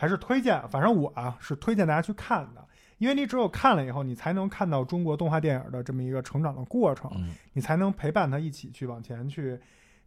[0.00, 2.64] 还是推荐，反正我啊是推荐大家去看的，
[2.98, 7.10] 因为你只有看了以后，你才能看到中国动画电影的这么一个成长的过程。
[7.16, 9.58] 嗯，你才能陪伴他一起去往前去，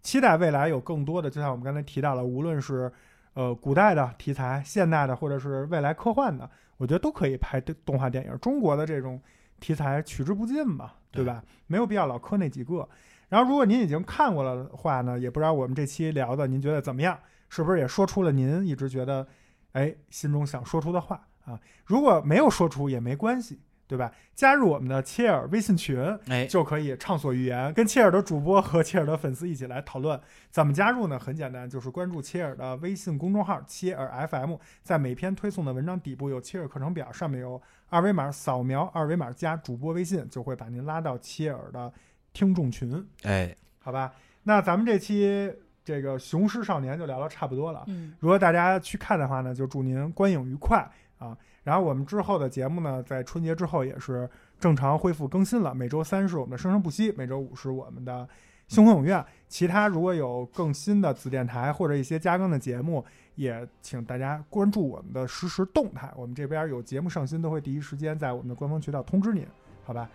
[0.01, 2.89] 期待未来有更多的，就像我们刚才提到了，无论是
[3.33, 8.39] 呃古代的题材、现代的，或者是未来科幻的，我觉得都可以拍动动画电影。
[8.39, 9.21] 中国的这种
[9.59, 11.43] 题材取之不尽嘛，对吧？
[11.67, 12.87] 没有必要老磕那几个。
[13.27, 17.19] 然后，如果您已经看过了的话呢，也不知道我们这期聊的您觉得怎么样？
[17.49, 19.27] 是不是也说出了您一直觉得
[19.73, 21.59] 哎心中想说出的话啊？
[21.85, 24.11] 如果没有说出也没关系，对吧？
[24.33, 30.19] 加入我们的切尔微信群，哎，就可以畅所欲言，跟切尔的主播和切尔的粉丝一起来讨论。
[30.49, 31.19] 怎么加入呢？
[31.19, 41.91] 很简单，就是关注切尔的微信公众号“切尔 FM”，在每篇推送的文章底部有切尔课程表，上面有二维码，扫描二维码加主播微信，就会把您拉到切尔的
[42.31, 44.13] 听众群，哎，好吧？
[44.43, 45.53] 那咱们这期
[45.91, 47.83] 这个《雄狮少年》就聊得差不多了。
[47.87, 51.37] 嗯，如果大家去看的话呢，就祝您观影愉快啊！
[51.63, 55.75] 然后我们之后的节目呢，在春节之后也是正常恢复更新了。
[55.75, 58.25] 每周三是我们的生生不息，每周五是我们的
[58.69, 59.23] 星空影院。
[59.49, 63.03] 其他如果有更新的子电台或者一些加更的节目，
[63.35, 66.09] 也请大家关注我们的实时动态。
[66.15, 69.45] 我们这边有节目上新，都会第一时间在我们的官方渠道通知您，
[69.83, 70.09] 好吧？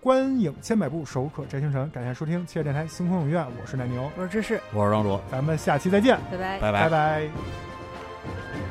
[0.00, 1.90] 观影千百部，手可摘星辰。
[1.90, 8.67] 感谢收听《七月电台星空影院》，我是奶牛，我是芝士，我是庄主，咱们下期再见，拜拜，拜拜，拜拜。